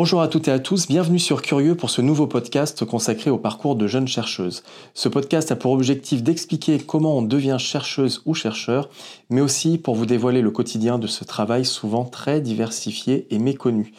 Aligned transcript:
Bonjour 0.00 0.22
à 0.22 0.28
toutes 0.28 0.46
et 0.46 0.52
à 0.52 0.60
tous, 0.60 0.86
bienvenue 0.86 1.18
sur 1.18 1.42
Curieux 1.42 1.74
pour 1.74 1.90
ce 1.90 2.00
nouveau 2.00 2.28
podcast 2.28 2.84
consacré 2.84 3.30
au 3.30 3.36
parcours 3.36 3.74
de 3.74 3.88
jeunes 3.88 4.06
chercheuses. 4.06 4.62
Ce 4.94 5.08
podcast 5.08 5.50
a 5.50 5.56
pour 5.56 5.72
objectif 5.72 6.22
d'expliquer 6.22 6.78
comment 6.78 7.18
on 7.18 7.22
devient 7.22 7.56
chercheuse 7.58 8.22
ou 8.24 8.32
chercheur, 8.32 8.90
mais 9.28 9.40
aussi 9.40 9.76
pour 9.76 9.96
vous 9.96 10.06
dévoiler 10.06 10.40
le 10.40 10.52
quotidien 10.52 11.00
de 11.00 11.08
ce 11.08 11.24
travail 11.24 11.64
souvent 11.64 12.04
très 12.04 12.40
diversifié 12.40 13.26
et 13.34 13.40
méconnu. 13.40 13.92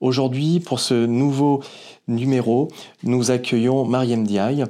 Aujourd'hui, 0.00 0.60
pour 0.60 0.80
ce 0.80 1.06
nouveau 1.06 1.62
numéro, 2.08 2.68
nous 3.02 3.30
accueillons 3.30 3.86
Mariam 3.86 4.26
Diaye. 4.26 4.66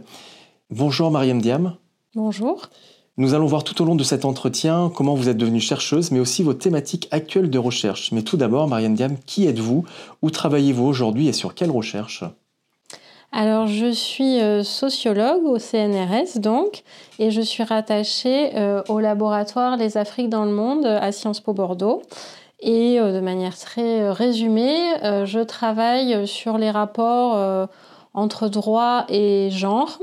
Bonjour 0.70 1.10
Mariam 1.10 1.42
Diam. 1.42 1.76
Bonjour. 2.14 2.70
Nous 3.18 3.34
allons 3.34 3.46
voir 3.46 3.64
tout 3.64 3.82
au 3.82 3.84
long 3.84 3.96
de 3.96 4.04
cet 4.04 4.24
entretien 4.24 4.92
comment 4.94 5.14
vous 5.16 5.28
êtes 5.28 5.36
devenue 5.36 5.58
chercheuse, 5.58 6.12
mais 6.12 6.20
aussi 6.20 6.44
vos 6.44 6.54
thématiques 6.54 7.08
actuelles 7.10 7.50
de 7.50 7.58
recherche. 7.58 8.12
Mais 8.12 8.22
tout 8.22 8.36
d'abord, 8.36 8.68
Marianne 8.68 8.94
Diam, 8.94 9.16
qui 9.26 9.48
êtes-vous? 9.48 9.84
Où 10.22 10.30
travaillez-vous 10.30 10.84
aujourd'hui 10.84 11.26
et 11.26 11.32
sur 11.32 11.56
quelle 11.56 11.72
recherche? 11.72 12.22
Alors, 13.32 13.66
je 13.66 13.90
suis 13.90 14.40
euh, 14.40 14.62
sociologue 14.62 15.44
au 15.46 15.58
CNRS, 15.58 16.38
donc, 16.38 16.84
et 17.18 17.32
je 17.32 17.40
suis 17.40 17.64
rattachée 17.64 18.56
euh, 18.56 18.84
au 18.88 19.00
laboratoire 19.00 19.76
Les 19.76 19.96
Afriques 19.96 20.28
dans 20.28 20.44
le 20.44 20.52
monde 20.52 20.86
à 20.86 21.10
Sciences 21.10 21.40
Po 21.40 21.52
Bordeaux. 21.52 22.02
Et 22.60 23.00
euh, 23.00 23.12
de 23.12 23.20
manière 23.20 23.58
très 23.58 24.12
résumée, 24.12 24.92
je 25.02 25.40
travaille 25.40 26.24
sur 26.28 26.56
les 26.56 26.70
rapports 26.70 27.68
entre 28.14 28.48
droit 28.48 29.06
et 29.08 29.48
genre, 29.50 29.98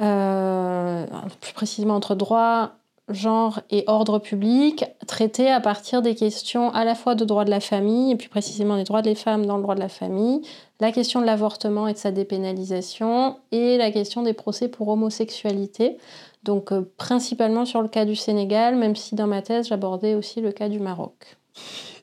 euh, 0.00 1.06
plus 1.40 1.52
précisément 1.52 1.96
entre 1.96 2.14
droit, 2.14 2.72
genre 3.08 3.60
et 3.70 3.84
ordre 3.86 4.18
public, 4.18 4.84
traités 5.06 5.50
à 5.50 5.60
partir 5.60 6.02
des 6.02 6.14
questions 6.14 6.70
à 6.72 6.84
la 6.84 6.94
fois 6.94 7.14
de 7.14 7.24
droit 7.24 7.44
de 7.44 7.50
la 7.50 7.60
famille, 7.60 8.12
et 8.12 8.16
plus 8.16 8.28
précisément 8.28 8.76
des 8.76 8.84
droits 8.84 9.02
des 9.02 9.14
femmes 9.14 9.46
dans 9.46 9.56
le 9.56 9.62
droit 9.62 9.74
de 9.74 9.80
la 9.80 9.88
famille, 9.88 10.42
la 10.80 10.92
question 10.92 11.20
de 11.20 11.26
l'avortement 11.26 11.88
et 11.88 11.94
de 11.94 11.98
sa 11.98 12.10
dépénalisation, 12.10 13.36
et 13.50 13.78
la 13.78 13.90
question 13.90 14.22
des 14.22 14.34
procès 14.34 14.68
pour 14.68 14.88
homosexualité. 14.88 15.96
Donc 16.44 16.72
euh, 16.72 16.82
principalement 16.96 17.64
sur 17.64 17.82
le 17.82 17.88
cas 17.88 18.04
du 18.04 18.14
Sénégal, 18.14 18.76
même 18.76 18.96
si 18.96 19.14
dans 19.14 19.26
ma 19.26 19.42
thèse 19.42 19.68
j'abordais 19.68 20.14
aussi 20.14 20.40
le 20.40 20.52
cas 20.52 20.68
du 20.68 20.78
Maroc. 20.78 21.36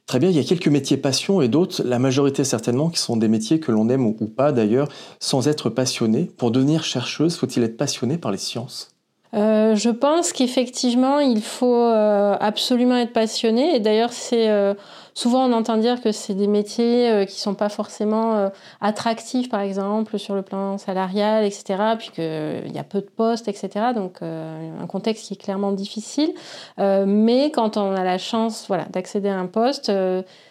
Très 0.06 0.20
bien, 0.20 0.30
il 0.30 0.36
y 0.36 0.40
a 0.40 0.44
quelques 0.44 0.68
métiers 0.68 0.98
passion 0.98 1.42
et 1.42 1.48
d'autres, 1.48 1.82
la 1.84 1.98
majorité 1.98 2.44
certainement, 2.44 2.90
qui 2.90 3.00
sont 3.00 3.18
des 3.18 3.28
métiers 3.28 3.60
que 3.60 3.72
l'on 3.72 3.90
aime 3.90 4.06
ou 4.06 4.14
pas 4.14 4.52
d'ailleurs, 4.52 4.88
sans 5.20 5.48
être 5.48 5.72
passionné. 5.72 6.30
Pour 6.38 6.52
devenir 6.52 6.84
chercheuse, 6.84 7.38
faut-il 7.38 7.64
être 7.64 7.78
passionné 7.78 8.20
par 8.20 8.32
les 8.32 8.38
sciences? 8.38 8.96
Euh, 9.34 9.76
je 9.76 9.90
pense 9.90 10.32
qu'effectivement, 10.32 11.20
il 11.20 11.42
faut 11.42 11.76
euh, 11.76 12.38
absolument 12.40 12.98
être 12.98 13.12
passionné. 13.12 13.76
Et 13.76 13.80
d'ailleurs, 13.80 14.14
c'est 14.14 14.50
euh, 14.50 14.74
souvent 15.16 15.50
on 15.50 15.54
entend 15.54 15.78
dire 15.78 16.00
que 16.02 16.12
c'est 16.12 16.36
des 16.36 16.46
métiers 16.46 17.26
qui 17.28 17.40
sont 17.40 17.56
pas 17.56 17.70
forcément 17.70 18.52
attractifs, 18.82 19.50
par 19.50 19.62
exemple, 19.62 20.20
sur 20.20 20.36
le 20.36 20.44
plan 20.44 20.78
salarial, 20.78 21.44
etc. 21.44 21.96
Puis 21.98 22.12
qu'il 22.14 22.72
y 22.72 22.78
a 22.78 22.84
peu 22.84 23.02
de 23.02 23.10
postes, 23.10 23.48
etc. 23.48 23.94
Donc 23.96 24.22
un 24.22 24.86
contexte 24.88 25.26
qui 25.26 25.34
est 25.34 25.38
clairement 25.38 25.72
difficile. 25.72 26.34
mais 26.78 27.52
quand 27.52 27.78
on 27.78 27.96
a 27.96 28.04
la 28.04 28.20
chance, 28.20 28.66
voilà, 28.68 28.86
d'accéder 28.92 29.30
à 29.30 29.40
un 29.40 29.48
poste, 29.48 29.92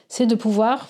c'est 0.09 0.27
de 0.27 0.35
pouvoir 0.35 0.89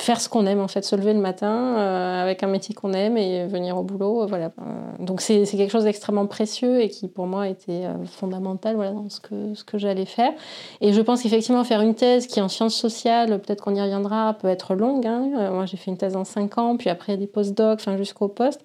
faire 0.00 0.20
ce 0.20 0.28
qu'on 0.28 0.46
aime 0.46 0.60
en 0.60 0.68
fait, 0.68 0.84
se 0.84 0.94
lever 0.94 1.12
le 1.12 1.20
matin 1.20 1.76
euh, 1.76 2.22
avec 2.22 2.42
un 2.42 2.46
métier 2.46 2.74
qu'on 2.74 2.92
aime 2.92 3.16
et 3.16 3.46
venir 3.46 3.76
au 3.76 3.82
boulot, 3.82 4.22
euh, 4.22 4.26
voilà. 4.26 4.46
Euh, 4.46 5.04
donc 5.04 5.20
c'est 5.20 5.44
quelque 5.44 5.70
chose 5.70 5.84
d'extrêmement 5.84 6.26
précieux 6.26 6.80
et 6.80 6.88
qui 6.88 7.08
pour 7.08 7.26
moi 7.26 7.48
était 7.48 7.84
fondamental 8.06 8.76
voilà, 8.76 8.92
dans 8.92 9.08
ce 9.08 9.20
que, 9.20 9.54
ce 9.54 9.64
que 9.64 9.76
j'allais 9.76 10.04
faire. 10.04 10.32
Et 10.80 10.92
je 10.92 11.00
pense 11.00 11.22
qu'effectivement 11.22 11.64
faire 11.64 11.80
une 11.80 11.94
thèse 11.94 12.26
qui 12.26 12.40
en 12.40 12.48
sciences 12.48 12.76
sociales, 12.76 13.40
peut-être 13.40 13.62
qu'on 13.62 13.74
y 13.74 13.80
reviendra, 13.80 14.34
peut 14.34 14.48
être 14.48 14.74
longue. 14.74 15.06
Hein. 15.06 15.50
moi 15.50 15.66
j'ai 15.66 15.76
fait 15.76 15.90
une 15.90 15.98
thèse 15.98 16.16
en 16.16 16.24
5 16.24 16.58
ans, 16.58 16.76
puis 16.76 16.90
après 16.90 17.16
des 17.16 17.26
post-docs, 17.26 17.80
enfin 17.80 17.96
jusqu'au 17.96 18.28
poste. 18.28 18.60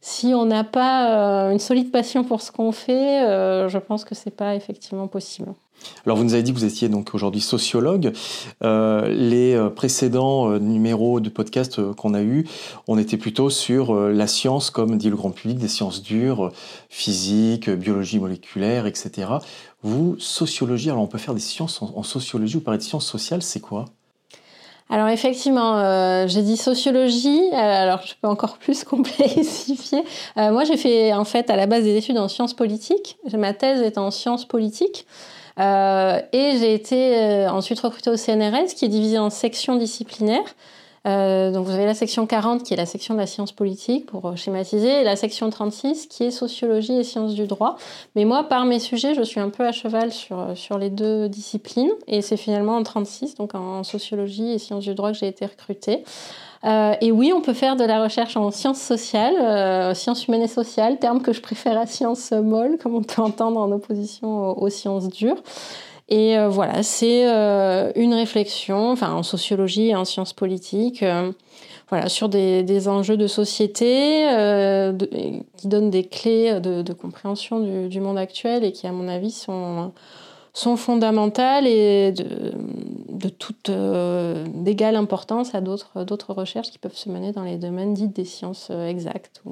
Si 0.00 0.34
on 0.34 0.46
n'a 0.46 0.64
pas 0.64 1.52
une 1.52 1.60
solide 1.60 1.92
passion 1.92 2.24
pour 2.24 2.40
ce 2.40 2.50
qu'on 2.50 2.72
fait, 2.72 3.20
je 3.68 3.78
pense 3.78 4.04
que 4.04 4.16
c'est 4.16 4.32
pas 4.32 4.56
effectivement 4.56 5.06
possible. 5.06 5.54
Alors 6.04 6.18
vous 6.18 6.24
nous 6.24 6.34
avez 6.34 6.42
dit 6.42 6.52
que 6.52 6.58
vous 6.58 6.64
étiez 6.64 6.88
donc 6.88 7.14
aujourd'hui 7.14 7.40
sociologue. 7.40 8.12
Euh, 8.64 9.08
les 9.08 9.54
euh, 9.54 9.68
précédents 9.68 10.50
euh, 10.50 10.58
numéros 10.58 11.20
de 11.20 11.28
podcast 11.28 11.80
qu'on 11.94 12.14
a 12.14 12.22
eus, 12.22 12.46
on 12.88 12.98
était 12.98 13.16
plutôt 13.16 13.50
sur 13.50 13.94
la 13.94 14.26
science, 14.26 14.70
comme 14.70 14.96
dit 14.96 15.10
le 15.10 15.16
grand 15.16 15.30
public, 15.30 15.58
des 15.58 15.68
sciences 15.68 16.02
dures, 16.02 16.50
physique, 16.88 17.70
biologie 17.70 18.18
moléculaire, 18.18 18.86
etc. 18.86 19.28
Vous, 19.82 20.16
sociologie, 20.18 20.90
alors 20.90 21.02
on 21.02 21.06
peut 21.06 21.18
faire 21.18 21.34
des 21.34 21.40
sciences 21.40 21.82
en, 21.82 22.02
sociologie, 22.02 22.56
ou 22.56 22.60
parler 22.60 22.78
de 22.78 22.82
sciences 22.82 23.06
sociales, 23.06 23.42
c'est 23.42 23.60
quoi? 23.60 23.86
Alors 24.90 25.08
effectivement, 25.08 26.26
j'ai 26.26 26.42
dit 26.42 26.56
sociologie, 26.56 27.40
alors 27.52 28.02
je 28.04 28.14
peux 28.20 28.28
encore 28.28 28.58
plus 28.58 28.84
complexifier. 28.84 30.02
moi 30.36 30.64
j'ai 30.64 30.76
fait 30.76 31.14
en 31.14 31.24
fait 31.24 31.48
à 31.48 31.56
la 31.56 31.66
base 31.66 31.84
des 31.84 31.96
études 31.96 32.18
en 32.18 32.28
sciences 32.28 32.54
politiques, 32.54 33.16
ma 33.32 33.54
thèse 33.54 33.80
est 33.82 33.98
en 33.98 34.10
sciences 34.10 34.46
politiques. 34.46 35.06
Euh, 35.58 36.20
et 36.32 36.58
j'ai 36.58 36.74
été 36.74 37.18
euh, 37.18 37.50
ensuite 37.50 37.80
recrutée 37.80 38.10
au 38.10 38.16
CNRS, 38.16 38.74
qui 38.76 38.84
est 38.84 38.88
divisé 38.88 39.18
en 39.18 39.30
sections 39.30 39.76
disciplinaires. 39.76 40.54
Euh, 41.04 41.50
donc 41.50 41.66
vous 41.66 41.72
avez 41.72 41.84
la 41.84 41.94
section 41.94 42.28
40 42.28 42.62
qui 42.62 42.74
est 42.74 42.76
la 42.76 42.86
section 42.86 43.14
de 43.14 43.18
la 43.18 43.26
science 43.26 43.50
politique 43.50 44.06
pour 44.06 44.36
schématiser 44.36 45.00
et 45.00 45.02
la 45.02 45.16
section 45.16 45.50
36 45.50 46.06
qui 46.06 46.22
est 46.22 46.30
sociologie 46.30 46.92
et 46.92 47.02
sciences 47.02 47.34
du 47.34 47.48
droit. 47.48 47.76
Mais 48.14 48.24
moi, 48.24 48.44
par 48.44 48.64
mes 48.66 48.78
sujets, 48.78 49.14
je 49.14 49.22
suis 49.22 49.40
un 49.40 49.50
peu 49.50 49.66
à 49.66 49.72
cheval 49.72 50.12
sur, 50.12 50.56
sur 50.56 50.78
les 50.78 50.90
deux 50.90 51.28
disciplines 51.28 51.90
et 52.06 52.22
c'est 52.22 52.36
finalement 52.36 52.76
en 52.76 52.84
36, 52.84 53.34
donc 53.34 53.56
en 53.56 53.82
sociologie 53.82 54.52
et 54.52 54.58
sciences 54.58 54.84
du 54.84 54.94
droit 54.94 55.10
que 55.10 55.18
j'ai 55.18 55.26
été 55.26 55.44
recrutée. 55.44 56.04
Euh, 56.64 56.94
et 57.00 57.10
oui, 57.10 57.32
on 57.34 57.40
peut 57.40 57.54
faire 57.54 57.76
de 57.76 57.84
la 57.84 58.02
recherche 58.02 58.36
en 58.36 58.50
sciences 58.50 58.80
sociales, 58.80 59.34
euh, 59.36 59.94
sciences 59.94 60.26
humaines 60.26 60.42
et 60.42 60.48
sociales, 60.48 60.98
terme 60.98 61.20
que 61.20 61.32
je 61.32 61.40
préfère 61.40 61.76
à 61.76 61.86
sciences 61.86 62.30
molles, 62.30 62.78
comme 62.80 62.94
on 62.94 63.02
peut 63.02 63.22
entendre 63.22 63.60
en 63.60 63.70
opposition 63.72 64.56
aux, 64.56 64.68
sciences 64.68 65.08
dures. 65.08 65.42
Et 66.08 66.38
euh, 66.38 66.48
voilà, 66.48 66.82
c'est 66.82 67.24
une 67.96 68.14
réflexion, 68.14 68.90
enfin 68.90 69.12
en 69.12 69.22
sociologie 69.22 69.88
et 69.88 69.96
en 69.96 70.04
sciences 70.04 70.32
politiques, 70.32 71.04
voilà, 71.88 72.08
sur 72.08 72.28
des, 72.28 72.88
enjeux 72.88 73.16
de 73.16 73.26
société 73.26 74.26
qui 75.56 75.68
donnent 75.68 75.90
des 75.90 76.04
clés 76.04 76.60
de, 76.60 76.92
compréhension 76.92 77.60
du, 77.60 77.88
du, 77.88 78.00
monde 78.00 78.18
actuel 78.18 78.62
et 78.62 78.72
qui, 78.72 78.86
à 78.86 78.92
mon 78.92 79.08
avis, 79.08 79.32
sont 79.32 79.92
sont 80.54 80.76
fondamentales 80.76 81.66
et 81.66 82.12
de, 82.12 83.28
toute 83.28 83.70
euh, 83.70 84.46
d'égale 84.54 84.96
importance 84.96 85.54
à 85.54 85.60
d'autres, 85.60 86.32
recherches 86.32 86.70
qui 86.70 86.78
peuvent 86.78 86.96
se 86.96 87.08
mener 87.08 87.32
dans 87.32 87.44
les 87.44 87.56
domaines 87.56 87.94
dits 87.94 88.08
des 88.08 88.24
sciences 88.24 88.68
euh, 88.70 88.86
exactes. 88.86 89.42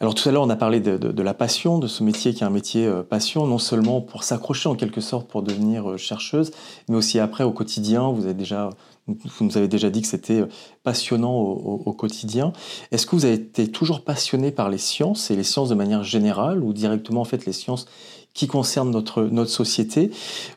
Alors 0.00 0.14
tout 0.14 0.28
à 0.28 0.32
l'heure, 0.32 0.42
on 0.42 0.50
a 0.50 0.56
parlé 0.56 0.80
de, 0.80 0.96
de, 0.96 1.22
la 1.22 1.34
passion, 1.34 1.78
de 1.78 1.86
ce 1.86 2.02
métier 2.02 2.32
qui 2.32 2.42
est 2.42 2.46
un 2.46 2.50
métier 2.50 2.86
euh, 2.86 3.02
passion, 3.02 3.46
non 3.46 3.58
seulement 3.58 4.00
pour 4.00 4.24
s'accrocher 4.24 4.68
en 4.68 4.74
quelque 4.74 5.00
sorte 5.00 5.28
pour 5.28 5.42
devenir 5.42 5.98
chercheuse, 5.98 6.50
mais 6.88 6.96
aussi 6.96 7.20
après 7.20 7.44
au 7.44 7.52
quotidien. 7.52 8.10
Vous, 8.10 8.24
avez 8.24 8.34
déjà, 8.34 8.70
vous 9.06 9.44
nous 9.44 9.56
avez 9.58 9.68
déjà 9.68 9.90
dit 9.90 10.00
que 10.00 10.08
c'était 10.08 10.44
passionnant 10.82 11.34
au, 11.34 11.82
au, 11.84 11.92
quotidien. 11.92 12.52
Est-ce 12.90 13.06
que 13.06 13.14
vous 13.14 13.26
avez 13.26 13.34
été 13.34 13.70
toujours 13.70 14.02
passionné 14.02 14.50
par 14.50 14.70
les 14.70 14.78
sciences 14.78 15.30
et 15.30 15.36
les 15.36 15.44
sciences 15.44 15.68
de 15.68 15.74
manière 15.74 16.02
générale 16.02 16.64
ou 16.64 16.72
directement 16.72 17.20
en 17.20 17.26
fait 17.26 17.44
les 17.44 17.52
sciences 17.52 17.86
qui 18.34 18.46
concerne 18.46 18.90
notre, 18.90 19.22
notre 19.24 19.50
société 19.50 20.10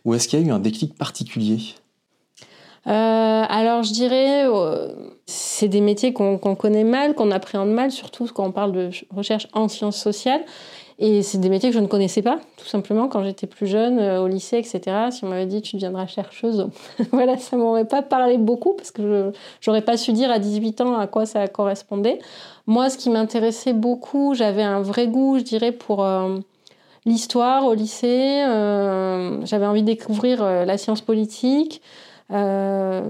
Ou 0.05 0.13
est-ce 0.13 0.27
qu'il 0.27 0.39
y 0.39 0.43
a 0.43 0.45
eu 0.45 0.51
un 0.51 0.59
déclic 0.59 0.95
particulier? 0.95 1.59
Euh, 2.87 2.91
alors 3.49 3.81
je 3.81 3.93
dirais, 3.93 4.45
euh, 4.47 4.89
c'est 5.25 5.67
des 5.67 5.81
métiers 5.81 6.13
qu'on 6.13 6.37
connaît 6.37 6.83
mal, 6.83 7.15
qu'on 7.15 7.31
appréhende 7.31 7.71
mal, 7.71 7.91
surtout 7.91 8.27
quand 8.33 8.45
on 8.45 8.51
parle 8.51 8.71
de 8.71 8.89
recherche 9.15 9.47
en 9.53 9.67
sciences 9.67 9.97
sociales. 9.97 10.43
Et 10.97 11.23
c'est 11.23 11.39
des 11.39 11.49
métiers 11.49 11.71
que 11.71 11.75
je 11.75 11.81
ne 11.81 11.87
connaissais 11.87 12.21
pas, 12.21 12.39
tout 12.55 12.67
simplement, 12.67 13.09
quand 13.09 13.21
j'étais 13.21 13.47
plus 13.47 13.67
jeune, 13.67 13.99
euh, 13.99 14.21
au 14.21 14.27
lycée, 14.27 14.57
etc. 14.57 15.07
Si 15.11 15.25
on 15.25 15.27
m'avait 15.27 15.45
dit 15.45 15.61
tu 15.61 15.75
deviendras 15.75 16.07
chercheuse, 16.07 16.69
voilà, 17.11 17.37
ça 17.37 17.57
m'aurait 17.57 17.87
pas 17.87 18.01
parlé 18.01 18.37
beaucoup, 18.37 18.73
parce 18.73 18.91
que 18.91 19.33
je 19.59 19.69
n'aurais 19.69 19.81
pas 19.81 19.97
su 19.97 20.13
dire 20.13 20.31
à 20.31 20.39
18 20.39 20.81
ans 20.81 20.97
à 20.97 21.07
quoi 21.07 21.25
ça 21.25 21.47
correspondait. 21.49 22.19
Moi, 22.65 22.89
ce 22.89 22.97
qui 22.97 23.09
m'intéressait 23.09 23.73
beaucoup, 23.73 24.35
j'avais 24.35 24.63
un 24.63 24.81
vrai 24.81 25.07
goût, 25.07 25.37
je 25.37 25.43
dirais, 25.43 25.73
pour 25.73 26.05
l'histoire 27.05 27.65
au 27.65 27.73
lycée. 27.73 28.43
Euh, 28.47 29.45
j'avais 29.45 29.65
envie 29.65 29.81
de 29.81 29.87
découvrir 29.87 30.41
euh, 30.41 30.65
la 30.65 30.77
science 30.77 31.01
politique. 31.01 31.81
Euh, 32.31 33.03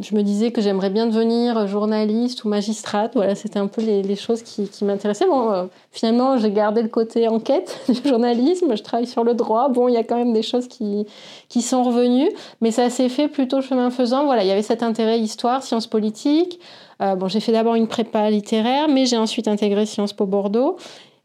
je 0.00 0.14
me 0.14 0.22
disais 0.22 0.52
que 0.52 0.60
j'aimerais 0.60 0.90
bien 0.90 1.06
devenir 1.06 1.66
journaliste 1.66 2.44
ou 2.44 2.48
magistrate. 2.48 3.12
Voilà, 3.16 3.34
c'était 3.34 3.58
un 3.58 3.66
peu 3.66 3.82
les, 3.82 4.14
choses 4.14 4.42
qui, 4.42 4.68
m'intéressaient. 4.84 5.26
Bon, 5.26 5.68
finalement, 5.90 6.38
j'ai 6.38 6.52
gardé 6.52 6.80
le 6.80 6.88
côté 6.88 7.26
enquête 7.26 7.80
du 7.88 8.08
journalisme. 8.08 8.76
Je 8.76 8.82
travaille 8.82 9.08
sur 9.08 9.24
le 9.24 9.34
droit. 9.34 9.68
Bon, 9.68 9.88
il 9.88 9.94
y 9.94 9.96
a 9.96 10.04
quand 10.04 10.16
même 10.16 10.32
des 10.32 10.42
choses 10.42 10.68
qui, 10.68 11.06
qui 11.48 11.60
sont 11.60 11.82
revenues, 11.82 12.30
mais 12.60 12.70
ça 12.70 12.88
s'est 12.88 13.08
fait 13.08 13.26
plutôt 13.26 13.62
chemin 13.62 13.90
faisant. 13.90 14.26
Voilà, 14.26 14.44
il 14.44 14.48
y 14.48 14.52
avait 14.52 14.62
cet 14.62 14.84
intérêt 14.84 15.18
histoire, 15.18 15.64
sciences 15.64 15.88
politiques. 15.88 16.60
Euh, 17.02 17.16
bon, 17.16 17.28
j'ai 17.28 17.40
fait 17.40 17.52
d'abord 17.52 17.74
une 17.74 17.88
prépa 17.88 18.30
littéraire, 18.30 18.88
mais 18.88 19.06
j'ai 19.06 19.16
ensuite 19.16 19.48
intégré 19.48 19.86
Sciences 19.86 20.12
Po 20.12 20.26
Bordeaux. 20.26 20.76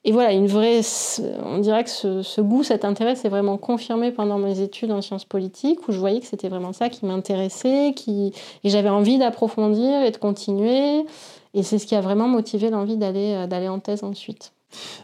Et 0.08 0.14
voilà, 0.14 0.32
une 0.32 0.48
vraie, 0.48 0.80
on 1.44 1.58
dirait 1.58 1.84
que 1.84 1.90
ce, 1.90 2.40
goût, 2.40 2.64
cet 2.64 2.86
intérêt 2.86 3.16
s'est 3.16 3.28
vraiment 3.28 3.58
confirmé 3.58 4.14
pendant 4.14 4.38
mes 4.38 4.62
études 4.62 4.90
en 4.94 5.02
sciences 5.02 5.26
politiques, 5.26 5.86
où 5.90 5.92
je 5.92 6.00
voyais 6.00 6.22
que 6.22 6.26
c'était 6.26 6.48
vraiment 6.48 6.72
ça 6.72 6.88
qui 6.88 7.06
m'intéressait, 7.06 7.92
qui... 7.94 8.32
et 8.64 8.70
j'avais 8.70 8.88
envie 8.88 9.18
d'approfondir 9.18 10.02
et 10.04 10.12
de 10.12 10.16
continuer. 10.16 11.06
Et 11.54 11.62
c'est 11.62 11.78
ce 11.78 11.86
qui 11.86 11.94
a 11.94 12.00
vraiment 12.00 12.30
motivé 12.30 12.70
l'envie 12.70 12.96
d'aller, 12.96 13.34
euh, 13.34 13.48
d'aller 13.48 13.68
en 13.68 13.80
thèse 13.80 14.06
ensuite. 14.06 14.54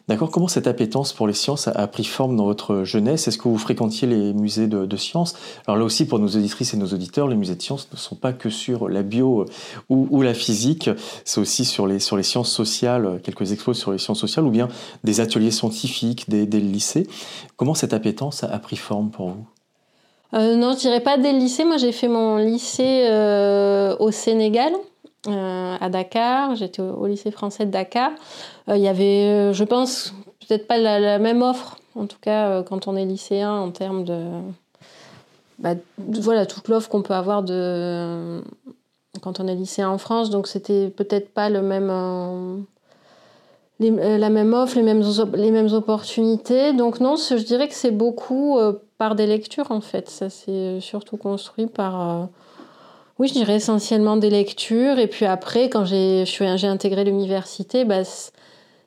D'accord. 0.08 0.32
Comment 0.32 0.48
cette 0.48 0.68
appétence 0.68 1.14
pour 1.14 1.28
les 1.28 1.34
sciences 1.34 1.68
a, 1.68 1.88
pris 1.88 2.04
forme 2.04 2.36
dans 2.36 2.46
votre 2.46 2.84
jeunesse? 2.84 3.28
Est-ce 3.28 3.38
que 3.38 3.48
vous 3.48 3.58
fréquentiez 3.58 4.08
les 4.08 4.34
musées 4.34 4.68
de, 4.68 4.98
sciences? 4.98 5.36
Alors 5.68 5.78
là 5.78 5.86
aussi, 5.86 6.06
pour 6.06 6.20
nos 6.20 6.28
auditrices 6.28 6.74
et 6.74 6.78
nos 6.78 6.88
auditeurs, 6.88 7.28
les 7.28 7.36
musées 7.36 7.56
de 7.56 7.62
sciences 7.62 7.88
ne 7.92 7.98
sont 7.98 8.16
pas 8.16 8.34
que 8.34 8.50
sur 8.50 8.90
la 8.90 9.04
bio 9.04 9.46
ou, 9.90 10.22
la 10.22 10.34
physique, 10.34 10.90
c'est 11.26 11.40
aussi 11.40 11.66
sur 11.66 11.88
les, 11.88 12.00
sciences 12.00 12.52
sociales, 12.52 13.20
quelques 13.24 13.52
expos 13.52 13.78
sur 13.78 13.92
les 13.92 13.98
sciences 13.98 14.20
sociales, 14.20 14.46
ou 14.46 14.52
bien 14.52 14.68
des 15.04 15.20
ateliers 15.20 15.52
scientifiques 15.52 16.30
des, 16.30 16.46
lycées. 16.46 17.08
Comment 17.56 17.74
cette 17.74 17.94
appétence 17.94 18.44
a, 18.44 18.60
pris 18.60 18.76
forme 18.76 19.10
pour 19.10 19.30
vous? 19.30 19.46
Euh, 20.34 20.56
Non, 20.56 20.74
je 20.74 20.80
dirais 20.80 21.02
pas 21.02 21.18
des 21.18 21.32
lycées. 21.32 21.64
Moi, 21.64 21.78
j'ai 21.78 21.92
fait 21.92 22.08
mon 22.08 22.38
lycée 22.38 23.08
euh, 23.10 23.96
au 24.00 24.12
Sénégal. 24.12 24.74
Euh, 25.28 25.78
à 25.80 25.90
Dakar, 25.90 26.56
j'étais 26.56 26.82
au, 26.82 27.06
lycée 27.06 27.32
français 27.32 27.66
de 27.66 27.72
Dakar. 27.72 28.12
Euh, 28.68 28.76
il 28.76 28.84
y 28.84 28.90
avait, 28.90 29.26
euh, 29.26 29.54
je 29.54 29.64
pense, 29.64 30.14
peut-être 30.46 30.68
pas 30.68 30.78
la, 30.78 31.18
même 31.18 31.42
offre, 31.42 31.78
en 31.96 32.08
tout 32.08 32.18
cas 32.20 32.62
quand 32.64 32.88
on 32.88 32.98
est 32.98 33.06
lycéen, 33.06 33.54
en 33.54 33.72
termes 33.72 34.04
de, 34.04 34.22
bah, 35.60 35.76
voilà, 35.98 36.46
toute 36.46 36.68
l'offre 36.68 36.90
qu'on 36.90 37.04
peut 37.04 37.14
avoir 37.14 37.42
de, 37.42 38.42
quand 39.22 39.40
on 39.40 39.48
est 39.48 39.56
lycéen 39.56 39.90
en 39.90 39.98
France. 39.98 40.30
Donc 40.30 40.48
c'était 40.48 40.90
peut-être 40.90 41.34
pas 41.34 41.50
le 41.50 41.62
même, 41.62 42.66
la 43.80 44.30
même 44.30 44.54
offre, 44.54 44.76
les 44.76 44.84
mêmes, 44.84 45.04
les 45.36 45.52
mêmes 45.52 45.72
opportunités. 45.72 46.74
Donc 46.74 47.00
non, 47.00 47.16
je 47.16 47.36
dirais 47.36 47.70
que 47.70 47.76
c'est 47.76 47.92
beaucoup 47.92 48.60
par 48.98 49.16
des 49.16 49.26
lectures 49.26 49.72
en 49.72 49.80
fait. 49.80 50.10
Ça 50.10 50.30
s'est 50.30 50.82
surtout 50.82 51.16
construit 51.16 51.68
par 51.68 52.28
oui, 53.24 53.30
je 53.30 53.36
dirais 53.36 53.56
essentiellement 53.56 54.18
des 54.18 54.30
lectures. 54.30 55.00
Et 55.00 55.08
puis 55.08 55.26
après, 55.26 55.70
quand 55.70 55.86
j'ai 55.86 56.68
intégré 56.68 57.06
l'université, 57.06 57.86
bah, 57.86 58.02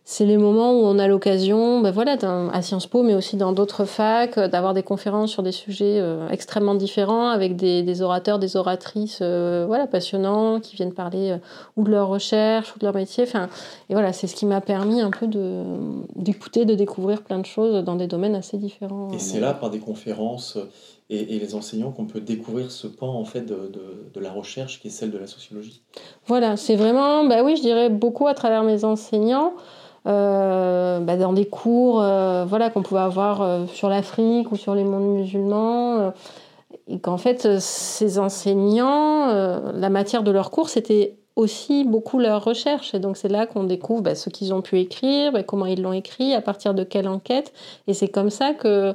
c'est 0.04 0.26
les 0.26 0.36
moments 0.36 0.72
où 0.72 0.84
on 0.84 0.98
a 0.98 1.08
l'occasion, 1.08 1.80
bah 1.80 1.90
voilà, 1.90 2.18
à 2.52 2.60
Sciences 2.60 2.86
Po, 2.86 3.02
mais 3.02 3.14
aussi 3.14 3.38
dans 3.38 3.52
d'autres 3.52 3.86
facs, 3.86 4.36
euh, 4.36 4.46
d'avoir 4.46 4.74
des 4.74 4.82
conférences 4.82 5.30
sur 5.30 5.42
des 5.42 5.52
sujets 5.52 5.98
euh, 6.00 6.28
extrêmement 6.28 6.74
différents, 6.74 7.30
avec 7.30 7.56
des, 7.56 8.02
orateurs, 8.02 8.38
des 8.38 8.56
oratrices 8.56 9.20
euh, 9.22 9.64
voilà, 9.66 9.86
passionnants, 9.86 10.60
qui 10.60 10.76
viennent 10.76 10.92
parler 10.92 11.38
ou 11.78 11.84
de 11.84 11.90
leur 11.90 12.08
recherche, 12.08 12.76
ou 12.76 12.78
de 12.78 12.84
leur 12.84 12.94
métier. 12.94 13.24
Et 13.88 13.94
voilà, 13.94 14.12
c'est 14.12 14.26
ce 14.26 14.34
qui 14.34 14.44
m'a 14.44 14.60
permis 14.60 15.00
un 15.00 15.10
peu 15.10 15.28
d'écouter, 16.14 16.66
de 16.66 16.74
découvrir 16.74 17.22
plein 17.22 17.38
de 17.38 17.46
choses 17.46 17.82
dans 17.82 17.96
des 17.96 18.06
domaines 18.06 18.34
assez 18.34 18.58
différents. 18.58 19.10
Et 19.12 19.18
c'est 19.18 19.40
là, 19.40 19.54
par 19.54 19.70
des 19.70 19.78
conférences 19.78 20.58
et, 21.10 21.38
les 21.38 21.54
enseignants 21.54 21.92
qu'on 21.92 22.06
peut 22.06 22.20
découvrir 22.20 22.70
ce 22.70 22.86
pan 22.86 23.08
en 23.08 23.24
fait 23.24 23.42
de, 23.42 23.72
de, 24.12 24.20
la 24.20 24.32
recherche 24.32 24.80
qui 24.80 24.88
est 24.88 24.90
celle 24.90 25.10
de 25.10 25.18
la 25.18 25.26
sociologie. 25.26 25.82
Voilà, 26.26 26.56
c'est 26.56 26.76
vraiment, 26.76 27.24
bah 27.24 27.42
oui, 27.44 27.56
je 27.56 27.62
dirais 27.62 27.90
beaucoup 27.90 28.26
à 28.26 28.34
travers 28.34 28.62
mes 28.62 28.84
enseignants. 28.84 29.52
Euh, 30.06 31.00
bah 31.00 31.16
dans 31.16 31.32
des 31.32 31.46
cours 31.46 32.00
euh, 32.00 32.44
voilà, 32.44 32.70
qu'on 32.70 32.82
pouvait 32.82 33.00
avoir 33.00 33.42
euh, 33.42 33.66
sur 33.66 33.88
l'Afrique 33.88 34.52
ou 34.52 34.56
sur 34.56 34.76
les 34.76 34.84
mondes 34.84 35.16
musulmans. 35.16 36.12
et 36.86 37.00
qu'en 37.00 37.18
fait, 37.18 37.58
ces 37.60 38.18
enseignants, 38.18 39.26
la 39.72 39.90
matière 39.90 40.22
de 40.22 40.30
leurs 40.30 40.50
cours, 40.50 40.68
c'était 40.68 41.16
aussi 41.36 41.84
beaucoup 41.84 42.18
leur 42.18 42.42
recherche. 42.44 42.94
Et 42.94 42.98
donc, 42.98 43.16
c'est 43.16 43.28
là 43.28 43.46
qu'on 43.46 43.64
découvre 43.64 44.02
bah, 44.02 44.14
ce 44.14 44.30
qu'ils 44.30 44.54
ont 44.54 44.62
pu 44.62 44.78
écrire, 44.80 45.32
bah, 45.32 45.42
comment 45.42 45.66
ils 45.66 45.82
l'ont 45.82 45.92
écrit, 45.92 46.34
à 46.34 46.40
partir 46.40 46.74
de 46.74 46.82
quelle 46.82 47.08
enquête. 47.08 47.52
Et 47.86 47.94
c'est 47.94 48.08
comme 48.08 48.30
ça 48.30 48.54
que 48.54 48.94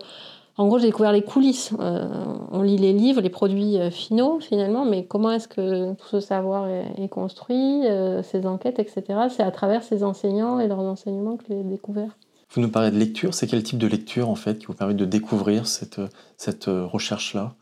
en 0.61 0.67
gros, 0.67 0.77
j'ai 0.77 0.85
découvert 0.85 1.11
les 1.11 1.23
coulisses. 1.23 1.73
Euh, 1.79 2.07
on 2.51 2.61
lit 2.61 2.77
les 2.77 2.93
livres, 2.93 3.19
les 3.19 3.31
produits 3.31 3.79
euh, 3.79 3.89
finaux 3.89 4.39
finalement, 4.39 4.85
mais 4.85 5.05
comment 5.05 5.31
est-ce 5.31 5.47
que 5.47 5.93
tout 5.93 6.07
ce 6.07 6.19
savoir 6.19 6.67
est, 6.67 7.07
construit, 7.09 7.87
euh, 7.87 8.21
ces 8.21 8.45
enquêtes, 8.45 8.77
etc. 8.77 9.03
C'est 9.35 9.41
à 9.41 9.49
travers 9.49 9.81
ces 9.81 10.03
enseignants 10.03 10.59
et 10.59 10.67
leurs 10.67 10.81
enseignements 10.81 11.35
que 11.35 11.45
j'ai 11.49 11.63
découvert. 11.63 12.15
Vous 12.53 12.61
nous 12.61 12.69
parlez 12.69 12.91
de 12.91 12.97
lecture, 12.97 13.33
c'est 13.33 13.47
quel 13.47 13.63
type 13.63 13.79
de 13.79 13.87
lecture 13.87 14.29
en 14.29 14.35
fait 14.35 14.59
qui 14.59 14.67
vous 14.67 14.75
permet 14.75 14.93
de 14.93 15.05
découvrir 15.05 15.65
cette, 15.65 15.99
cette 16.37 16.65
recherche-là? 16.67 17.53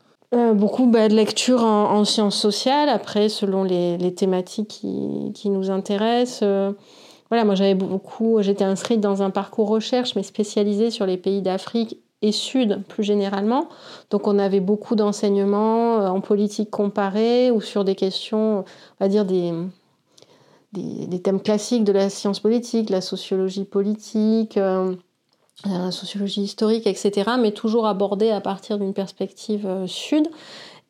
Beaucoup 0.54 0.86
bah, 0.86 1.08
de 1.08 1.14
lecture 1.14 1.64
en, 1.64 2.04
sciences 2.04 2.36
sociales, 2.36 2.90
après 2.90 3.30
selon 3.30 3.64
les, 3.64 3.96
les 3.96 4.14
thématiques 4.14 4.68
qui, 4.68 5.32
qui, 5.34 5.48
nous 5.48 5.70
intéressent. 5.70 6.74
voilà, 7.30 7.44
moi 7.44 7.54
j'avais 7.54 7.74
beaucoup, 7.74 8.42
j'étais 8.42 8.64
inscrite 8.64 9.00
dans 9.00 9.22
un 9.22 9.30
parcours 9.30 9.68
recherche, 9.68 10.14
mais 10.16 10.22
spécialisé 10.22 10.90
sur 10.90 11.06
les 11.06 11.16
pays 11.16 11.40
d'Afrique 11.40 11.98
et 12.22 12.32
Sud 12.32 12.82
plus 12.88 13.02
généralement. 13.02 13.68
Donc 14.10 14.26
on 14.26 14.38
avait 14.38 14.60
beaucoup 14.60 14.94
d'enseignements 14.94 16.00
euh, 16.00 16.08
en 16.08 16.20
politique 16.20 16.70
comparée 16.70 17.50
ou 17.50 17.60
sur 17.60 17.84
des 17.84 17.94
questions, 17.94 18.60
on 18.60 18.64
va 19.04 19.08
dire 19.08 19.24
des, 19.24 19.52
des, 20.72 21.20
thèmes 21.20 21.40
classiques 21.40 21.84
de 21.84 21.92
la 21.92 22.10
science 22.10 22.40
politique, 22.40 22.90
la 22.90 23.00
sociologie 23.00 23.64
politique, 23.64 24.56
euh, 24.56 24.94
la 25.66 25.90
sociologie 25.90 26.42
historique, 26.42 26.86
etc., 26.86 27.32
mais 27.38 27.52
toujours 27.52 27.86
abordés 27.86 28.30
à 28.30 28.40
partir 28.40 28.78
d'une 28.78 28.94
perspective 28.94 29.66
euh, 29.66 29.86
sud. 29.86 30.28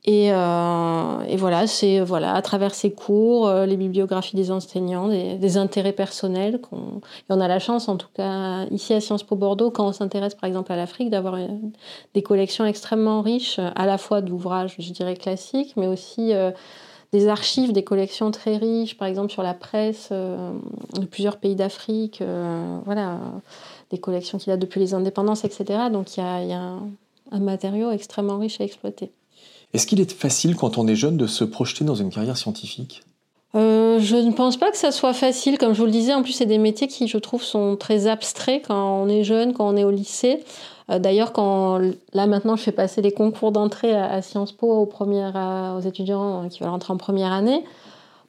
Et, 0.06 0.32
euh, 0.32 1.20
et, 1.28 1.36
voilà, 1.36 1.66
c'est 1.66 2.00
voilà, 2.00 2.34
à 2.34 2.40
travers 2.40 2.74
ces 2.74 2.90
cours, 2.90 3.46
euh, 3.48 3.66
les 3.66 3.76
bibliographies 3.76 4.34
des 4.34 4.50
enseignants, 4.50 5.08
des, 5.08 5.56
intérêts 5.58 5.92
personnels. 5.92 6.54
et 6.72 7.32
on 7.32 7.40
a 7.40 7.48
la 7.48 7.58
chance, 7.58 7.86
en 7.88 7.96
tout 7.98 8.08
cas, 8.14 8.64
ici 8.70 8.94
à 8.94 9.00
Sciences 9.02 9.24
Po 9.24 9.36
Bordeaux, 9.36 9.70
quand 9.70 9.86
on 9.86 9.92
s'intéresse 9.92 10.34
par 10.34 10.48
exemple 10.48 10.72
à 10.72 10.76
l'Afrique, 10.76 11.10
d'avoir 11.10 11.36
des 12.14 12.22
collections 12.22 12.64
extrêmement 12.64 13.20
riches, 13.20 13.58
à 13.58 13.84
la 13.84 13.98
fois 13.98 14.22
d'ouvrages, 14.22 14.76
je 14.78 14.90
dirais, 14.90 15.16
classiques, 15.16 15.74
mais 15.76 15.86
aussi 15.86 16.32
euh, 16.32 16.50
des 17.12 17.28
archives, 17.28 17.72
des 17.74 17.84
collections 17.84 18.30
très 18.30 18.56
riches, 18.56 18.96
par 18.96 19.06
exemple 19.06 19.30
sur 19.30 19.42
la 19.42 19.52
presse 19.52 20.10
de 20.12 21.06
plusieurs 21.10 21.36
pays 21.38 21.56
d'Afrique, 21.56 22.22
voilà, 22.86 23.18
des 23.90 23.98
collections 23.98 24.38
qu'il 24.38 24.52
a 24.52 24.56
depuis 24.56 24.80
les 24.80 24.94
indépendances, 24.94 25.44
etc. 25.44 25.90
Donc 25.92 26.16
il 26.16 26.20
y 26.20 26.52
a, 26.52 26.76
un 27.32 27.40
matériau 27.40 27.90
extrêmement 27.90 28.38
riche 28.38 28.60
à 28.60 28.64
exploiter. 28.64 29.12
Est-ce 29.72 29.86
qu'il 29.86 30.00
est 30.00 30.12
facile 30.12 30.56
quand 30.56 30.78
on 30.78 30.86
est 30.86 30.96
jeune 30.96 31.16
de 31.16 31.26
se 31.26 31.44
projeter 31.44 31.84
dans 31.84 31.94
une 31.94 32.10
carrière 32.10 32.36
scientifique? 32.36 33.02
Euh, 33.54 33.98
je 33.98 34.16
ne 34.16 34.32
pense 34.32 34.56
pas 34.56 34.70
que 34.70 34.76
ça 34.76 34.92
soit 34.92 35.12
facile. 35.12 35.58
Comme 35.58 35.72
je 35.72 35.78
vous 35.78 35.86
le 35.86 35.90
disais, 35.90 36.14
en 36.14 36.22
plus, 36.22 36.32
c'est 36.32 36.46
des 36.46 36.58
métiers 36.58 36.86
qui, 36.86 37.08
je 37.08 37.18
trouve, 37.18 37.42
sont 37.42 37.76
très 37.76 38.06
abstraits 38.06 38.64
quand 38.66 39.02
on 39.02 39.08
est 39.08 39.24
jeune, 39.24 39.52
quand 39.52 39.68
on 39.68 39.76
est 39.76 39.84
au 39.84 39.90
lycée. 39.90 40.44
Euh, 40.90 40.98
d'ailleurs, 40.98 41.32
quand 41.32 41.80
là 42.12 42.26
maintenant, 42.26 42.56
je 42.56 42.62
fais 42.62 42.72
passer 42.72 43.02
les 43.02 43.12
concours 43.12 43.52
d'entrée 43.52 43.94
à, 43.94 44.22
Sciences 44.22 44.52
Po 44.52 44.72
aux, 44.72 44.86
premières, 44.86 45.74
aux 45.76 45.80
étudiants 45.80 46.48
qui 46.48 46.60
veulent 46.60 46.70
rentrer 46.70 46.92
en 46.92 46.96
première 46.96 47.32
année. 47.32 47.64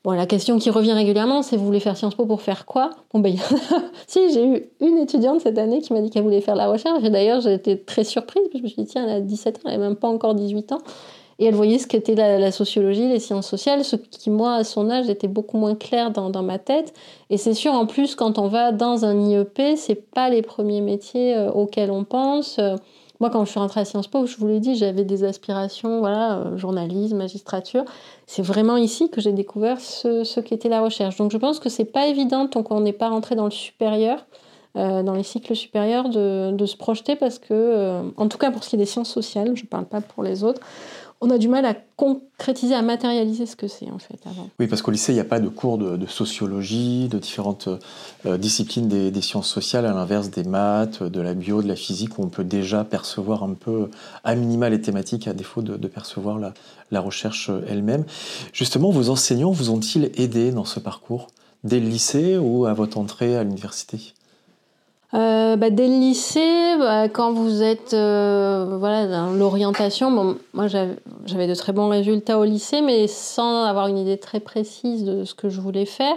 Bon, 0.03 0.13
la 0.13 0.25
question 0.25 0.57
qui 0.57 0.71
revient 0.71 0.93
régulièrement, 0.93 1.43
c'est 1.43 1.57
vous 1.57 1.65
voulez 1.65 1.79
faire 1.79 1.95
Sciences 1.95 2.15
Po 2.15 2.25
pour 2.25 2.41
faire 2.41 2.65
quoi? 2.65 2.89
Bon, 3.13 3.19
ben, 3.19 3.35
si, 4.07 4.33
j'ai 4.33 4.43
eu 4.43 4.63
une 4.79 4.97
étudiante 4.97 5.41
cette 5.41 5.59
année 5.59 5.79
qui 5.81 5.93
m'a 5.93 6.01
dit 6.01 6.09
qu'elle 6.09 6.23
voulait 6.23 6.41
faire 6.41 6.55
la 6.55 6.67
recherche. 6.67 7.03
D'ailleurs, 7.03 7.41
j'ai 7.41 7.53
été 7.53 7.79
très 7.79 8.03
surprise, 8.03 8.41
parce 8.51 8.53
que 8.53 8.57
je 8.57 8.63
me 8.63 8.67
suis 8.67 8.83
dit, 8.83 8.87
tiens, 8.87 9.03
elle 9.07 9.17
a 9.17 9.21
17 9.21 9.57
ans, 9.57 9.61
elle 9.65 9.79
n'a 9.79 9.89
même 9.89 9.95
pas 9.95 10.07
encore 10.07 10.33
18 10.33 10.71
ans. 10.71 10.79
Et 11.41 11.45
elle 11.45 11.55
voyait 11.55 11.79
ce 11.79 11.87
qu'était 11.87 12.13
la, 12.13 12.51
sociologie, 12.51 13.07
les 13.09 13.17
sciences 13.17 13.47
sociales, 13.47 13.83
ce 13.83 13.95
qui, 13.95 14.29
moi, 14.29 14.53
à 14.53 14.63
son 14.63 14.91
âge, 14.91 15.09
était 15.09 15.27
beaucoup 15.27 15.57
moins 15.57 15.73
clair 15.73 16.11
dans, 16.11 16.43
ma 16.43 16.59
tête. 16.59 16.93
Et 17.31 17.37
c'est 17.37 17.55
sûr, 17.55 17.73
en 17.73 17.87
plus, 17.87 18.13
quand 18.13 18.37
on 18.37 18.47
va 18.47 18.71
dans 18.71 19.05
un 19.05 19.19
IEP, 19.19 19.75
c'est 19.75 19.95
pas 19.95 20.29
les 20.29 20.43
premiers 20.43 20.81
métiers 20.81 21.35
euh, 21.35 21.49
auxquels 21.49 21.89
on 21.89 22.03
pense. 22.03 22.59
Euh, 22.59 22.75
moi, 23.19 23.31
quand 23.31 23.43
je 23.43 23.49
suis 23.49 23.59
rentrée 23.59 23.79
à 23.79 23.85
Sciences 23.85 24.07
Po, 24.07 24.27
je 24.27 24.37
vous 24.37 24.45
l'ai 24.45 24.59
dit, 24.59 24.75
j'avais 24.75 25.03
des 25.03 25.23
aspirations, 25.23 25.99
voilà, 25.99 26.37
euh, 26.37 26.57
journalisme, 26.57 27.17
magistrature. 27.17 27.85
C'est 28.27 28.43
vraiment 28.43 28.77
ici 28.77 29.09
que 29.09 29.19
j'ai 29.19 29.33
découvert 29.33 29.81
ce, 29.81 30.39
qu'était 30.41 30.69
la 30.69 30.81
recherche. 30.81 31.17
Donc, 31.17 31.31
je 31.31 31.37
pense 31.37 31.59
que 31.59 31.69
c'est 31.69 31.85
pas 31.85 32.05
évident 32.05 32.45
tant 32.45 32.61
qu'on 32.61 32.81
n'est 32.81 32.93
pas 32.93 33.09
rentré 33.09 33.33
dans 33.33 33.45
le 33.45 33.51
supérieur. 33.51 34.27
dans 34.75 35.15
les 35.15 35.23
cycles 35.23 35.55
supérieurs 35.55 36.07
de, 36.07 36.65
se 36.65 36.77
projeter 36.77 37.15
parce 37.17 37.39
que, 37.39 37.99
en 38.15 38.27
tout 38.29 38.37
cas 38.37 38.51
pour 38.51 38.63
ce 38.63 38.69
qui 38.69 38.75
est 38.77 38.79
des 38.79 38.85
sciences 38.85 39.11
sociales, 39.11 39.51
je 39.55 39.63
ne 39.63 39.67
parle 39.67 39.83
pas 39.85 39.99
pour 39.99 40.23
les 40.23 40.45
autres, 40.45 40.61
on 41.21 41.29
a 41.29 41.37
du 41.37 41.47
mal 41.47 41.65
à 41.65 41.75
concrétiser, 41.95 42.73
à 42.73 42.81
matérialiser 42.81 43.45
ce 43.45 43.55
que 43.55 43.67
c'est 43.67 43.91
en 43.91 43.99
fait 43.99 44.19
avant. 44.25 44.49
Oui, 44.59 44.65
parce 44.65 44.81
qu'au 44.81 44.89
lycée, 44.89 45.11
il 45.11 45.15
n'y 45.15 45.21
a 45.21 45.25
pas 45.25 45.39
de 45.39 45.49
cours 45.49 45.77
de, 45.77 46.05
sociologie, 46.07 47.07
de 47.07 47.19
différentes 47.19 47.69
euh, 48.25 48.37
disciplines 48.37 48.87
des, 48.87 49.21
sciences 49.21 49.47
sociales, 49.47 49.85
à 49.85 49.93
l'inverse 49.93 50.31
des 50.31 50.43
maths, 50.43 51.03
de 51.03 51.21
la 51.21 51.35
bio, 51.35 51.61
de 51.61 51.67
la 51.67 51.75
physique, 51.75 52.17
où 52.17 52.23
on 52.23 52.29
peut 52.29 52.43
déjà 52.43 52.83
percevoir 52.83 53.43
un 53.43 53.53
peu, 53.53 53.89
à 54.23 54.33
minima, 54.33 54.69
les 54.69 54.81
thématiques, 54.81 55.27
à 55.27 55.33
défaut 55.33 55.61
de, 55.61 55.87
percevoir 55.87 56.39
la, 56.39 56.53
la 56.89 56.99
recherche 56.99 57.51
elle-même. 57.67 58.03
Justement, 58.51 58.89
vos 58.89 59.09
enseignants 59.09 59.51
vous 59.51 59.69
ont-ils 59.69 60.11
aidé 60.15 60.51
dans 60.51 60.65
ce 60.65 60.79
parcours, 60.79 61.27
dès 61.63 61.79
le 61.79 61.87
lycée 61.87 62.37
ou 62.37 62.65
à 62.65 62.73
votre 62.73 62.97
entrée 62.97 63.37
à 63.37 63.43
l'université? 63.43 64.13
Euh, 65.13 65.57
bah, 65.57 65.69
dès 65.69 65.87
le 65.87 65.95
lycée, 65.95 66.75
bah, 66.79 67.09
quand 67.09 67.33
vous 67.33 67.61
êtes 67.61 67.93
euh, 67.93 68.77
voilà, 68.79 69.07
dans 69.07 69.31
l'orientation, 69.31 70.09
bon, 70.09 70.37
moi 70.53 70.67
j'avais 70.67 71.47
de 71.47 71.55
très 71.55 71.73
bons 71.73 71.89
résultats 71.89 72.39
au 72.39 72.45
lycée, 72.45 72.81
mais 72.81 73.07
sans 73.07 73.65
avoir 73.65 73.87
une 73.87 73.97
idée 73.97 74.17
très 74.17 74.39
précise 74.39 75.03
de 75.03 75.25
ce 75.25 75.33
que 75.33 75.49
je 75.49 75.59
voulais 75.59 75.85
faire. 75.85 76.15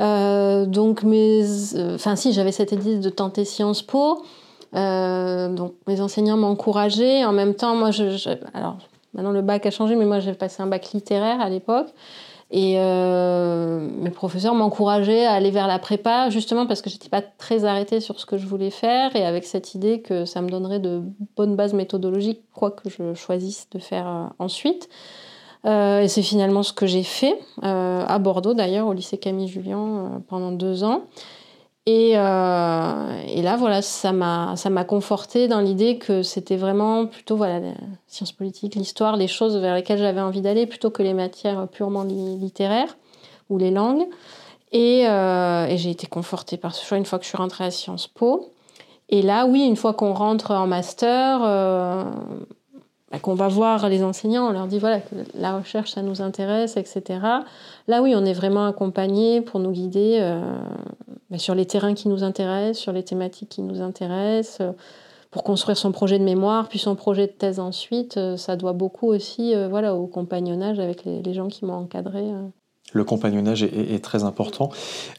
Euh, 0.00 0.66
donc, 0.66 1.02
enfin, 1.94 2.16
si, 2.16 2.32
j'avais 2.32 2.52
cette 2.52 2.72
idée 2.72 2.98
de 2.98 3.08
tenter 3.08 3.44
Sciences 3.44 3.82
Po. 3.82 4.24
donc, 4.72 5.74
mes 5.86 6.00
enseignants 6.00 6.36
m'encourageaient. 6.36 7.24
En 7.24 7.32
même 7.32 7.54
temps, 7.54 7.76
moi, 7.76 7.90
alors, 8.52 8.78
maintenant 9.14 9.30
le 9.30 9.42
bac 9.42 9.64
a 9.64 9.70
changé, 9.70 9.94
mais 9.94 10.06
moi 10.06 10.18
j'ai 10.18 10.34
passé 10.34 10.60
un 10.60 10.66
bac 10.66 10.90
littéraire 10.92 11.40
à 11.40 11.48
l'époque. 11.48 11.88
Mes 14.08 14.14
professeurs 14.14 14.54
m'encourageaient 14.54 15.26
à 15.26 15.32
aller 15.32 15.50
vers 15.50 15.66
la 15.66 15.78
prépa, 15.78 16.30
justement 16.30 16.66
parce 16.66 16.80
que 16.80 16.88
j'étais 16.88 17.10
pas 17.10 17.20
très 17.20 17.64
arrêtée 17.64 18.00
sur 18.00 18.18
ce 18.18 18.24
que 18.24 18.38
je 18.38 18.46
voulais 18.46 18.70
faire 18.70 19.14
et 19.14 19.24
avec 19.26 19.44
cette 19.44 19.74
idée 19.74 20.00
que 20.00 20.24
ça 20.24 20.40
me 20.40 20.48
donnerait 20.48 20.78
de 20.78 21.02
bonnes 21.36 21.56
bases 21.56 21.74
méthodologiques, 21.74 22.40
quoi 22.54 22.70
que 22.70 22.88
je 22.88 23.12
choisisse 23.14 23.68
de 23.70 23.78
faire 23.78 24.08
euh, 24.08 24.24
ensuite. 24.38 24.88
Euh, 25.66 26.00
et 26.00 26.08
c'est 26.08 26.22
finalement 26.22 26.62
ce 26.62 26.72
que 26.72 26.86
j'ai 26.86 27.02
fait, 27.02 27.38
à 27.62 28.18
Bordeaux 28.18 28.54
d'ailleurs, 28.54 28.86
au 28.86 28.94
lycée 28.94 29.18
Camille 29.18 29.48
Julien, 29.48 30.22
pendant 30.28 30.52
deux 30.52 30.84
ans. 30.84 31.02
Euh, 31.88 33.22
et, 33.26 33.42
là, 33.42 33.56
voilà, 33.56 33.80
ça 33.80 34.12
m'a, 34.12 34.56
ça 34.56 34.68
m'a 34.68 34.84
conforté 34.84 35.48
dans 35.48 35.60
l'idée 35.60 35.98
que 35.98 36.22
c'était 36.22 36.56
vraiment 36.56 37.06
plutôt 37.06 37.36
voilà, 37.36 37.60
les 37.60 37.72
sciences 38.06 38.32
politiques, 38.32 38.74
l'histoire, 38.74 39.16
les 39.16 39.26
choses 39.26 39.56
vers 39.56 39.74
lesquelles 39.74 39.98
j'avais 39.98 40.20
envie 40.20 40.42
d'aller, 40.42 40.66
plutôt 40.66 40.90
que 40.90 41.02
les 41.02 41.14
matières 41.14 41.66
purement 41.68 42.04
littéraires 42.04 42.96
ou 43.48 43.58
les 43.58 43.70
langues. 43.70 44.06
Euh, 44.74 45.66
et, 45.66 45.76
j'ai 45.76 45.90
été 45.90 46.06
confortée 46.06 46.56
par 46.56 46.74
ce 46.74 46.84
choix 46.84 46.98
une 46.98 47.06
fois 47.06 47.18
que 47.18 47.24
je 47.24 47.30
suis 47.30 47.38
rentrée 47.38 47.64
à 47.64 47.70
Sciences 47.70 48.06
Po. 48.06 48.52
Et 49.08 49.22
là, 49.22 49.46
oui, 49.46 49.64
une 49.64 49.76
fois 49.76 49.94
qu'on 49.94 50.12
rentre 50.12 50.50
en 50.50 50.66
master, 50.66 51.40
euh, 51.42 52.04
bah, 53.10 53.18
qu'on 53.18 53.34
va 53.34 53.48
voir 53.48 53.88
les 53.88 54.02
enseignants, 54.04 54.48
on 54.48 54.52
leur 54.52 54.66
dit 54.66 54.78
voilà 54.78 55.00
que 55.00 55.14
la 55.34 55.56
recherche 55.56 55.92
ça 55.92 56.02
nous 56.02 56.20
intéresse, 56.20 56.76
etc. 56.76 57.20
Là 57.86 58.02
oui, 58.02 58.14
on 58.14 58.24
est 58.26 58.34
vraiment 58.34 58.66
accompagné 58.66 59.40
pour 59.40 59.60
nous 59.60 59.70
guider 59.70 60.18
euh, 60.20 60.42
sur 61.38 61.54
les 61.54 61.64
terrains 61.64 61.94
qui 61.94 62.08
nous 62.08 62.22
intéressent, 62.22 62.82
sur 62.82 62.92
les 62.92 63.02
thématiques 63.02 63.48
qui 63.48 63.62
nous 63.62 63.80
intéressent, 63.80 64.60
pour 65.30 65.42
construire 65.42 65.78
son 65.78 65.90
projet 65.90 66.18
de 66.18 66.24
mémoire, 66.24 66.68
puis 66.68 66.78
son 66.78 66.94
projet 66.94 67.26
de 67.26 67.32
thèse 67.32 67.60
ensuite. 67.60 68.20
Ça 68.36 68.56
doit 68.56 68.74
beaucoup 68.74 69.06
aussi 69.06 69.54
voilà 69.70 69.94
au 69.94 70.06
compagnonnage 70.06 70.78
avec 70.78 71.06
les, 71.06 71.22
les 71.22 71.32
gens 71.32 71.48
qui 71.48 71.64
m'ont 71.64 71.74
encadré. 71.74 72.30
Le 72.92 73.04
compagnonnage 73.04 73.62
est, 73.62 74.02
très 74.02 74.24
important. 74.24 74.70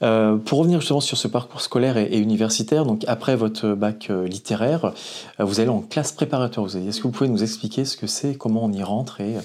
Euh, 0.02 0.38
pour 0.38 0.60
revenir 0.60 0.80
justement 0.80 1.02
sur 1.02 1.18
ce 1.18 1.28
parcours 1.28 1.62
scolaire 1.62 1.98
et, 1.98 2.18
universitaire, 2.18 2.86
donc 2.86 3.04
après 3.08 3.36
votre 3.36 3.70
bac 3.76 4.08
euh, 4.10 4.28
littéraire, 4.28 4.94
euh, 5.40 5.44
vous 5.44 5.60
allez 5.60 5.70
en 5.70 5.82
classe 5.82 6.12
préparatoire. 6.12 6.68
Est-ce 6.76 6.98
que 6.98 7.04
vous 7.04 7.12
pouvez 7.12 7.30
nous 7.30 7.44
expliquer 7.44 7.86
ce 7.86 7.96
que 7.96 8.08
c'est, 8.08 8.36
comment 8.36 8.64
on 8.64 8.72
y 8.72 8.82
rentre 8.82 9.22
et 9.22 9.36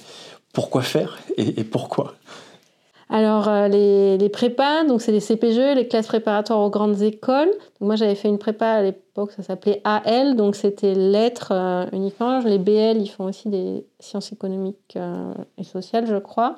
pourquoi 0.52 0.82
faire 0.82 1.18
et, 1.36 1.64
pourquoi? 1.64 2.14
Alors, 3.10 3.68
les, 3.68 4.16
les, 4.16 4.28
prépas, 4.30 4.84
donc 4.84 5.02
c'est 5.02 5.12
les 5.12 5.20
CPGE, 5.20 5.76
les 5.76 5.86
classes 5.86 6.06
préparatoires 6.06 6.60
aux 6.60 6.70
grandes 6.70 7.02
écoles. 7.02 7.50
Donc 7.78 7.88
moi, 7.88 7.96
j'avais 7.96 8.14
fait 8.14 8.28
une 8.28 8.38
prépa 8.38 8.66
à 8.66 8.82
l'époque, 8.82 9.32
ça 9.32 9.42
s'appelait 9.42 9.82
AL, 9.84 10.36
donc 10.36 10.56
c'était 10.56 10.94
lettres 10.94 11.52
uniquement. 11.92 12.40
Les 12.40 12.58
BL, 12.58 12.96
ils 12.96 13.10
font 13.10 13.24
aussi 13.24 13.50
des 13.50 13.84
sciences 14.00 14.32
économiques 14.32 14.96
et 15.58 15.64
sociales, 15.64 16.06
je 16.06 16.16
crois. 16.16 16.56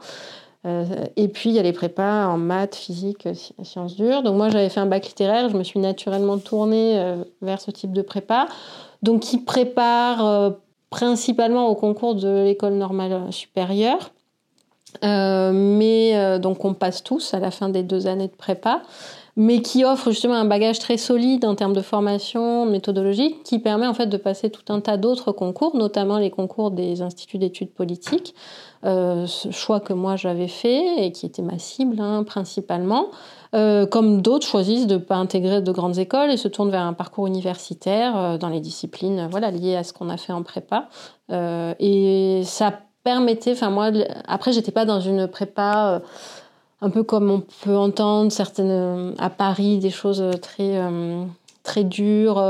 Euh, 0.67 0.85
et 1.17 1.29
puis, 1.29 1.51
il 1.51 1.57
y 1.57 1.59
a 1.59 1.63
les 1.63 1.73
prépas 1.73 2.27
en 2.27 2.39
maths, 2.39 2.75
physique, 2.75 3.29
sciences 3.63 3.97
dures. 3.97 4.23
Donc, 4.23 4.37
moi, 4.37 4.49
j'avais 4.49 4.69
fait 4.69 4.81
un 4.81 4.87
bac 4.87 5.07
littéraire. 5.07 5.49
Je 5.49 5.57
me 5.57 5.63
suis 5.63 5.79
naturellement 5.79 6.39
tournée 6.39 6.99
euh, 6.99 7.23
vers 7.41 7.61
ce 7.61 7.71
type 7.71 7.93
de 7.93 8.03
prépa. 8.03 8.49
Donc, 9.03 9.21
qui 9.21 9.39
prépare 9.39 10.27
euh, 10.27 10.51
principalement 10.91 11.69
au 11.69 11.75
concours 11.75 12.15
de 12.15 12.45
l'école 12.45 12.75
normale 12.75 13.33
supérieure. 13.33 14.13
mais 15.03 16.39
donc, 16.41 16.65
on 16.65 16.75
passe 16.75 17.03
tous 17.03 17.35
à 17.35 17.39
la 17.39 17.51
fin 17.51 17.69
des 17.69 17.83
deux 17.83 18.07
années 18.07 18.29
de 18.29 18.37
prépa 18.37 18.83
mais 19.37 19.61
qui 19.61 19.85
offre 19.85 20.11
justement 20.11 20.35
un 20.35 20.47
bagage 20.47 20.79
très 20.79 20.97
solide 20.97 21.45
en 21.45 21.55
termes 21.55 21.75
de 21.75 21.83
formation 21.83 22.65
méthodologique 22.65 23.43
qui 23.45 23.59
permet 23.59 23.87
en 23.87 23.93
fait 23.93 24.07
de 24.07 24.17
passer 24.17 24.49
tout 24.49 24.73
un 24.73 24.81
tas 24.81 24.97
d'autres 24.97 25.31
concours, 25.31 25.77
notamment 25.77 26.19
les 26.19 26.31
concours 26.31 26.71
des 26.71 27.03
instituts 27.03 27.37
d'études 27.37 27.71
politiques, 27.71 28.35
euh, 28.87 29.27
ce 29.27 29.51
choix 29.51 29.81
que 29.81 29.93
moi 29.93 30.15
j'avais 30.15 30.47
fait 30.47 31.05
et 31.05 31.11
qui 31.11 31.27
était 31.27 31.43
ma 31.43 31.59
cible 31.59 32.01
hein, 32.01 32.23
principalement. 32.23 33.09
Euh, 33.55 33.85
comme 33.87 34.23
d'autres 34.23 34.47
choisissent 34.47 34.87
de 34.87 34.95
ne 34.95 35.01
pas 35.01 35.17
intégrer 35.17 35.61
de 35.61 35.73
grandes 35.73 35.99
écoles 35.99 36.31
et 36.31 36.37
se 36.37 36.47
tournent 36.47 36.71
vers 36.71 36.83
un 36.83 36.93
parcours 36.93 37.27
universitaire 37.27 38.17
euh, 38.17 38.39
dans 38.39 38.49
les 38.49 38.61
disciplines 38.61 39.29
liées 39.53 39.77
à 39.77 39.83
ce 39.83 39.93
qu'on 39.93 40.09
a 40.09 40.17
fait 40.17 40.33
en 40.33 40.43
prépa. 40.43 40.89
et 41.31 42.43
ça 42.45 42.75
permettait, 43.03 43.53
enfin 43.53 43.71
moi, 43.71 43.91
après 44.29 44.53
j'étais 44.53 44.73
pas 44.73 44.85
dans 44.85 45.01
une 45.01 45.27
prépa 45.27 46.03
un 46.81 46.91
peu 46.91 47.03
comme 47.03 47.31
on 47.31 47.43
peut 47.65 47.77
entendre 47.77 48.31
certaines 48.31 49.15
à 49.19 49.31
Paris 49.31 49.79
des 49.79 49.91
choses 49.91 50.23
très 50.43 50.81
très 51.65 51.83
dures, 51.85 52.43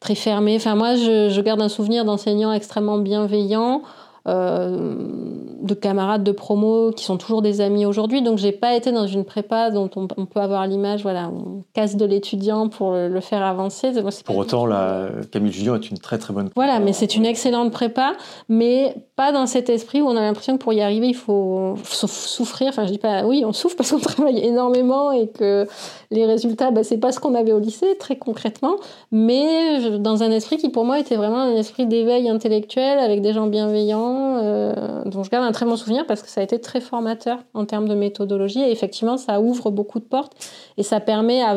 très 0.00 0.14
fermées. 0.14 0.56
Enfin 0.56 0.74
moi 0.74 0.96
je, 0.96 1.28
je 1.30 1.40
garde 1.40 1.60
un 1.60 1.68
souvenir 1.68 2.04
d'enseignants 2.04 2.52
extrêmement 2.52 2.98
bienveillants 2.98 3.82
de 4.24 5.74
camarades 5.74 6.22
de 6.22 6.32
promo 6.32 6.92
qui 6.92 7.04
sont 7.04 7.16
toujours 7.16 7.42
des 7.42 7.60
amis 7.60 7.86
aujourd'hui. 7.86 8.22
Donc 8.22 8.38
j'ai 8.38 8.52
pas 8.52 8.74
été 8.74 8.92
dans 8.92 9.06
une 9.06 9.24
prépa 9.24 9.70
dont 9.70 9.90
on, 9.96 10.06
peut 10.06 10.40
avoir 10.40 10.66
l'image, 10.66 11.02
voilà, 11.02 11.28
on 11.28 11.64
casse 11.72 11.96
de 11.96 12.04
l'étudiant 12.04 12.68
pour 12.68 12.92
le, 12.92 13.20
faire 13.20 13.42
avancer. 13.42 13.92
pour 14.24 14.36
autant, 14.36 14.66
la, 14.66 15.08
Camille 15.30 15.52
Julien 15.52 15.76
est 15.76 15.90
une 15.90 15.98
très 15.98 16.18
très 16.18 16.32
bonne. 16.32 16.50
Prépa. 16.50 16.60
Voilà, 16.60 16.78
mais 16.78 16.92
c'est 16.92 17.16
une 17.16 17.26
excellente 17.26 17.72
prépa, 17.72 18.12
mais 18.48 18.94
pas 19.16 19.32
dans 19.32 19.46
cet 19.46 19.68
esprit 19.68 20.00
où 20.00 20.06
on 20.06 20.16
a 20.16 20.20
l'impression 20.20 20.56
que 20.56 20.62
pour 20.62 20.72
y 20.72 20.80
arriver 20.80 21.08
il 21.08 21.16
faut 21.16 21.74
souffrir. 21.84 22.68
Enfin 22.68 22.86
je 22.86 22.92
dis 22.92 22.98
pas, 22.98 23.24
oui, 23.24 23.44
on 23.44 23.52
souffre 23.52 23.76
parce 23.76 23.90
qu'on 23.90 23.98
travaille 24.00 24.38
énormément 24.38 25.12
et 25.12 25.28
que 25.28 25.66
les 26.10 26.26
résultats, 26.26 26.70
bah, 26.70 26.84
c'est 26.84 26.98
pas 26.98 27.12
ce 27.12 27.20
qu'on 27.20 27.34
avait 27.34 27.52
au 27.52 27.58
lycée 27.58 27.96
très 27.98 28.16
concrètement, 28.16 28.76
mais 29.10 29.98
dans 29.98 30.22
un 30.22 30.30
esprit 30.30 30.58
qui 30.58 30.68
pour 30.68 30.84
moi 30.84 30.98
était 30.98 31.16
vraiment 31.16 31.40
un 31.40 31.56
esprit 31.56 31.86
d'éveil 31.86 32.28
intellectuel 32.28 32.98
avec 32.98 33.22
des 33.22 33.32
gens 33.32 33.46
bienveillants 33.46 34.11
euh, 34.42 35.02
dont 35.04 35.22
je 35.22 35.30
garde 35.30 35.44
un 35.44 35.52
très 35.52 35.66
bon 35.66 35.76
souvenir 35.76 36.06
parce 36.06 36.22
que 36.22 36.28
ça 36.28 36.40
a 36.40 36.44
été 36.44 36.60
très 36.60 36.80
formateur 36.80 37.38
en 37.54 37.64
termes 37.64 37.88
de 37.88 37.94
méthodologie. 37.94 38.60
Et 38.60 38.70
effectivement, 38.70 39.16
ça 39.16 39.40
ouvre 39.40 39.70
beaucoup 39.70 39.98
de 39.98 40.04
portes 40.04 40.32
et 40.76 40.82
ça 40.82 41.00
permet 41.00 41.42
à 41.42 41.56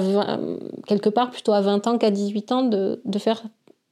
quelque 0.88 1.10
part 1.10 1.32
plutôt 1.32 1.54
à 1.54 1.62
20 1.62 1.88
ans 1.88 1.98
qu'à 1.98 2.12
18 2.12 2.52
ans 2.52 2.64
de, 2.64 3.02
de 3.04 3.20
faire 3.20 3.44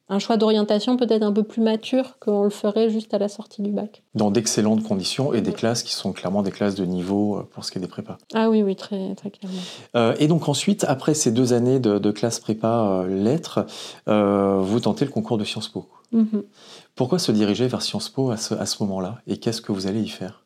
un 0.09 0.19
choix 0.19 0.37
d'orientation 0.37 0.97
peut-être 0.97 1.23
un 1.23 1.31
peu 1.31 1.43
plus 1.43 1.61
mature 1.61 2.17
qu'on 2.19 2.43
le 2.43 2.49
ferait 2.49 2.89
juste 2.89 3.13
à 3.13 3.17
la 3.17 3.29
sortie 3.29 3.61
du 3.61 3.71
bac. 3.71 4.03
Dans 4.15 4.31
d'excellentes 4.31 4.83
conditions 4.83 5.33
et 5.33 5.41
des 5.41 5.53
classes 5.53 5.81
qui 5.81 5.93
sont 5.93 6.11
clairement 6.11 6.43
des 6.43 6.51
classes 6.51 6.75
de 6.75 6.85
niveau 6.85 7.37
euh, 7.37 7.49
pour 7.51 7.63
ce 7.63 7.71
qui 7.71 7.77
est 7.77 7.81
des 7.81 7.87
prépas. 7.87 8.17
Ah 8.33 8.49
oui, 8.49 8.61
oui, 8.61 8.75
très, 8.75 9.15
très 9.15 9.31
clairement. 9.31 9.59
Euh, 9.95 10.13
et 10.19 10.27
donc 10.27 10.49
ensuite, 10.49 10.85
après 10.87 11.13
ces 11.13 11.31
deux 11.31 11.53
années 11.53 11.79
de, 11.79 11.99
de 11.99 12.11
classe 12.11 12.39
prépa 12.39 13.05
lettres, 13.07 13.65
vous 14.07 14.79
tentez 14.79 15.05
le 15.05 15.11
concours 15.11 15.37
de 15.37 15.43
Sciences 15.43 15.69
Po. 15.69 15.87
Mhm. 16.13 16.43
Pourquoi 16.95 17.19
se 17.19 17.31
diriger 17.31 17.67
vers 17.67 17.81
Sciences 17.81 18.09
Po 18.09 18.31
à 18.31 18.37
ce, 18.37 18.83
moment-là? 18.83 19.17
Et 19.27 19.37
qu'est-ce 19.37 19.61
que 19.61 19.71
vous 19.71 19.87
allez 19.87 20.01
y 20.01 20.09
faire? 20.09 20.43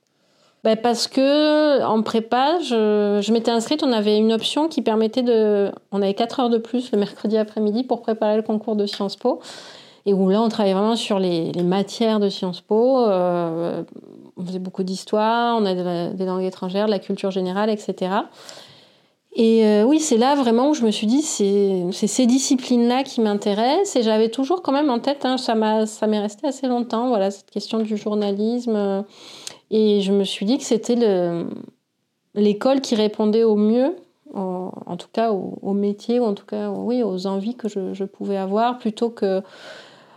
Ben 0.64 0.76
parce 0.76 1.08
que 1.08 1.84
en 1.84 2.02
prépa, 2.02 2.60
je, 2.62 3.32
m'étais 3.32 3.52
inscrite, 3.52 3.84
on 3.84 3.92
avait 3.92 4.18
une 4.18 4.34
option 4.34 4.68
qui 4.70 4.82
permettait 4.82 5.22
de... 5.22 5.72
On 5.92 6.02
avait 6.02 6.14
4 6.14 6.40
heures 6.40 6.50
de 6.50 6.58
plus 6.58 6.92
le 6.92 6.98
mercredi 6.98 7.38
après-midi 7.38 7.84
pour 7.84 8.02
préparer 8.02 8.38
le 8.38 8.42
concours 8.42 8.76
de 8.76 8.86
Sciences 8.86 9.18
Po. 9.18 9.40
Et 10.06 10.14
où 10.14 10.30
là, 10.30 10.42
on 10.42 10.50
travaillait 10.50 10.74
vraiment 10.74 10.96
sur 10.96 11.20
les, 11.20 11.52
matières 11.64 12.20
de 12.20 12.30
Sciences 12.30 12.62
Po. 12.62 13.06
Euh, 13.06 13.84
on 14.38 14.46
faisait 14.46 14.60
beaucoup 14.60 14.84
d'histoire, 14.84 15.58
on 15.58 15.66
a 15.66 16.14
des 16.14 16.26
langues 16.26 16.44
étrangères, 16.44 16.86
de 16.86 16.92
la 16.92 17.00
culture 17.00 17.30
générale, 17.30 17.70
etc. 17.70 18.12
Et 19.34 19.66
euh, 19.66 19.84
oui, 19.84 20.00
c'est 20.00 20.18
là 20.18 20.36
vraiment 20.36 20.70
où 20.70 20.74
je 20.74 20.84
me 20.84 20.90
suis 20.90 21.06
dit, 21.06 21.22
c'est 21.22 21.92
ces 21.92 22.26
disciplines-là 22.26 23.04
qui 23.04 23.22
m'intéressent. 23.22 23.96
Et 23.96 24.04
j'avais 24.04 24.30
toujours 24.30 24.62
quand 24.62 24.72
même 24.72 24.90
en 24.90 25.00
tête, 25.00 25.26
hein, 25.26 25.38
ça 25.38 25.54
m'est 25.56 26.20
resté 26.20 26.48
assez 26.48 26.68
longtemps, 26.68 27.10
voilà, 27.10 27.30
cette 27.30 27.52
question 27.52 27.80
du 27.80 27.98
journalisme. 27.98 29.06
Et 29.70 30.02
je 30.02 30.12
me 30.12 30.24
suis 30.24 30.46
dit 30.46 30.58
que 30.58 30.64
c'était 30.64 30.96
l'école 32.34 32.82
qui 32.82 32.96
répondait 32.96 33.44
au 33.44 33.56
mieux, 33.56 33.96
en, 34.34 34.98
tout 34.98 35.10
cas 35.14 35.32
au, 35.32 35.74
métier, 35.74 36.20
ou 36.20 36.24
en 36.24 36.34
tout 36.34 36.46
cas 36.46 36.70
oui, 36.72 37.04
aux 37.04 37.28
envies 37.28 37.56
que 37.56 37.68
je, 37.70 38.04
pouvais 38.06 38.38
avoir, 38.38 38.80
plutôt 38.80 39.12
que 39.12 39.44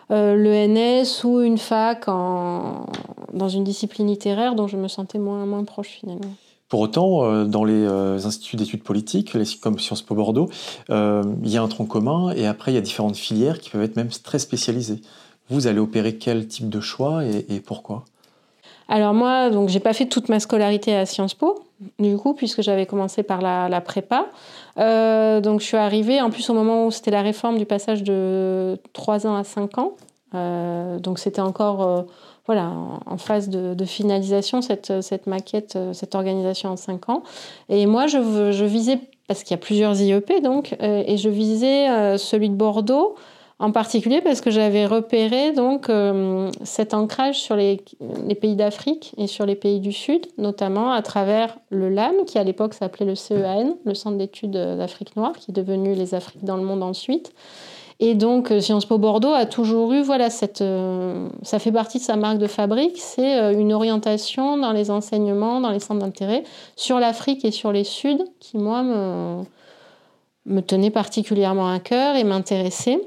l'ENS 0.09 1.25
ou 1.25 1.41
une 1.41 1.59
fac 1.59 2.09
en, 2.09 2.87
dans 3.35 3.49
une 3.49 3.65
discipline 3.65 4.07
littéraire 4.07 4.55
dont 4.55 4.67
je 4.67 4.77
me 4.77 4.89
sentais 4.89 5.19
moins, 5.19 5.45
moins 5.47 5.65
proche 5.65 5.89
finalement. 6.01 6.33
Pour 6.71 6.81
autant, 6.81 7.45
dans 7.45 7.65
les 7.65 7.85
instituts 8.25 8.57
d'études 8.57 8.83
politiques, 8.83 9.37
comme 9.61 9.79
Sciences 9.79 10.03
Po 10.03 10.15
Bordeaux, 10.15 10.49
il 10.89 11.51
y 11.51 11.59
a 11.59 11.63
un 11.63 11.69
tronc 11.69 11.85
commun 11.85 12.33
et 12.35 12.47
après 12.47 12.71
il 12.73 12.77
y 12.77 12.79
a 12.79 12.81
différentes 12.81 13.17
filières 13.17 13.59
qui 13.59 13.69
peuvent 13.69 13.83
être 13.83 13.97
même 13.97 14.09
très 14.09 14.39
spécialisées. 14.39 15.03
Vous 15.51 15.67
allez 15.67 15.81
opérer 15.81 16.17
quel 16.17 16.47
type 16.47 16.69
de 16.69 16.81
choix 16.81 17.25
et 17.25 17.61
pourquoi? 17.61 18.05
Alors 18.91 19.15
moi, 19.15 19.51
donc 19.51 19.69
j'ai 19.69 19.79
pas 19.79 19.93
fait 19.93 20.07
toute 20.07 20.29
ma 20.29 20.41
scolarité 20.41 20.97
à 20.97 21.07
Sciences 21.07 21.35
Po, 21.35 21.63
du 22.01 22.17
coup, 22.17 22.35
puisque 22.35 22.61
j'avais 22.61 22.87
commencé 22.87 23.23
par 23.23 23.41
la, 23.41 23.81
prépa. 23.81 24.27
Euh, 24.79 25.41
donc 25.41 25.61
je 25.61 25.67
suis 25.67 25.77
arrivée, 25.77 26.21
en 26.21 26.31
plus 26.31 26.51
au 26.51 26.55
moment 26.55 26.87
où 26.87 26.91
c'était 26.91 27.13
la 27.13 27.23
réforme 27.23 27.57
du 27.57 27.67
passage 27.67 28.03
de 28.03 28.77
3 28.93 29.29
ans 29.29 29.37
à 29.37 29.45
5 29.45 29.79
ans. 29.79 29.93
Euh, 30.35 30.99
donc 30.99 31.21
c'était 31.21 31.41
encore 31.41 31.83
euh, 31.83 32.03
voilà, 32.51 32.73
en, 33.07 33.17
phase 33.17 33.49
de, 33.49 33.85
finalisation, 33.85 34.61
cette, 34.61 34.91
maquette, 35.29 35.79
cette 35.93 36.17
organisation 36.17 36.71
en 36.71 36.77
5 36.77 37.09
ans. 37.09 37.23
Et 37.69 37.87
moi, 37.87 38.09
je, 38.09 38.65
visais, 38.65 38.99
parce 39.29 39.45
qu'il 39.45 39.53
y 39.53 39.55
a 39.55 39.63
plusieurs 39.63 40.01
IEP, 40.01 40.43
donc, 40.43 40.75
et 40.81 41.17
je 41.17 41.29
visais 41.29 42.19
celui 42.19 42.51
de 42.51 42.57
Bordeaux 42.57 43.15
en 43.61 43.71
particulier 43.71 44.21
parce 44.23 44.41
que 44.41 44.51
j'avais 44.51 44.87
repéré 44.87 45.53
donc 45.53 45.91
euh, 45.91 46.51
cet 46.65 46.93
ancrage 46.93 47.39
sur 47.39 47.55
les, 47.55 47.77
pays 48.41 48.57
d'Afrique 48.57 49.13
et 49.17 49.29
sur 49.29 49.47
les 49.47 49.55
pays 49.55 49.79
du 49.79 49.93
Sud, 49.93 50.27
notamment 50.39 50.91
à 50.91 51.03
travers 51.03 51.57
le 51.69 51.89
LAM, 51.89 52.25
qui 52.27 52.39
à 52.39 52.43
l'époque 52.43 52.75
s'appelait 52.75 53.07
le 53.07 53.15
CEAN, 53.15 53.77
le 53.85 53.95
Centre 53.95 54.17
d'études 54.17 54.51
d'Afrique 54.51 55.15
noire, 55.15 55.35
qui 55.35 55.53
est 55.53 55.55
devenu 55.55 55.95
les 55.95 56.15
Afriques 56.15 56.45
dans 56.45 56.57
le 56.57 56.65
monde 56.65 56.83
ensuite. 56.83 57.33
Et 58.01 58.15
donc 58.15 58.51
euh, 58.51 58.61
Sciences 58.61 58.87
Po 58.87 58.99
Bordeaux 58.99 59.33
a 59.33 59.47
toujours 59.47 59.93
eu, 59.93 60.03
voilà, 60.03 60.31
cette, 60.31 60.63
euh, 60.63 61.29
ça 61.43 61.59
fait 61.59 61.71
partie 61.71 61.99
de 61.99 62.03
sa 62.03 62.17
marque 62.17 62.39
de 62.39 62.47
fabrique, 62.47 62.99
c'est 62.99 63.55
une 63.55 63.73
orientation 63.73 64.57
dans 64.57 64.73
les 64.73 64.91
enseignements, 64.91 65.61
dans 65.61 65.71
les 65.71 65.81
centres 65.81 66.01
d'intérêt 66.01 66.43
sur 66.77 66.99
l'Afrique 66.99 67.45
et 67.45 67.51
sur 67.51 67.73
les 67.73 67.85
Suds, 67.85 68.25
qui 68.41 68.57
moi 68.57 68.83
me, 68.83 69.43
me 70.47 70.61
tenait 70.61 70.91
particulièrement 70.91 71.71
à 71.71 71.79
cœur 71.79 72.17
et 72.17 72.25
m'intéressait. 72.25 73.01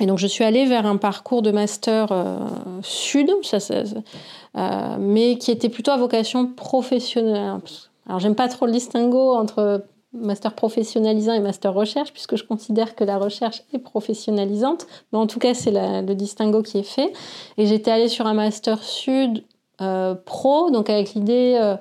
Et 0.00 0.06
donc 0.06 0.18
je 0.18 0.26
suis 0.26 0.44
allée 0.44 0.66
vers 0.66 0.86
un 0.86 0.96
parcours 0.96 1.42
de 1.42 1.50
master 1.50 2.08
euh, 2.10 2.38
sud, 2.82 3.30
euh, 3.30 4.96
mais 4.98 5.38
qui 5.38 5.50
était 5.50 5.68
plutôt 5.68 5.90
à 5.90 5.96
vocation 5.96 6.46
professionnelle. 6.46 7.60
Alors 8.06 8.20
j'aime 8.20 8.34
pas 8.34 8.48
trop 8.48 8.66
le 8.66 8.72
distinguo 8.72 9.34
entre 9.34 9.84
master 10.16 10.54
professionnalisant 10.54 11.32
et 11.32 11.40
master 11.40 11.72
recherche, 11.72 12.12
puisque 12.12 12.36
je 12.36 12.44
considère 12.44 12.94
que 12.94 13.04
la 13.04 13.18
recherche 13.18 13.62
est 13.72 13.78
professionnalisante, 13.78 14.86
mais 15.12 15.18
en 15.18 15.26
tout 15.26 15.38
cas 15.38 15.54
c'est 15.54 15.72
le 15.72 16.14
distinguo 16.14 16.62
qui 16.62 16.78
est 16.78 16.82
fait. 16.82 17.12
Et 17.58 17.66
j'étais 17.66 17.90
allée 17.90 18.08
sur 18.08 18.26
un 18.26 18.34
master 18.34 18.82
sud 18.82 19.44
euh, 19.80 20.14
pro, 20.14 20.70
donc 20.70 20.90
avec 20.90 21.14
l'idée 21.14 21.76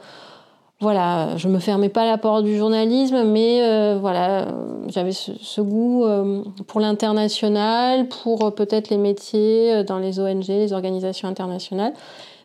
voilà, 0.82 1.38
je 1.38 1.48
me 1.48 1.60
fermais 1.60 1.88
pas 1.88 2.06
la 2.06 2.18
porte 2.18 2.44
du 2.44 2.58
journalisme, 2.58 3.24
mais 3.24 3.64
euh, 3.64 3.98
voilà, 4.00 4.50
j'avais 4.88 5.14
ce, 5.14 5.62
goût 5.62 6.04
euh, 6.04 6.44
pour 6.68 6.82
l'international, 6.82 8.10
pour 8.10 8.44
euh, 8.44 8.52
peut-être 8.52 8.90
les 8.90 8.98
métiers 8.98 9.86
dans 9.86 10.00
les 10.00 10.20
ONG, 10.20 10.48
les 10.48 10.74
organisations 10.74 11.30
internationales. 11.30 11.94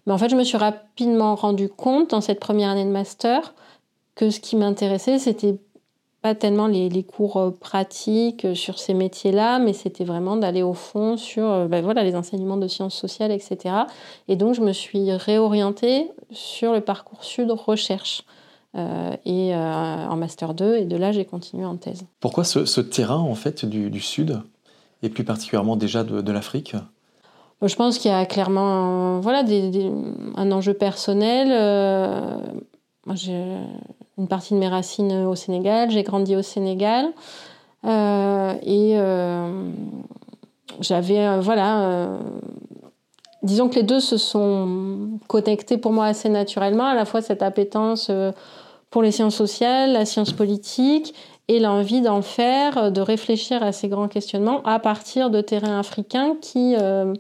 Mais 0.06 0.12
en 0.12 0.18
fait, 0.18 0.28
je 0.28 0.36
me 0.36 0.44
suis 0.44 0.56
rapidement 0.56 1.34
rendu 1.34 1.68
compte 1.68 2.10
dans 2.10 2.20
cette 2.20 2.38
première 2.38 2.70
année 2.70 2.84
de 2.84 2.90
master 2.90 3.52
que 4.14 4.30
ce 4.30 4.38
qui 4.38 4.54
m'intéressait, 4.54 5.18
c'était 5.18 5.58
pas 6.22 6.34
tellement 6.34 6.66
les, 6.66 7.02
cours 7.02 7.54
pratiques 7.60 8.46
sur 8.54 8.78
ces 8.78 8.94
métiers-là, 8.94 9.58
mais 9.58 9.72
c'était 9.72 10.04
vraiment 10.04 10.36
d'aller 10.36 10.62
au 10.62 10.74
fond 10.74 11.16
sur 11.16 11.66
ben 11.66 11.82
voilà, 11.82 12.04
les 12.04 12.14
enseignements 12.14 12.58
de 12.58 12.68
sciences 12.68 12.94
sociales, 12.94 13.32
etc. 13.32 13.74
Et 14.28 14.36
donc, 14.36 14.54
je 14.54 14.60
me 14.60 14.72
suis 14.72 15.12
réorientée 15.12 16.10
sur 16.30 16.72
le 16.72 16.80
parcours 16.82 17.24
Sud 17.24 17.50
recherche. 17.50 18.24
Euh, 18.76 19.16
et 19.24 19.52
euh, 19.52 19.58
en 19.58 20.16
master 20.16 20.54
2 20.54 20.76
et 20.76 20.84
de 20.84 20.96
là 20.96 21.10
j'ai 21.10 21.24
continué 21.24 21.64
en 21.64 21.76
thèse. 21.76 22.04
Pourquoi 22.20 22.44
ce, 22.44 22.80
terrain 22.80 23.18
en 23.18 23.34
fait 23.34 23.64
du, 23.64 24.00
Sud 24.00 24.40
et 25.02 25.08
plus 25.08 25.24
particulièrement 25.24 25.74
déjà 25.74 26.04
de, 26.04 26.30
l'Afrique? 26.32 26.76
Je 27.62 27.74
pense 27.74 27.98
qu'il 27.98 28.12
y 28.12 28.14
a 28.14 28.24
clairement 28.26 29.18
voilà, 29.18 29.42
un 30.36 30.52
enjeu 30.52 30.72
personnel. 30.72 31.48
J'ai 33.14 33.56
une 34.18 34.28
partie 34.28 34.54
de 34.54 34.58
mes 34.58 34.68
racines 34.68 35.24
au 35.26 35.34
Sénégal, 35.34 35.90
j'ai 35.90 36.02
grandi 36.02 36.36
au 36.36 36.42
Sénégal 36.42 37.12
et 37.84 38.96
j'avais 40.80 41.40
voilà 41.40 42.18
disons 43.42 43.68
que 43.68 43.76
les 43.76 43.82
deux 43.82 44.00
se 44.00 44.16
sont 44.16 45.18
connectés 45.26 45.78
pour 45.78 45.92
moi 45.92 46.06
assez 46.06 46.28
naturellement, 46.28 46.84
à 46.84 46.94
la 46.94 47.04
fois 47.04 47.22
cette 47.22 47.42
appétence 47.42 48.08
euh, 48.10 48.32
pour 48.90 49.02
les 49.02 49.12
sciences 49.12 49.36
sociales, 49.36 49.92
la 49.92 50.04
science 50.04 50.32
politique 50.32 51.14
et 51.48 51.60
l'envie 51.60 52.00
d'en 52.00 52.22
faire, 52.22 52.92
de 52.92 53.00
réfléchir 53.00 53.62
à 53.62 53.72
ces 53.72 53.88
grands 53.88 54.08
questionnements 54.08 54.62
à 54.64 54.78
partir 54.78 55.30
de 55.30 55.40
terrains 55.40 55.78
africains 55.78 56.36
qui, 56.40 56.76
euh, 56.78 57.14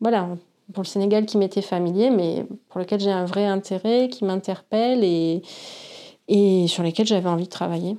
voilà, 0.00 0.28
pour 0.72 0.82
le 0.82 0.88
Sénégal 0.88 1.26
qui 1.26 1.38
m'était 1.38 1.62
familier, 1.62 2.10
mais 2.10 2.46
pour 2.68 2.80
lequel 2.80 3.00
j'ai 3.00 3.10
un 3.10 3.24
vrai 3.24 3.44
intérêt, 3.44 4.08
qui 4.08 4.24
m'interpelle 4.24 5.04
et, 5.04 5.42
sur 6.68 6.82
lesquels 6.82 7.06
j'avais 7.06 7.28
envie 7.28 7.44
de 7.44 7.50
travailler. 7.50 7.96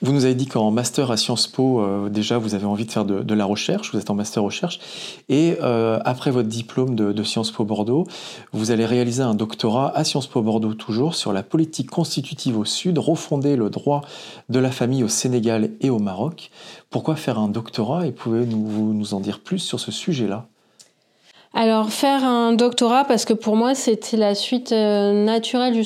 Vous 0.00 0.12
nous 0.12 0.24
avez 0.24 0.34
dit 0.34 0.46
qu'en 0.46 0.70
master 0.70 1.10
à 1.10 1.18
Sciences 1.18 1.46
Po, 1.46 1.80
euh, 1.80 2.08
déjà, 2.08 2.38
vous 2.38 2.54
avez 2.54 2.64
envie 2.64 2.86
de 2.86 2.90
faire 2.90 3.04
de, 3.04 3.34
la 3.34 3.44
recherche, 3.44 3.92
vous 3.92 3.98
êtes 3.98 4.08
en 4.08 4.14
master 4.14 4.42
recherche, 4.42 4.80
et 5.28 5.56
euh, 5.60 5.98
après 6.06 6.30
votre 6.30 6.48
diplôme 6.48 6.94
de, 6.94 7.22
Sciences 7.22 7.50
Po 7.50 7.64
Bordeaux, 7.64 8.06
vous 8.52 8.70
allez 8.70 8.86
réaliser 8.86 9.22
un 9.22 9.34
doctorat 9.34 9.94
à 9.94 10.04
Sciences 10.04 10.28
Po 10.28 10.40
Bordeaux 10.40 10.72
toujours 10.72 11.14
sur 11.14 11.34
la 11.34 11.42
politique 11.42 11.90
constitutive 11.90 12.58
au 12.58 12.64
Sud, 12.64 12.96
refonder 12.98 13.56
le 13.56 13.68
droit 13.68 14.00
de 14.48 14.58
la 14.58 14.70
famille 14.70 15.04
au 15.04 15.08
Sénégal 15.08 15.72
et 15.82 15.90
au 15.90 15.98
Maroc. 15.98 16.50
Pourquoi 16.88 17.16
faire 17.16 17.38
un 17.38 17.48
doctorat 17.48 18.06
et 18.06 18.12
pouvez-vous 18.12 18.94
nous 18.94 19.12
en 19.12 19.20
dire 19.20 19.40
plus 19.40 19.58
sur 19.58 19.78
ce 19.78 19.92
sujet-là? 19.92 20.48
Alors 21.54 21.90
faire 21.90 22.24
un 22.24 22.52
doctorat 22.52 23.04
parce 23.04 23.24
que 23.24 23.32
pour 23.32 23.56
moi 23.56 23.74
c'était 23.74 24.16
la 24.16 24.34
suite 24.34 24.72
euh, 24.72 25.24
naturelle 25.24 25.82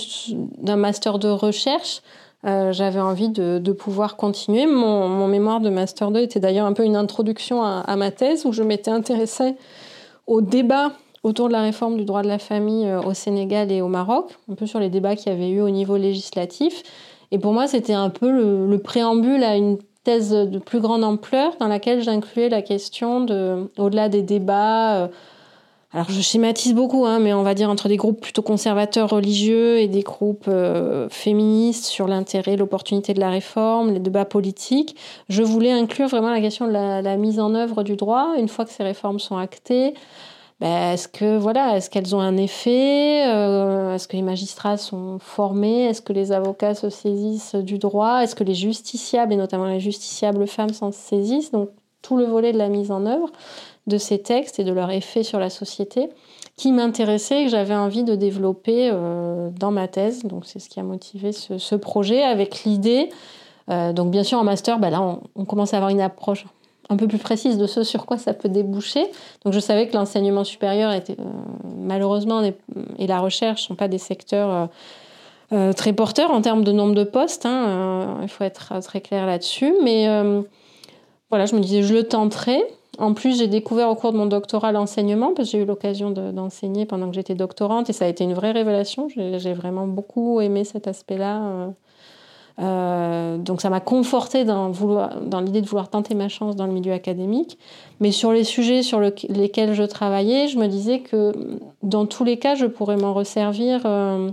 d'un 0.58 0.76
master 0.76 1.18
de 1.18 1.28
recherche. 1.28 2.02
Euh, 2.46 2.72
j'avais 2.72 3.00
envie 3.00 3.28
de, 3.28 3.72
pouvoir 3.72 4.16
continuer. 4.16 4.66
Mon, 4.66 5.26
mémoire 5.28 5.60
de 5.60 5.68
Master 5.68 6.10
2 6.10 6.20
était 6.20 6.40
d'ailleurs 6.40 6.66
un 6.66 6.72
peu 6.72 6.84
une 6.84 6.96
introduction 6.96 7.62
à, 7.62 7.96
ma 7.96 8.10
thèse 8.10 8.46
où 8.46 8.52
je 8.52 8.62
m'étais 8.62 8.90
intéressée 8.90 9.56
au 10.26 10.40
débat 10.40 10.92
autour 11.22 11.48
de 11.48 11.52
la 11.52 11.60
réforme 11.60 11.98
du 11.98 12.04
droit 12.04 12.22
de 12.22 12.28
la 12.28 12.38
famille 12.38 12.86
euh, 12.86 13.02
au 13.02 13.12
Sénégal 13.12 13.70
et 13.70 13.82
au 13.82 13.88
Maroc, 13.88 14.38
un 14.50 14.54
peu 14.54 14.66
sur 14.66 14.80
les 14.80 14.88
débats 14.88 15.16
qu'il 15.16 15.30
y 15.30 15.34
avait 15.34 15.50
eu 15.50 15.60
au 15.60 15.68
niveau 15.68 15.98
législatif. 15.98 16.82
Et 17.30 17.38
pour 17.38 17.52
moi, 17.52 17.66
c'était 17.66 17.92
un 17.92 18.08
peu 18.08 18.30
le, 18.30 18.78
préambule 18.78 19.44
à 19.44 19.56
une 19.56 19.76
thèse 20.02 20.30
de 20.30 20.58
plus 20.58 20.80
grande 20.80 21.04
ampleur 21.04 21.52
dans 21.60 21.68
laquelle 21.68 22.02
j'incluais 22.02 22.48
la 22.48 22.62
question 22.62 23.20
de, 23.20 23.70
au-delà 23.76 24.08
des 24.08 24.22
débats, 24.22 25.10
alors 25.92 26.08
je 26.08 26.20
schématise 26.20 26.72
beaucoup, 26.72 27.04
hein, 27.04 27.18
mais 27.18 27.32
on 27.32 27.42
va 27.42 27.54
dire 27.54 27.68
entre 27.68 27.88
des 27.88 27.96
groupes 27.96 28.20
plutôt 28.20 28.42
conservateurs 28.42 29.10
religieux 29.10 29.78
et 29.78 29.88
des 29.88 30.02
groupes 30.02 30.46
euh, 30.46 31.08
féministes 31.08 31.84
sur 31.84 32.06
l'intérêt, 32.06 32.56
l'opportunité 32.56 33.12
de 33.12 33.18
la 33.18 33.28
réforme, 33.28 33.92
les 33.92 33.98
débats 33.98 34.24
politiques. 34.24 34.94
Je 35.28 35.42
voulais 35.42 35.72
inclure 35.72 36.06
vraiment 36.06 36.30
la 36.30 36.40
question 36.40 36.68
de 36.68 36.72
la, 36.72 37.16
mise 37.16 37.40
en 37.40 37.56
œuvre 37.56 37.82
du 37.82 37.96
droit 37.96 38.34
une 38.38 38.48
fois 38.48 38.64
que 38.64 38.70
ces 38.70 38.84
réformes 38.84 39.18
sont 39.18 39.36
actées. 39.36 39.94
Ben, 40.60 40.92
est-ce 40.92 41.08
que 41.08 41.36
voilà, 41.38 41.76
est-ce 41.76 41.90
qu'elles 41.90 42.14
ont 42.14 42.20
un 42.20 42.36
effet 42.36 43.26
euh, 43.26 43.94
Est-ce 43.96 44.06
que 44.06 44.14
les 44.14 44.22
magistrats 44.22 44.76
sont 44.76 45.18
formés 45.18 45.86
Est-ce 45.86 46.02
que 46.02 46.12
les 46.12 46.30
avocats 46.30 46.76
se 46.76 46.88
saisissent 46.88 47.56
du 47.56 47.78
droit 47.78 48.22
Est-ce 48.22 48.36
que 48.36 48.44
les 48.44 48.54
justiciables 48.54 49.32
et 49.32 49.36
notamment 49.36 49.66
les 49.66 49.80
justiciables 49.80 50.46
femmes 50.46 50.72
s'en 50.72 50.92
saisissent? 50.92 51.50
Donc 51.50 51.70
tout 52.02 52.16
le 52.16 52.24
volet 52.24 52.52
de 52.52 52.58
la 52.58 52.68
mise 52.68 52.90
en 52.90 53.06
œuvre 53.06 53.30
de 53.90 53.98
ces 53.98 54.22
textes 54.22 54.58
et 54.58 54.64
de 54.64 54.72
leur 54.72 54.90
effet 54.90 55.22
sur 55.22 55.38
la 55.38 55.50
société 55.50 56.08
qui 56.60 56.72
m'intéressait 56.72 57.40
et 57.40 57.44
que 57.46 57.50
j'avais 57.50 57.74
envie 57.74 58.04
de 58.04 58.14
développer 58.14 58.90
euh, 58.92 59.48
dans 59.58 59.70
ma 59.70 59.88
thèse. 59.88 60.24
Donc 60.24 60.44
c'est 60.44 60.58
ce 60.58 60.68
qui 60.68 60.78
a 60.78 60.82
motivé 60.82 61.32
ce, 61.32 61.74
projet 61.74 62.22
avec 62.22 62.64
l'idée. 62.64 63.08
Euh, 63.70 63.94
donc 63.94 64.10
bien 64.10 64.24
sûr 64.24 64.38
en 64.38 64.44
master, 64.44 64.78
bah 64.78 64.90
là 64.90 65.18
on, 65.34 65.44
commence 65.46 65.72
à 65.72 65.78
avoir 65.78 65.90
une 65.90 66.02
approche 66.02 66.44
un 66.90 66.98
peu 66.98 67.08
plus 67.08 67.16
précise 67.16 67.56
de 67.56 67.66
ce 67.66 67.82
sur 67.82 68.04
quoi 68.04 68.18
ça 68.18 68.34
peut 68.34 68.50
déboucher. 68.50 69.06
Donc 69.42 69.54
je 69.54 69.58
savais 69.58 69.88
que 69.88 69.96
l'enseignement 69.96 70.44
supérieur 70.44 70.92
était 70.92 71.16
euh, 71.18 71.24
malheureusement 71.78 72.42
et 72.42 73.06
la 73.06 73.20
recherche 73.20 73.62
sont 73.62 73.74
pas 73.74 73.88
des 73.88 73.98
secteurs 73.98 74.68
très 75.76 75.92
porteurs 75.94 76.30
en 76.30 76.42
termes 76.42 76.62
de 76.62 76.72
nombre 76.72 76.94
de 76.94 77.04
postes. 77.04 77.46
Hein, 77.46 78.18
il 78.22 78.28
faut 78.28 78.44
être 78.44 78.80
très 78.80 79.00
clair 79.00 79.24
là-dessus. 79.24 79.74
Mais 79.82 80.06
voilà, 81.30 81.46
je 81.46 81.56
me 81.56 81.60
disais 81.60 81.82
je 81.82 81.94
le 81.94 82.04
tenterai. 82.04 82.62
En 83.00 83.14
plus, 83.14 83.38
j'ai 83.38 83.48
découvert 83.48 83.88
au 83.88 83.94
cours 83.94 84.12
de 84.12 84.18
mon 84.18 84.26
doctorat 84.26 84.72
l'enseignement, 84.72 85.32
parce 85.34 85.48
que 85.48 85.56
j'ai 85.56 85.62
eu 85.62 85.66
l'occasion 85.66 86.10
d'enseigner 86.10 86.86
pendant 86.86 87.08
que 87.08 87.14
j'étais 87.14 87.34
doctorante, 87.34 87.90
et 87.90 87.92
ça 87.92 88.04
a 88.04 88.08
été 88.08 88.24
une 88.24 88.34
vraie 88.34 88.52
révélation. 88.52 89.08
J'ai 89.08 89.54
vraiment 89.54 89.86
beaucoup 89.86 90.40
aimé 90.40 90.64
cet 90.64 90.86
aspect-là. 90.86 91.42
Euh, 91.42 91.68
Euh, 92.60 93.38
donc 93.38 93.60
ça 93.62 93.70
m'a 93.70 93.80
conforté 93.80 94.44
dans, 94.44 94.70
dans 94.70 95.40
l'idée 95.40 95.62
de 95.62 95.66
vouloir 95.66 95.88
tenter 95.88 96.14
ma 96.14 96.28
chance 96.28 96.56
dans 96.56 96.66
le 96.66 96.72
milieu 96.72 96.92
académique. 96.92 97.58
Mais 98.00 98.12
sur 98.12 98.32
les 98.32 98.44
sujets 98.44 98.82
sur 98.82 99.00
lesquels 99.00 99.72
je 99.72 99.82
travaillais, 99.82 100.48
je 100.48 100.58
me 100.58 100.66
disais 100.66 101.00
que 101.00 101.32
dans 101.82 102.06
tous 102.06 102.24
les 102.24 102.38
cas, 102.38 102.54
je 102.54 102.66
pourrais 102.66 102.96
m'en 102.96 103.14
resservir 103.14 103.82
euh, 103.86 104.30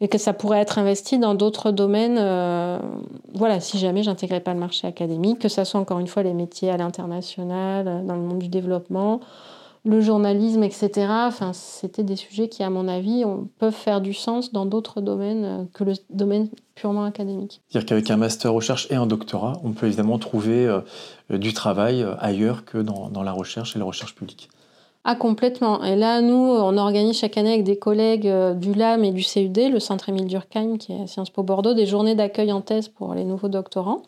et 0.00 0.08
que 0.08 0.18
ça 0.18 0.32
pourrait 0.32 0.60
être 0.60 0.78
investi 0.78 1.18
dans 1.18 1.34
d'autres 1.34 1.70
domaines. 1.70 2.18
Euh, 2.18 2.78
voilà, 3.34 3.60
si 3.60 3.78
jamais 3.78 4.02
j'intégrais 4.02 4.40
pas 4.40 4.54
le 4.54 4.60
marché 4.60 4.86
académique, 4.86 5.38
que 5.38 5.48
ça 5.48 5.64
soit 5.64 5.80
encore 5.80 5.98
une 5.98 6.06
fois 6.06 6.22
les 6.22 6.34
métiers 6.34 6.70
à 6.70 6.76
l'international, 6.76 8.04
dans 8.06 8.14
le 8.14 8.22
monde 8.22 8.38
du 8.38 8.48
développement 8.48 9.20
le 9.84 10.00
journalisme, 10.00 10.62
etc. 10.62 11.06
Enfin, 11.08 11.52
c'était 11.52 12.02
des 12.02 12.16
sujets 12.16 12.48
qui, 12.48 12.62
à 12.62 12.70
mon 12.70 12.86
avis, 12.86 13.24
peuvent 13.58 13.74
faire 13.74 14.00
du 14.00 14.12
sens 14.12 14.52
dans 14.52 14.66
d'autres 14.66 15.00
domaines 15.00 15.44
euh, 15.44 15.64
que 15.72 15.84
le 15.84 15.94
domaine 16.10 16.48
purement 16.74 17.04
académique. 17.04 17.60
C'est-à-dire 17.68 17.88
qu'avec 17.88 18.10
un 18.10 18.16
master 18.16 18.52
recherche 18.52 18.86
et 18.90 18.94
un 18.94 19.06
doctorat, 19.06 19.54
on 19.64 19.72
peut 19.72 19.86
évidemment 19.86 20.18
trouver 20.18 20.66
euh, 20.66 20.80
du 21.30 21.54
travail 21.54 22.02
euh, 22.02 22.14
ailleurs 22.18 22.64
que 22.64 22.78
dans, 22.78 23.22
la 23.22 23.32
recherche 23.32 23.76
et 23.76 23.78
la 23.78 23.84
recherche 23.84 24.14
publique. 24.14 24.50
Ah, 25.04 25.14
complètement. 25.14 25.82
Et 25.82 25.96
là, 25.96 26.20
nous, 26.20 26.34
on 26.34 26.76
organise 26.76 27.18
chaque 27.18 27.38
année 27.38 27.54
avec 27.54 27.64
des 27.64 27.78
collègues 27.78 28.30
du 28.56 28.74
LAM 28.74 29.02
et 29.02 29.12
du 29.12 29.24
CUD, 29.24 29.56
le 29.72 29.80
Centre 29.80 30.10
Émile 30.10 30.26
Durkheim, 30.26 30.76
qui 30.76 30.92
est 30.92 31.02
à 31.02 31.06
Sciences 31.06 31.30
Po 31.30 31.42
Bordeaux, 31.42 31.72
des 31.72 31.86
journées 31.86 32.14
d'accueil 32.14 32.52
en 32.52 32.60
thèse 32.60 32.88
pour 32.88 33.14
les 33.14 33.24
nouveaux 33.24 33.48
doctorants 33.48 34.02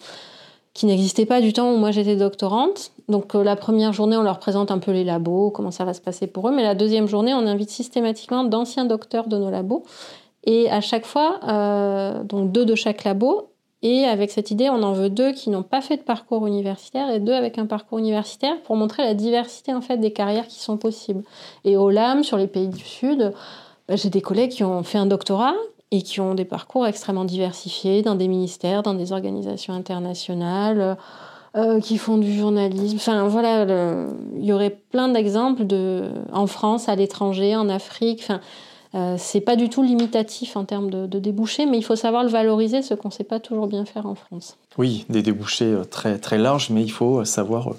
qui 0.75 0.87
n'existait 0.87 1.27
pas 1.27 1.41
du 1.41 1.53
temps 1.53 1.73
où 1.73 1.77
moi 1.77 1.91
j'étais 1.91 2.17
doctorante. 2.17 2.93
Donc 3.09 3.35
euh, 3.35 3.45
la 3.45 3.57
première 3.57 3.93
journée, 3.93 4.17
on 4.17 4.23
leur 4.23 4.39
présente 4.39 4.71
un 4.71 4.79
peu 4.79 4.91
les 4.93 5.05
labos, 5.05 5.51
comment 5.51 5.71
ça 5.71 5.85
va 5.85 5.93
se 5.95 6.01
passer 6.01 6.27
pour 6.27 6.49
eux. 6.49 6.53
Mais 6.53 6.63
la 6.63 6.75
deuxième 6.75 7.09
journée, 7.09 7.35
on 7.35 7.47
invite 7.47 7.71
systématiquement 7.71 8.45
d'anciens 8.45 8.85
docteurs 8.85 9.29
de 9.29 9.37
nos 9.37 9.51
labos. 9.51 9.85
Et 10.45 10.71
à 10.71 10.81
chaque 10.81 11.05
fois, 11.07 11.41
euh, 11.47 12.25
donc 12.25 12.53
deux 12.53 12.65
de 12.65 12.75
chaque 12.75 13.05
labo. 13.05 13.52
Et 13.83 14.05
avec 14.05 14.31
cette 14.31 14.51
idée, 14.51 14.71
on 14.71 14.83
en 14.83 14.93
veut 14.93 15.11
deux 15.11 15.33
qui 15.33 15.51
n'ont 15.51 15.65
pas 15.65 15.81
fait 15.81 15.97
de 15.97 16.03
parcours 16.03 16.47
universitaire 16.47 17.11
et 17.11 17.19
deux 17.19 17.33
avec 17.33 17.59
un 17.59 17.67
parcours 17.67 17.99
universitaire 17.99 18.61
pour 18.63 18.77
montrer 18.77 19.03
la 19.03 19.15
diversité 19.15 19.75
en 19.75 19.81
fait 19.81 19.97
des 19.97 20.13
carrières 20.13 20.47
qui 20.47 20.61
sont 20.61 20.77
possibles. 20.77 21.25
Et 21.65 21.77
au 21.77 21.91
LAM, 21.91 22.23
sur 22.23 22.37
les 22.37 22.47
pays 22.47 22.69
du 22.69 22.85
Sud, 22.85 23.33
bah, 23.89 23.97
j'ai 23.97 24.11
des 24.11 24.21
collègues 24.21 24.53
qui 24.53 24.63
ont 24.63 24.85
fait 24.85 24.99
un 24.99 25.07
doctorat, 25.07 25.55
et 25.93 26.01
qui 26.01 26.21
ont 26.21 26.35
des 26.35 26.47
parcours 26.47 26.87
extrêmement 26.87 27.27
diversifiés 27.27 28.01
dans 28.01 28.15
des 28.15 28.27
ministères, 28.27 28.83
dans 28.83 28.95
des 28.95 29.13
organisations 29.13 29.75
internationales, 29.75 30.97
euh, 31.55 31.81
qui 31.81 31.99
font 31.99 32.17
du 32.17 32.33
journalisme. 32.33 32.97
Enfin 32.97 33.29
voilà, 33.29 33.67
il 34.39 34.45
y 34.45 34.55
aurait 34.55 34.75
plein 34.91 35.09
d'exemples 35.09 35.67
de 35.67 36.05
en 36.33 36.47
France, 36.47 36.89
à 36.89 36.97
l'étranger, 36.97 37.55
en 37.55 37.69
Afrique. 37.69 38.29
Euh, 38.95 39.17
c'est 39.19 39.41
pas 39.41 39.57
du 39.57 39.69
tout 39.71 39.83
limitatif 39.83 40.57
en 40.57 40.65
termes 40.65 40.91
de, 40.91 41.07
de, 41.07 41.19
débouchés, 41.19 41.67
mais 41.67 41.79
il 41.79 41.83
faut 41.83 41.97
savoir 41.97 42.23
le 42.25 42.29
valoriser, 42.29 42.83
ce 42.83 42.95
qu'on 42.95 43.09
ne 43.09 43.13
sait 43.13 43.25
pas 43.25 43.41
toujours 43.41 43.67
bien 43.67 43.85
faire 43.87 44.07
en 44.07 44.15
France. 44.15 44.59
Oui, 44.77 45.07
des 45.09 45.23
débouchés 45.23 45.65
euh, 45.65 45.85
très, 45.85 46.19
très 46.19 46.39
larges, 46.39 46.69
mais 46.71 46.83
il 46.83 46.91
faut 46.91 47.25
savoir 47.25 47.71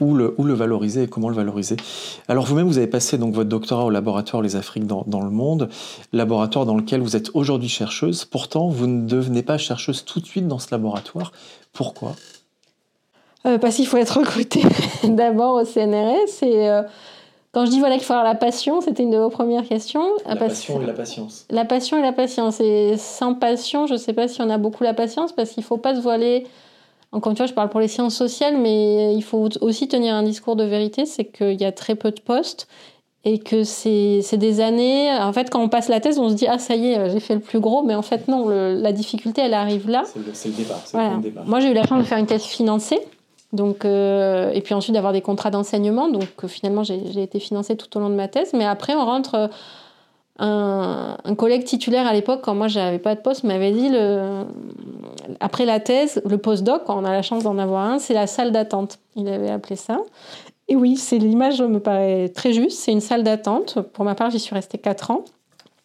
où 0.00 0.14
le, 0.14 0.34
le, 0.38 0.54
valoriser 0.54 1.04
et 1.04 1.06
comment 1.08 1.28
le 1.28 1.34
valoriser. 1.34 1.76
Alors 2.28 2.44
vous-même, 2.44 2.66
vous 2.66 2.78
avez 2.78 2.86
passé 2.86 3.18
donc 3.18 3.34
votre 3.34 3.48
doctorat 3.48 3.84
au 3.84 3.90
laboratoire 3.90 4.42
Les 4.42 4.56
Afriques 4.56 4.86
dans, 4.86 5.20
le 5.20 5.30
monde, 5.30 5.68
laboratoire 6.12 6.66
dans 6.66 6.76
lequel 6.76 7.00
vous 7.00 7.16
êtes 7.16 7.30
aujourd'hui 7.34 7.68
chercheuse. 7.68 8.24
Pourtant, 8.24 8.68
vous 8.68 8.86
ne 8.86 9.06
devenez 9.06 9.42
pas 9.42 9.58
chercheuse 9.58 10.04
tout 10.04 10.20
de 10.20 10.26
suite 10.26 10.46
dans 10.46 10.58
ce 10.58 10.68
laboratoire. 10.70 11.32
Pourquoi? 11.72 12.14
Euh, 13.46 13.58
Parce 13.58 13.76
qu'il 13.76 13.86
faut 13.86 13.96
être 13.96 14.18
recruté 14.18 14.62
d'abord 15.04 15.54
au 15.54 15.64
CNRS. 15.64 16.42
Et 16.42 16.68
euh, 16.68 16.82
quand 17.52 17.64
je 17.64 17.70
dis 17.70 17.80
voilà 17.80 17.96
qu'il 17.96 18.04
faut 18.04 18.12
avoir 18.12 18.28
la 18.28 18.38
passion, 18.38 18.80
c'était 18.80 19.02
une 19.02 19.10
de 19.10 19.18
vos 19.18 19.30
premières 19.30 19.66
questions. 19.66 20.04
La 20.26 20.36
passion 20.36 20.82
et 20.82 20.86
la 20.86 20.92
patience. 20.92 21.46
La 21.50 21.64
passion 21.64 21.98
et 21.98 22.02
la 22.02 22.12
patience. 22.12 22.60
Et 22.60 22.96
sans 22.96 23.34
passion, 23.34 23.86
je 23.86 23.94
ne 23.94 23.98
sais 23.98 24.12
pas 24.12 24.28
si 24.28 24.42
on 24.42 24.50
a 24.50 24.58
beaucoup 24.58 24.84
la 24.84 24.94
patience 24.94 25.32
parce 25.32 25.50
qu'il 25.50 25.62
ne 25.62 25.66
faut 25.66 25.78
pas 25.78 25.94
se 25.94 26.00
voiler 26.00 26.46
encore 27.10 27.30
une 27.30 27.36
fois, 27.36 27.46
je 27.46 27.54
parle 27.54 27.70
pour 27.70 27.80
les 27.80 27.88
sciences 27.88 28.14
sociales, 28.14 28.58
mais 28.58 29.14
il 29.14 29.22
faut 29.22 29.48
aussi 29.62 29.88
tenir 29.88 30.14
un 30.14 30.22
discours 30.22 30.56
de 30.56 30.64
vérité, 30.64 31.06
c'est 31.06 31.24
qu'il 31.24 31.58
y 31.60 31.64
a 31.64 31.72
très 31.72 31.94
peu 31.94 32.10
de 32.10 32.20
postes 32.20 32.68
et 33.24 33.38
que 33.38 33.64
c'est 33.64 34.36
des 34.36 34.60
années. 34.60 35.10
En 35.12 35.32
fait, 35.32 35.48
quand 35.50 35.60
on 35.60 35.68
passe 35.68 35.88
la 35.88 36.00
thèse, 36.00 36.18
on 36.18 36.28
se 36.28 36.34
dit 36.34 36.46
ah 36.46 36.58
ça 36.58 36.76
y 36.76 36.92
est, 36.92 37.10
j'ai 37.10 37.20
fait 37.20 37.34
le 37.34 37.40
plus 37.40 37.60
gros, 37.60 37.82
mais 37.82 37.94
en 37.94 38.02
fait 38.02 38.28
non, 38.28 38.48
la 38.48 38.92
difficulté 38.92 39.40
elle 39.40 39.54
arrive 39.54 39.88
là. 39.88 40.04
C'est 40.04 40.48
le, 40.48 41.20
départ. 41.20 41.46
Moi, 41.46 41.60
j'ai 41.60 41.70
eu 41.70 41.74
la 41.74 41.86
chance 41.86 41.98
de 41.98 42.04
faire 42.04 42.18
une 42.18 42.26
thèse 42.26 42.44
financée. 42.44 43.00
Donc, 43.52 43.84
euh, 43.84 44.50
et 44.52 44.60
puis 44.60 44.74
ensuite 44.74 44.94
d'avoir 44.94 45.12
des 45.12 45.22
contrats 45.22 45.50
d'enseignement. 45.50 46.08
Donc 46.08 46.28
euh, 46.44 46.48
finalement, 46.48 46.82
j'ai 46.82 47.22
été 47.22 47.40
financée 47.40 47.76
tout 47.76 47.96
au 47.96 48.00
long 48.00 48.10
de 48.10 48.14
ma 48.14 48.28
thèse. 48.28 48.52
Mais 48.52 48.64
après, 48.64 48.94
on 48.94 49.04
rentre 49.04 49.50
euh, 50.40 51.14
un, 51.24 51.34
collègue 51.34 51.64
titulaire 51.64 52.06
à 52.06 52.12
l'époque, 52.12 52.40
quand 52.42 52.54
moi 52.54 52.68
j'avais 52.68 52.98
pas 52.98 53.14
de 53.14 53.20
poste, 53.20 53.44
m'avait 53.44 53.72
dit 53.72 53.88
le, 53.88 54.44
après 55.40 55.64
la 55.64 55.80
thèse, 55.80 56.22
le 56.28 56.38
postdoc, 56.38 56.84
quand 56.84 57.00
on 57.00 57.04
a 57.04 57.12
la 57.12 57.22
chance 57.22 57.42
d'en 57.42 57.58
avoir 57.58 57.86
un, 57.86 57.98
c'est 57.98 58.14
la 58.14 58.26
salle 58.26 58.52
d'attente. 58.52 58.98
Il 59.16 59.28
avait 59.28 59.50
appelé 59.50 59.76
ça. 59.76 59.98
Et 60.68 60.76
oui, 60.76 60.96
c'est 60.96 61.16
l'image 61.16 61.62
me 61.62 61.80
paraît 61.80 62.28
très 62.28 62.52
juste. 62.52 62.78
C'est 62.78 62.92
une 62.92 63.00
salle 63.00 63.24
d'attente. 63.24 63.80
Pour 63.80 64.04
ma 64.04 64.14
part, 64.14 64.30
j'y 64.30 64.38
suis 64.38 64.54
restée 64.54 64.76
4 64.76 65.10
ans. 65.10 65.24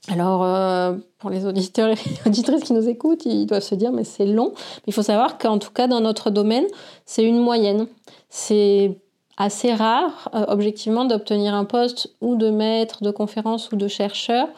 Alors, 0.09 0.43
euh, 0.43 0.95
pour 1.19 1.29
les 1.29 1.45
auditeurs 1.45 1.89
et 1.89 1.97
auditrices 2.27 2.63
qui 2.63 2.73
nous 2.73 2.89
écoutent, 2.89 3.25
ils 3.25 3.45
doivent 3.45 3.63
se 3.63 3.75
dire, 3.75 3.91
mais 3.91 4.03
c'est 4.03 4.25
long. 4.25 4.53
Il 4.85 4.93
faut 4.93 5.01
savoir 5.01 5.37
qu'en 5.37 5.59
tout 5.59 5.71
cas, 5.71 5.87
dans 5.87 6.01
notre 6.01 6.29
domaine, 6.29 6.65
c'est 7.05 7.23
une 7.23 7.39
moyenne. 7.39 7.87
C'est 8.29 8.97
assez 9.37 9.73
rare, 9.73 10.29
euh, 10.35 10.45
objectivement, 10.49 11.05
d'obtenir 11.05 11.53
un 11.53 11.65
poste 11.65 12.13
ou 12.21 12.35
de 12.35 12.49
maître 12.49 13.01
de 13.01 13.11
conférence 13.11 13.71
ou 13.71 13.77
de 13.77 13.87
chercheur. 13.87 14.49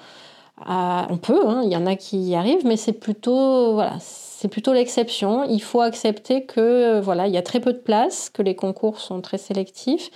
Euh, 0.67 1.01
on 1.09 1.17
peut, 1.17 1.47
hein, 1.47 1.61
il 1.63 1.71
y 1.71 1.77
en 1.77 1.85
a 1.85 1.95
qui 1.95 2.17
y 2.17 2.35
arrivent, 2.35 2.65
mais 2.65 2.77
c'est 2.77 2.93
plutôt, 2.93 3.73
voilà, 3.73 3.97
c'est 3.99 4.47
plutôt 4.47 4.73
l'exception. 4.73 5.43
Il 5.43 5.61
faut 5.61 5.81
accepter 5.81 6.45
que 6.45 6.99
voilà, 7.01 7.27
il 7.27 7.33
y 7.33 7.37
a 7.37 7.43
très 7.43 7.59
peu 7.59 7.73
de 7.73 7.77
place, 7.77 8.31
que 8.31 8.41
les 8.41 8.55
concours 8.55 8.99
sont 8.99 9.21
très 9.21 9.37
sélectifs. 9.37 10.09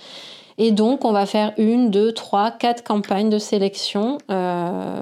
Et 0.62 0.72
donc, 0.72 1.06
on 1.06 1.12
va 1.12 1.24
faire 1.24 1.54
une, 1.56 1.90
deux, 1.90 2.12
trois, 2.12 2.50
quatre 2.50 2.84
campagnes 2.84 3.30
de 3.30 3.38
sélection, 3.38 4.18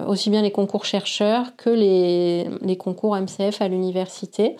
aussi 0.06 0.30
bien 0.30 0.40
les 0.40 0.52
concours 0.52 0.84
chercheurs 0.84 1.56
que 1.56 1.68
les, 1.68 2.76
concours 2.76 3.16
MCF 3.16 3.60
à 3.60 3.66
l'université. 3.66 4.54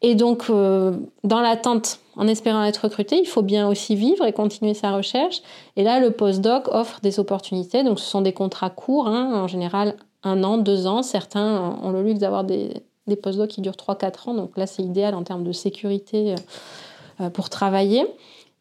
Et 0.00 0.14
donc, 0.14 0.48
dans 0.48 1.40
l'attente 1.40 1.98
en 2.14 2.28
espérant 2.28 2.62
être 2.62 2.84
recruté, 2.84 3.18
il 3.18 3.26
faut 3.26 3.42
bien 3.42 3.68
aussi 3.68 3.96
vivre 3.96 4.24
et 4.24 4.32
continuer 4.32 4.74
sa 4.74 4.92
recherche. 4.92 5.42
Et 5.74 5.82
là, 5.82 5.98
le 5.98 6.12
postdoc 6.12 6.68
offre 6.68 7.00
des 7.02 7.18
opportunités. 7.18 7.82
Donc, 7.82 7.98
ce 7.98 8.06
sont 8.06 8.20
des 8.20 8.32
contrats 8.32 8.70
courts, 8.70 9.08
hein, 9.08 9.32
en 9.34 9.48
général 9.48 9.96
un 10.22 10.44
an, 10.44 10.56
deux 10.56 10.86
ans. 10.86 11.02
Certains 11.02 11.76
ont 11.82 11.90
le 11.90 12.04
luxe 12.04 12.20
d'avoir 12.20 12.44
des, 12.44 12.70
des 13.08 13.16
postdocs 13.16 13.50
qui 13.50 13.60
durent 13.60 13.72
3-4 13.72 14.30
ans. 14.30 14.34
Donc 14.34 14.56
là, 14.56 14.66
c'est 14.66 14.82
idéal 14.82 15.14
en 15.14 15.24
termes 15.24 15.44
de 15.44 15.52
sécurité 15.52 16.36
euh, 17.20 17.30
pour 17.30 17.50
travailler. 17.50 18.06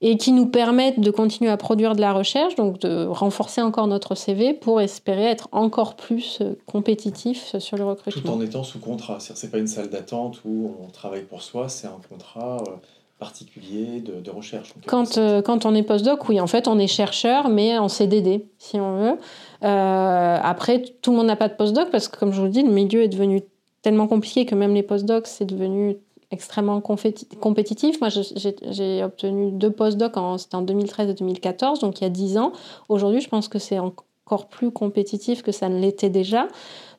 Et 0.06 0.18
qui 0.18 0.34
nous 0.34 0.46
permettent 0.46 1.00
de 1.00 1.10
continuer 1.10 1.50
à 1.50 1.58
produire 1.58 1.96
de 1.96 2.02
la 2.02 2.12
recherche, 2.14 2.56
donc 2.56 2.78
de 2.80 3.06
renforcer 3.06 3.62
encore 3.62 3.88
notre 3.88 4.16
CV 4.16 4.54
pour 4.54 4.82
espérer 4.82 5.24
être 5.24 5.48
encore 5.54 5.96
plus 5.96 6.40
euh, 6.42 6.56
compétitif 6.66 7.58
sur 7.58 7.78
le 7.78 7.86
recrutement. 7.86 8.22
Tout 8.22 8.38
en 8.38 8.42
étant 8.42 8.64
sous 8.64 8.80
contrat. 8.80 9.20
C'est-à-dire 9.20 9.52
pas 9.52 9.58
une 9.60 9.68
salle 9.68 9.90
d'attente 9.90 10.42
où 10.44 10.72
on 10.82 10.90
travaille 10.90 11.24
pour 11.24 11.42
soi, 11.42 11.70
c'est 11.70 11.88
un 11.88 12.02
contrat 12.10 12.58
euh, 12.68 12.72
particulier 13.24 14.02
de, 14.02 14.30
recherche. 14.30 14.74
Quand, 14.86 15.18
euh, 15.18 15.42
quand 15.42 15.66
on 15.66 15.74
est 15.76 15.84
postdoc, 15.84 16.28
oui, 16.28 16.42
en 16.42 16.48
fait, 16.48 16.68
on 16.68 16.78
est 16.78 16.88
chercheur, 16.88 17.48
mais 17.48 17.78
en 17.78 17.88
CDD, 17.88 18.46
si 18.58 18.80
on 18.82 18.98
veut. 18.98 19.18
Euh, 19.64 20.38
après, 20.44 20.84
tout 21.02 21.12
le 21.12 21.18
monde 21.18 21.28
n'a 21.28 21.38
pas 21.38 21.48
de 21.48 21.54
postdoc 21.54 21.90
parce 21.90 22.10
que, 22.10 22.18
comme 22.18 22.34
je 22.34 22.40
vous 22.40 22.48
le 22.48 22.52
dis, 22.52 22.64
le 22.64 22.72
milieu 22.72 23.02
est 23.02 23.08
devenu 23.08 23.42
tellement 23.82 24.08
compliqué 24.08 24.46
que 24.46 24.56
même 24.56 24.74
les 24.74 24.84
postdocs, 24.84 25.28
c'est 25.28 25.46
devenu 25.46 25.98
extrêmement 26.34 26.82
compétitif. 26.82 28.02
Moi, 28.02 28.10
j'ai 28.10 29.04
obtenu 29.04 29.52
deux 29.52 29.72
postdocs, 29.72 30.16
c'était 30.38 30.56
en 30.56 30.62
2013 30.62 31.10
et 31.10 31.14
2014, 31.14 31.80
donc 31.80 32.02
il 32.02 32.04
y 32.04 32.08
a 32.08 32.10
10 32.10 32.38
ans. 32.38 32.52
Aujourd'hui, 32.90 33.22
je 33.22 33.30
pense 33.30 33.48
que 33.48 33.60
c'est 33.60 33.80
encore 33.80 34.48
plus 34.48 34.72
compétitif 34.72 35.44
que 35.44 35.52
ça 35.52 35.70
ne 35.70 35.80
l'était 35.80 36.10
déjà. 36.10 36.48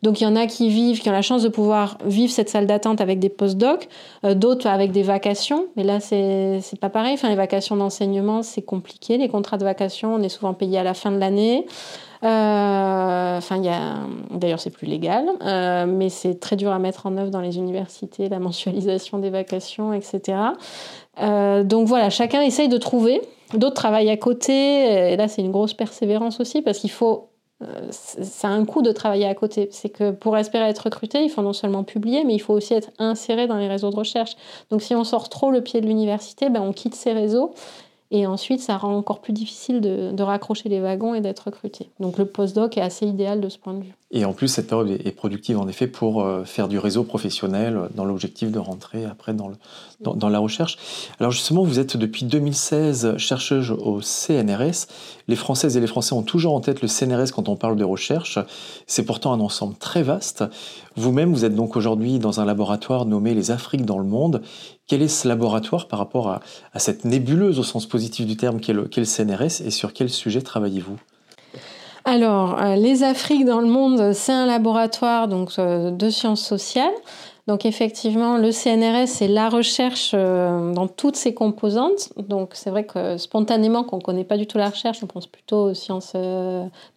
Donc 0.02 0.20
il 0.20 0.24
y 0.24 0.26
en 0.26 0.36
a 0.36 0.46
qui 0.46 0.68
vivent, 0.68 1.00
qui 1.00 1.08
ont 1.08 1.12
la 1.12 1.22
chance 1.22 1.42
de 1.42 1.48
pouvoir 1.48 1.96
vivre 2.04 2.30
cette 2.30 2.50
salle 2.50 2.66
d'attente 2.66 3.00
avec 3.00 3.18
des 3.18 3.30
post-docs, 3.30 3.88
euh, 4.24 4.34
d'autres 4.34 4.66
avec 4.66 4.92
des 4.92 5.02
vacations. 5.02 5.66
Mais 5.76 5.82
là, 5.82 5.98
c'est 5.98 6.60
pas 6.78 6.90
pareil. 6.90 7.14
Enfin, 7.14 7.30
les 7.30 7.34
vacations 7.34 7.76
d'enseignement, 7.76 8.42
c'est 8.42 8.62
compliqué. 8.62 9.16
Les 9.16 9.28
contrats 9.28 9.56
de 9.56 9.64
vacations, 9.64 10.14
on 10.14 10.22
est 10.22 10.28
souvent 10.28 10.52
payé 10.52 10.78
à 10.78 10.82
la 10.82 10.92
fin 10.92 11.10
de 11.10 11.16
l'année. 11.18 11.66
Euh, 12.24 13.38
enfin, 13.38 13.56
il 13.56 13.64
y 13.64 13.68
a... 13.68 13.98
D'ailleurs, 14.30 14.60
c'est 14.60 14.70
plus 14.70 14.86
légal, 14.86 15.28
euh, 15.42 15.86
mais 15.86 16.08
c'est 16.08 16.40
très 16.40 16.56
dur 16.56 16.72
à 16.72 16.78
mettre 16.78 17.06
en 17.06 17.16
œuvre 17.16 17.30
dans 17.30 17.40
les 17.40 17.58
universités, 17.58 18.28
la 18.28 18.38
mensualisation 18.38 19.18
des 19.18 19.30
vacations, 19.30 19.92
etc. 19.92 20.38
donc 21.18 21.86
voilà, 21.86 22.10
chacun 22.10 22.40
essaye 22.42 22.68
de 22.68 22.78
trouver. 22.78 23.20
D'autres 23.52 23.74
travaillent 23.74 24.10
à 24.10 24.16
côté. 24.16 25.12
Et 25.12 25.16
là, 25.16 25.28
c'est 25.28 25.42
une 25.42 25.52
grosse 25.52 25.74
persévérance 25.74 26.40
aussi 26.40 26.62
parce 26.62 26.78
qu'il 26.78 26.90
faut 26.90 27.28
ça 27.90 28.48
a 28.48 28.50
un 28.50 28.64
coût 28.64 28.82
de 28.82 28.92
travailler 28.92 29.26
à 29.26 29.34
côté. 29.34 29.68
C'est 29.70 29.88
que 29.88 30.10
pour 30.10 30.36
espérer 30.36 30.68
être 30.68 30.80
recruté, 30.80 31.22
il 31.22 31.30
faut 31.30 31.42
non 31.42 31.52
seulement 31.52 31.84
publier, 31.84 32.24
mais 32.24 32.34
il 32.34 32.40
faut 32.40 32.54
aussi 32.54 32.74
être 32.74 32.90
inséré 32.98 33.46
dans 33.46 33.56
les 33.56 33.68
réseaux 33.68 33.90
de 33.90 33.96
recherche. 33.96 34.36
Donc 34.70 34.82
si 34.82 34.94
on 34.94 35.04
sort 35.04 35.28
trop 35.28 35.50
le 35.50 35.62
pied 35.62 35.80
de 35.80 35.86
l'université, 35.86 36.50
ben 36.50 36.60
on 36.60 36.72
quitte 36.72 36.94
ces 36.94 37.12
réseaux 37.12 37.54
Et 38.16 38.28
ensuite, 38.28 38.60
ça 38.60 38.76
rend 38.76 38.96
encore 38.96 39.20
plus 39.20 39.32
difficile 39.32 39.80
de, 39.80 40.22
raccrocher 40.22 40.68
les 40.68 40.78
wagons 40.78 41.14
et 41.14 41.20
d'être 41.20 41.46
recruté. 41.46 41.88
Donc 41.98 42.16
le 42.16 42.26
postdoc 42.26 42.78
est 42.78 42.80
assez 42.80 43.06
idéal 43.06 43.40
de 43.40 43.48
ce 43.48 43.58
point 43.58 43.74
de 43.74 43.82
vue. 43.82 43.94
Et 44.12 44.24
en 44.24 44.32
plus, 44.32 44.46
cette 44.46 44.68
période 44.68 44.88
est 44.88 45.10
productive 45.10 45.58
en 45.58 45.66
effet 45.66 45.88
pour 45.88 46.22
euh, 46.22 46.44
faire 46.44 46.68
du 46.68 46.78
réseau 46.78 47.02
professionnel 47.02 47.88
dans 47.96 48.04
l'objectif 48.04 48.52
de 48.52 48.60
rentrer 48.60 49.04
après 49.04 49.34
dans, 49.34 49.50
la 50.28 50.38
recherche. 50.38 50.78
Alors 51.18 51.32
justement, 51.32 51.64
vous 51.64 51.80
êtes 51.80 51.96
depuis 51.96 52.24
2016 52.24 53.16
chercheuse 53.16 53.72
au 53.72 54.00
CNRS. 54.00 54.86
Les 55.26 55.34
Françaises 55.34 55.76
et 55.76 55.80
les 55.80 55.88
Français 55.88 56.12
ont 56.12 56.22
toujours 56.22 56.54
en 56.54 56.60
tête 56.60 56.82
le 56.82 56.86
CNRS 56.86 57.32
quand 57.34 57.48
on 57.48 57.56
parle 57.56 57.74
de 57.74 57.82
recherche. 57.82 58.38
C'est 58.86 59.04
pourtant 59.04 59.32
un 59.32 59.40
ensemble 59.40 59.74
très 59.74 60.04
vaste. 60.04 60.44
Vous-même, 60.96 61.32
vous 61.32 61.44
êtes 61.44 61.54
donc 61.54 61.76
aujourd'hui 61.76 62.18
dans 62.18 62.40
un 62.40 62.44
laboratoire 62.44 63.04
nommé 63.04 63.34
les 63.34 63.50
Afriques 63.50 63.84
dans 63.84 63.98
le 63.98 64.04
monde. 64.04 64.42
Quel 64.86 65.02
est 65.02 65.08
ce 65.08 65.26
laboratoire 65.26 65.88
par 65.88 65.98
rapport 65.98 66.28
à, 66.28 66.40
cette 66.78 67.04
nébuleuse 67.04 67.58
au 67.58 67.64
sens 67.64 67.86
positif 67.86 68.26
du 68.26 68.36
terme 68.36 68.60
qu'est 68.60 68.72
le, 68.72 68.86
CNRS 68.86 69.62
et 69.64 69.70
sur 69.70 69.92
quel 69.92 70.08
sujet 70.08 70.40
travaillez-vous? 70.40 70.96
Alors, 72.04 72.60
euh, 72.60 72.76
les 72.76 73.02
Afriques 73.02 73.44
dans 73.44 73.60
le 73.60 73.66
monde, 73.66 74.12
c'est 74.12 74.32
un 74.32 74.46
laboratoire 74.46 75.26
donc, 75.26 75.50
euh, 75.58 75.90
de 75.90 76.10
sciences 76.10 76.44
sociales. 76.44 76.92
Donc 77.46 77.66
effectivement, 77.66 78.38
le 78.38 78.50
CNRS, 78.52 79.06
c'est 79.06 79.28
la 79.28 79.50
recherche 79.50 80.12
euh, 80.14 80.72
dans 80.72 80.88
toutes 80.88 81.16
ses 81.16 81.34
composantes. 81.34 82.12
Donc 82.16 82.52
c'est 82.54 82.70
vrai 82.70 82.84
que 82.84 83.18
spontanément, 83.18 83.84
qu'on 83.84 83.98
ne 83.98 84.02
connaît 84.02 84.24
pas 84.24 84.38
du 84.38 84.46
tout 84.46 84.56
la 84.56 84.70
recherche, 84.70 85.02
on 85.02 85.06
pense 85.06 85.26
plutôt 85.26 85.70
aux 85.70 85.74
sciences 85.74 86.14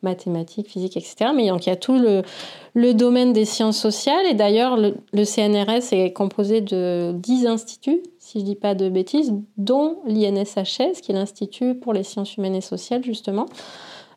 mathématiques, 0.04 0.70
physiques, 0.70 0.96
etc. 0.96 1.32
Mais 1.36 1.50
donc, 1.50 1.66
il 1.66 1.70
y 1.70 1.74
a 1.74 1.76
tout 1.76 2.00
le, 2.00 2.94
domaine 2.94 3.34
des 3.34 3.46
sciences 3.46 3.78
sociales. 3.78 4.26
Et 4.30 4.36
d'ailleurs, 4.36 4.78
le, 4.78 5.26
CNRS 5.26 5.92
est 5.92 6.14
composé 6.14 6.62
de 6.62 7.14
10 7.16 7.48
instituts, 7.48 8.02
si 8.18 8.40
je 8.40 8.44
ne 8.44 8.50
dis 8.50 8.56
pas 8.56 8.74
de 8.74 8.88
bêtises, 8.88 9.34
dont 9.58 9.98
l'INSHS, 10.06 11.02
qui 11.02 11.12
est 11.12 11.16
l'Institut 11.16 11.76
pour 11.76 11.92
les 11.92 12.04
sciences 12.04 12.38
humaines 12.38 12.56
et 12.56 12.62
sociales, 12.62 13.04
justement. 13.04 13.48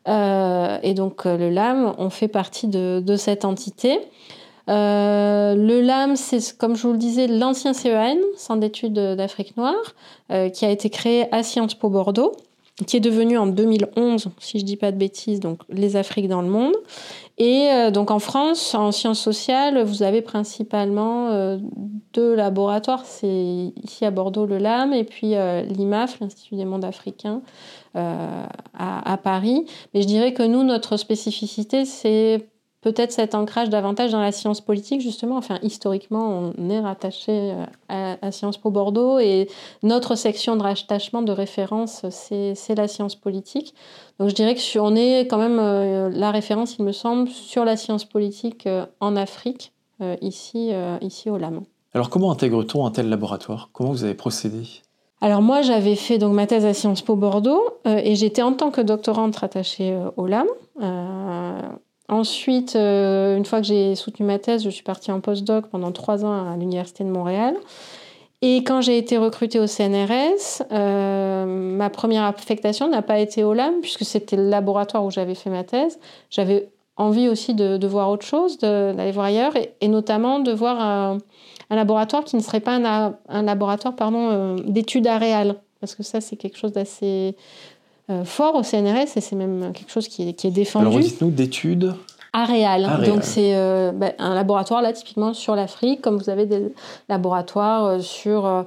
Euh, 0.07 0.77
et 0.81 0.93
donc 0.93 1.25
euh, 1.25 1.37
le 1.37 1.49
LAM, 1.49 1.93
on 1.97 2.09
fait 2.09 2.27
partie 2.27 2.67
de, 2.67 3.15
cette 3.17 3.45
entité. 3.45 3.99
Euh, 4.69 5.55
le 5.55 5.81
LAM, 5.81 6.15
c'est 6.15 6.57
comme 6.57 6.75
je 6.75 6.83
vous 6.87 6.93
le 6.93 6.99
disais, 6.99 7.27
l'ancien 7.27 7.73
CEN, 7.73 8.17
Centre 8.37 8.59
d'études 8.59 8.93
d'Afrique 8.93 9.57
noire, 9.57 9.95
qui 10.53 10.65
a 10.65 10.69
été 10.69 10.89
créé 10.89 11.33
à 11.33 11.43
Sciences 11.43 11.75
Po 11.75 11.89
Bordeaux, 11.89 12.33
qui 12.87 12.97
est 12.97 13.01
devenu 13.01 13.37
en 13.37 13.47
2011, 13.47 14.29
si 14.39 14.59
je 14.59 14.65
dis 14.65 14.77
pas 14.77 14.91
de 14.91 14.97
bêtises, 14.97 15.39
donc 15.39 15.59
les 15.69 15.97
Afriques 15.97 16.29
dans 16.29 16.41
le 16.41 16.47
monde. 16.47 16.73
Et 17.37 17.69
donc 17.91 18.11
en 18.11 18.19
France, 18.19 18.73
en 18.73 18.91
sciences 18.91 19.19
sociales, 19.19 19.83
vous 19.83 20.03
avez 20.03 20.21
principalement 20.21 21.57
deux 22.13 22.33
laboratoires. 22.33 23.05
C'est 23.05 23.73
ici 23.83 24.05
à 24.05 24.11
Bordeaux 24.11 24.45
le 24.45 24.57
LAM 24.57 24.93
et 24.93 25.03
puis 25.03 25.33
l'IMAF, 25.67 26.19
l'Institut 26.21 26.55
des 26.55 26.65
mondes 26.65 26.85
africains, 26.85 27.41
euh, 27.97 28.45
à, 28.73 29.17
Paris. 29.17 29.65
Mais 29.93 30.01
je 30.01 30.07
dirais 30.07 30.33
que 30.33 30.43
nous, 30.43 30.63
notre 30.63 30.95
spécificité, 30.95 31.83
c'est 31.83 32.47
peut-être 32.81 33.11
cet 33.11 33.35
ancrage 33.35 33.69
davantage 33.69 34.11
dans 34.11 34.21
la 34.21 34.31
science 34.31 34.61
politique, 34.61 35.01
justement. 35.01 35.37
Enfin, 35.37 35.59
historiquement, 35.61 36.51
on 36.57 36.69
est 36.69 36.79
rattaché 36.79 37.53
euh, 37.89 38.15
à, 38.21 38.31
Sciences 38.31 38.57
Po 38.57 38.71
Bordeaux 38.71 39.19
et 39.19 39.47
notre 39.83 40.15
section 40.15 40.55
de 40.55 40.63
rattachement 40.63 41.21
de 41.21 41.31
référence, 41.31 42.05
c'est 42.09 42.75
la 42.75 42.87
science 42.87 43.15
politique. 43.15 43.73
Donc, 44.19 44.29
je 44.29 44.35
dirais 44.35 44.55
que 44.55 44.79
on 44.79 44.95
est 44.95 45.27
quand 45.27 45.37
même 45.37 45.59
euh, 45.59 46.09
la 46.09 46.31
référence, 46.31 46.77
il 46.77 46.85
me 46.85 46.91
semble, 46.91 47.29
sur 47.29 47.65
la 47.65 47.77
science 47.77 48.05
politique 48.05 48.67
en 48.99 49.15
Afrique, 49.15 49.73
ici, 50.21 50.71
ici 51.01 51.29
au 51.29 51.37
LAM. 51.37 51.61
Alors, 51.93 52.09
comment 52.09 52.31
intègre-t-on 52.31 52.85
un 52.85 52.91
tel 52.91 53.09
laboratoire? 53.09 53.69
Comment 53.73 53.91
vous 53.91 54.03
avez 54.03 54.13
procédé? 54.13 54.63
Alors 55.23 55.43
moi, 55.43 55.61
j'avais 55.61 55.95
fait 55.95 56.17
donc 56.17 56.33
ma 56.33 56.47
thèse 56.47 56.65
à 56.65 56.73
Sciences 56.73 57.03
Po 57.03 57.15
Bordeaux 57.15 57.61
euh, 57.85 58.01
et 58.03 58.15
j'étais 58.15 58.41
en 58.41 58.53
tant 58.53 58.71
que 58.71 58.81
doctorante 58.81 59.35
rattachée 59.35 59.93
euh, 59.93 60.09
au 60.17 60.25
LAM. 60.25 60.47
Euh, 62.11 62.15
ensuite, 62.15 62.75
une 62.75 63.45
fois 63.45 63.61
que 63.61 63.67
j'ai 63.67 63.95
soutenu 63.95 64.25
ma 64.25 64.39
thèse, 64.39 64.63
je 64.63 64.69
suis 64.69 64.83
partie 64.83 65.11
en 65.11 65.19
postdoc 65.19 65.67
pendant 65.67 65.91
trois 65.91 66.25
ans 66.25 66.51
à 66.51 66.55
l'Université 66.57 67.03
de 67.03 67.09
Montréal. 67.09 67.55
Et 68.43 68.57
quand 68.63 68.81
j'ai 68.81 68.97
été 68.97 69.17
recrutée 69.17 69.59
au 69.59 69.67
CNRS, 69.67 70.63
ma 70.71 71.89
première 71.89 72.23
affectation 72.23 72.89
n'a 72.89 73.03
pas 73.03 73.19
été 73.19 73.43
au 73.43 73.53
LAM 73.53 73.81
puisque 73.81 74.03
c'était 74.03 74.35
le 74.35 74.49
laboratoire 74.49 75.05
où 75.05 75.11
j'avais 75.11 75.35
fait 75.35 75.51
ma 75.51 75.63
thèse. 75.63 75.99
J'avais 76.31 76.69
envie 76.97 77.27
aussi 77.27 77.53
de, 77.53 77.85
voir 77.85 78.09
autre 78.09 78.25
chose, 78.25 78.57
d'aller 78.57 79.11
voir 79.11 79.27
ailleurs 79.27 79.53
et, 79.55 79.87
notamment 79.87 80.39
de 80.39 80.51
voir 80.51 81.17
un 81.71 81.75
laboratoire 81.75 82.25
qui 82.25 82.35
ne 82.35 82.41
serait 82.41 82.59
pas 82.59 82.75
un, 83.29 83.41
laboratoire 83.41 83.95
pardon, 83.95 84.29
euh, 84.29 84.55
d'études 84.67 85.07
aréales. 85.07 85.55
Parce 85.79 85.95
que 85.95 86.03
ça, 86.03 86.21
c'est 86.21 86.35
quelque 86.35 86.57
chose 86.57 86.73
d'assez 86.73 87.35
euh, 87.35 87.41
fort 88.25 88.55
au 88.55 88.63
CNRS 88.63 89.15
et 89.15 89.21
c'est 89.21 89.35
même 89.35 89.71
quelque 89.73 89.91
chose 89.91 90.07
qui 90.07 90.29
est, 90.29 90.33
qui 90.33 90.47
est 90.47 90.51
défendu. 90.51 90.87
Alors, 90.87 90.99
dites-nous 90.99 91.31
d'études 91.31 91.95
Aréales. 92.33 93.05
Donc, 93.05 93.23
c'est 93.23 93.55
euh, 93.55 93.91
bah, 93.91 94.13
un 94.17 94.33
laboratoire, 94.35 94.81
là, 94.81 94.93
typiquement 94.93 95.33
sur 95.33 95.55
l'Afrique, 95.55 96.01
comme 96.01 96.17
vous 96.17 96.29
avez 96.29 96.45
des 96.45 96.73
laboratoires 97.09 98.01
sur 98.01 98.65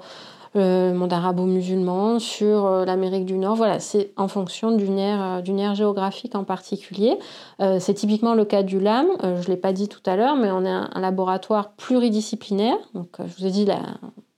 le 0.54 0.92
monde 0.92 1.12
arabo-musulman, 1.12 2.18
sur 2.18 2.66
euh, 2.66 2.84
l'Amérique 2.84 3.26
du 3.26 3.36
Nord. 3.38 3.56
Voilà, 3.56 3.80
c'est 3.80 4.12
en 4.16 4.28
fonction 4.28 4.70
d'une 4.70 4.98
aire, 4.98 5.22
euh, 5.22 5.40
d'une 5.40 5.58
aire 5.58 5.74
géographique 5.74 6.34
en 6.34 6.44
particulier. 6.44 7.18
Euh, 7.60 7.78
c'est 7.80 7.94
typiquement 7.94 8.34
le 8.34 8.44
cas 8.44 8.62
du 8.62 8.78
LAM. 8.78 9.06
je 9.22 9.28
ne 9.28 9.46
l'ai 9.46 9.56
pas 9.56 9.72
dit 9.72 9.88
tout 9.88 10.02
à 10.06 10.16
l'heure, 10.16 10.36
mais 10.36 10.50
on 10.50 10.64
est 10.64 10.70
un, 10.70 10.90
un 10.92 11.00
laboratoire 11.00 11.72
pluridisciplinaire. 11.72 12.76
Donc, 12.94 13.08
je 13.18 13.36
vous 13.36 13.46
ai 13.46 13.50
dit, 13.50 13.64
la, 13.64 13.80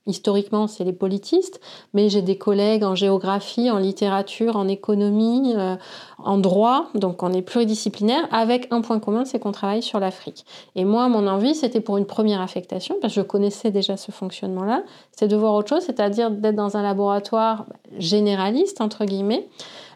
historiquement, 0.07 0.67
c'est 0.67 0.83
les 0.83 0.93
politistes, 0.93 1.59
mais 1.93 2.09
j'ai 2.09 2.21
des 2.21 2.37
collègues 2.37 2.83
en 2.83 2.95
géographie, 2.95 3.69
en 3.69 3.77
littérature, 3.77 4.55
en 4.55 4.67
économie, 4.67 5.53
euh, 5.55 5.75
en 6.17 6.37
droit, 6.37 6.87
donc 6.95 7.21
on 7.23 7.31
est 7.31 7.41
pluridisciplinaire, 7.41 8.27
avec 8.31 8.67
un 8.71 8.81
point 8.81 8.99
commun, 8.99 9.25
c'est 9.25 9.39
qu'on 9.39 9.51
travaille 9.51 9.83
sur 9.83 9.99
l'Afrique. 9.99 10.45
Et 10.75 10.85
moi, 10.85 11.07
mon 11.09 11.27
envie, 11.27 11.53
c'était 11.53 11.81
pour 11.81 11.97
une 11.97 12.05
première 12.05 12.41
affectation, 12.41 12.95
parce 13.01 13.13
que 13.13 13.21
je 13.21 13.25
connaissais 13.25 13.71
déjà 13.71 13.97
ce 13.97 14.11
fonctionnement-là, 14.11 14.83
c'est 15.11 15.27
de 15.27 15.35
voir 15.35 15.53
autre 15.53 15.69
chose, 15.69 15.83
c'est-à-dire 15.83 16.31
d'être 16.31 16.55
dans 16.55 16.77
un 16.77 16.81
laboratoire 16.81 17.65
généraliste, 17.97 18.81
entre 18.81 19.05
guillemets, 19.05 19.47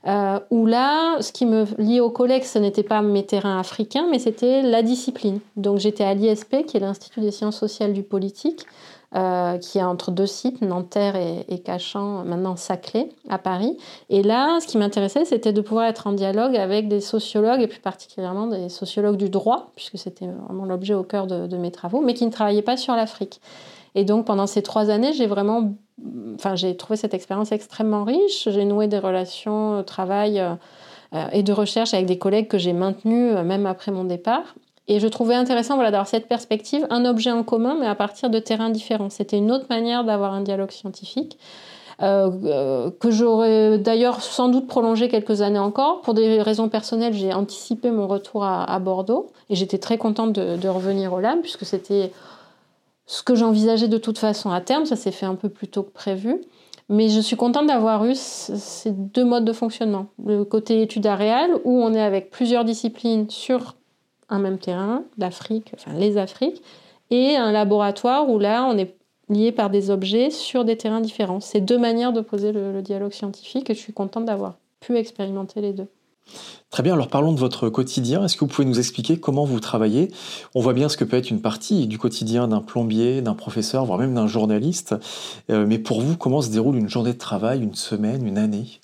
euh, 0.08 0.40
où 0.50 0.66
là, 0.66 1.22
ce 1.22 1.32
qui 1.32 1.46
me 1.46 1.66
liait 1.78 2.00
aux 2.00 2.10
collègues, 2.10 2.44
ce 2.44 2.58
n'était 2.58 2.84
pas 2.84 3.02
mes 3.02 3.24
terrains 3.24 3.60
africains, 3.60 4.08
mais 4.10 4.18
c'était 4.18 4.64
la 4.64 4.82
discipline. 4.82 5.40
Donc 5.58 5.78
j'étais 5.78 6.04
à 6.04 6.14
l'ISP, 6.16 6.66
qui 6.66 6.78
est 6.78 6.80
l'Institut 6.80 7.22
des 7.22 7.32
sciences 7.32 7.58
sociales 7.58 7.94
du 7.94 8.02
politique, 8.02 8.66
euh, 9.14 9.58
qui 9.58 9.78
est 9.78 9.84
entre 9.84 10.10
deux 10.10 10.26
sites, 10.26 10.62
Nanterre 10.62 11.18
et, 11.18 11.60
Cachan, 11.60 12.24
maintenant 12.24 12.56
Saclay, 12.56 13.10
à 13.28 13.38
Paris. 13.38 13.78
Et 14.10 14.24
là, 14.24 14.60
ce 14.62 14.68
qui 14.68 14.78
m'intéressait, 14.78 15.26
c'était 15.26 15.52
de 15.52 15.60
pouvoir 15.60 15.86
être 15.86 16.08
en 16.08 16.14
dialogue 16.14 16.56
avec 16.56 16.88
des 16.88 17.02
sociologues, 17.02 17.62
et 17.62 17.68
plus 17.68 17.82
particulièrement 17.82 18.48
des 18.48 18.70
sociologues 18.70 19.18
du 19.18 19.30
droit, 19.30 19.72
puisque 19.76 19.98
c'était 19.98 20.28
vraiment 20.28 20.64
l'objet 20.64 20.94
au 20.94 21.04
cœur 21.04 21.28
de, 21.28 21.58
mes 21.58 21.72
travaux, 21.72 22.00
mais 22.00 22.14
qui 22.14 22.26
ne 22.26 22.32
travaillaient 22.32 22.62
pas 22.62 22.78
sur 22.78 22.96
l'Afrique. 22.96 23.42
Et 23.96 24.06
donc, 24.06 24.26
pendant 24.26 24.48
ces 24.48 24.62
trois 24.62 24.90
années, 24.90 25.12
j'ai 25.12 25.28
vraiment... 25.28 25.74
Enfin, 26.36 26.56
j'ai 26.56 26.78
trouvé 26.78 26.96
cette 26.96 27.14
expérience 27.14 27.52
extrêmement 27.52 28.06
riche. 28.06 28.48
J'ai 28.50 28.64
noué 28.64 28.88
des 28.88 28.98
relations 28.98 29.78
de 29.78 29.82
travail 29.82 30.42
euh, 31.14 31.28
et 31.34 31.44
de 31.44 31.52
recherche 31.52 31.94
avec 31.94 32.06
des 32.06 32.18
collègues 32.18 32.48
que 32.48 32.58
j'ai 32.58 32.72
maintenus 32.72 33.36
euh, 33.36 33.44
même 33.44 33.66
après 33.66 33.92
mon 33.92 34.06
départ. 34.06 34.56
Et 34.88 35.00
je 35.00 35.08
trouvais 35.08 35.36
intéressant 35.36 35.76
voilà, 35.76 35.92
d'avoir 35.92 36.08
cette 36.08 36.28
perspective, 36.28 36.86
un 36.90 37.06
objet 37.06 37.32
en 37.32 37.44
commun, 37.44 37.78
mais 37.80 37.88
à 37.88 37.96
partir 37.96 38.30
de 38.30 38.40
terrains 38.40 38.70
différents. 38.70 39.10
C'était 39.10 39.38
une 39.38 39.52
autre 39.52 39.68
manière 39.70 40.04
d'avoir 40.04 40.34
un 40.34 40.42
dialogue 40.42 40.72
scientifique. 40.72 41.38
Euh, 42.02 42.32
euh, 42.46 42.90
que 43.00 43.12
j'aurais 43.12 43.78
d'ailleurs 43.78 44.22
sans 44.22 44.50
doute 44.50 44.66
prolongé 44.66 45.08
quelques 45.08 45.42
années 45.42 45.60
encore. 45.60 46.02
Pour 46.02 46.16
des 46.16 46.42
raisons 46.42 46.68
personnelles, 46.68 47.14
j'ai 47.14 47.32
anticipé 47.32 47.92
mon 47.92 48.08
retour 48.08 48.44
à, 48.44 48.80
Bordeaux 48.80 49.28
et 49.50 49.56
j'étais 49.56 49.78
très 49.78 50.00
contente 50.00 50.34
de, 50.34 50.68
revenir 50.68 51.14
au 51.14 51.20
LAM 51.20 51.42
puisque 51.42 51.66
c'était 51.66 52.12
ce 53.06 53.22
que 53.22 53.36
j'envisageais 53.36 53.88
de 53.88 54.00
toute 54.00 54.18
façon 54.18 54.50
à 54.50 54.62
terme. 54.62 54.86
Ça 54.86 54.96
s'est 54.96 55.12
fait 55.12 55.28
un 55.28 55.36
peu 55.36 55.50
plus 55.50 55.68
tôt 55.68 55.84
que 55.84 55.92
prévu. 55.92 56.42
Mais 56.90 57.08
je 57.08 57.20
suis 57.20 57.36
contente 57.36 57.68
d'avoir 57.68 58.04
eu 58.06 58.16
ces 58.16 58.92
deux 58.92 59.24
modes 59.24 59.46
de 59.46 59.54
fonctionnement. 59.54 60.08
Le 60.26 60.44
côté 60.44 60.82
études 60.82 61.06
réel 61.06 61.52
où 61.64 61.82
on 61.84 61.94
est 61.94 62.02
avec 62.02 62.32
plusieurs 62.32 62.66
disciplines 62.66 63.30
sur 63.30 63.76
un 64.32 64.40
même 64.40 64.58
terrain, 64.58 65.04
l'Afrique, 65.18 65.72
enfin 65.76 65.94
les 65.94 66.18
Afriques, 66.18 66.64
et 67.12 67.36
un 67.36 67.52
laboratoire 67.52 68.28
où 68.30 68.40
là, 68.40 68.66
on 68.66 68.78
est 68.78 68.96
lié 69.30 69.52
par 69.52 69.70
des 69.70 69.90
objets 69.90 70.30
sur 70.30 70.66
des 70.66 70.78
terrains 70.78 71.02
différents. 71.02 71.40
C'est 71.40 71.62
deux 71.62 71.78
manières 71.78 72.14
de 72.14 72.22
poser 72.22 72.52
le, 72.52 72.82
dialogue 72.82 73.14
scientifique 73.14 73.70
et 73.70 73.74
je 73.74 73.80
suis 73.80 73.94
contente 73.94 74.26
d'avoir 74.26 74.56
pu 74.80 74.98
expérimenter 74.98 75.62
les 75.62 75.74
deux. 75.74 75.88
Très 76.70 76.84
bien, 76.84 76.94
alors 76.94 77.10
parlons 77.10 77.34
de 77.34 77.40
votre 77.40 77.70
quotidien. 77.70 78.24
Est-ce 78.24 78.36
que 78.36 78.42
vous 78.42 78.48
pouvez 78.48 78.68
nous 78.68 78.80
expliquer 78.80 79.20
comment 79.20 79.44
vous 79.44 79.60
travaillez? 79.60 80.10
On 80.56 80.62
voit 80.62 80.74
bien 80.74 80.88
ce 80.88 80.96
que 80.96 81.04
peut 81.04 81.18
être 81.18 81.30
une 81.30 81.42
partie 81.42 81.88
du 81.88 81.98
quotidien 81.98 82.48
d'un 82.48 82.62
plombier, 82.62 83.22
d'un 83.22 83.34
professeur, 83.34 83.86
voire 83.86 84.00
même 84.00 84.14
d'un 84.14 84.28
journaliste. 84.28 84.96
Euh, 85.50 85.66
mais 85.68 85.80
pour 85.80 86.02
vous, 86.02 86.16
comment 86.16 86.42
se 86.42 86.50
déroule 86.50 86.78
une 86.78 86.90
journée 86.90 87.14
de 87.14 87.18
travail, 87.18 87.62
une 87.62 87.76
semaine, 87.76 88.26
une 88.26 88.38
année? 88.38 88.80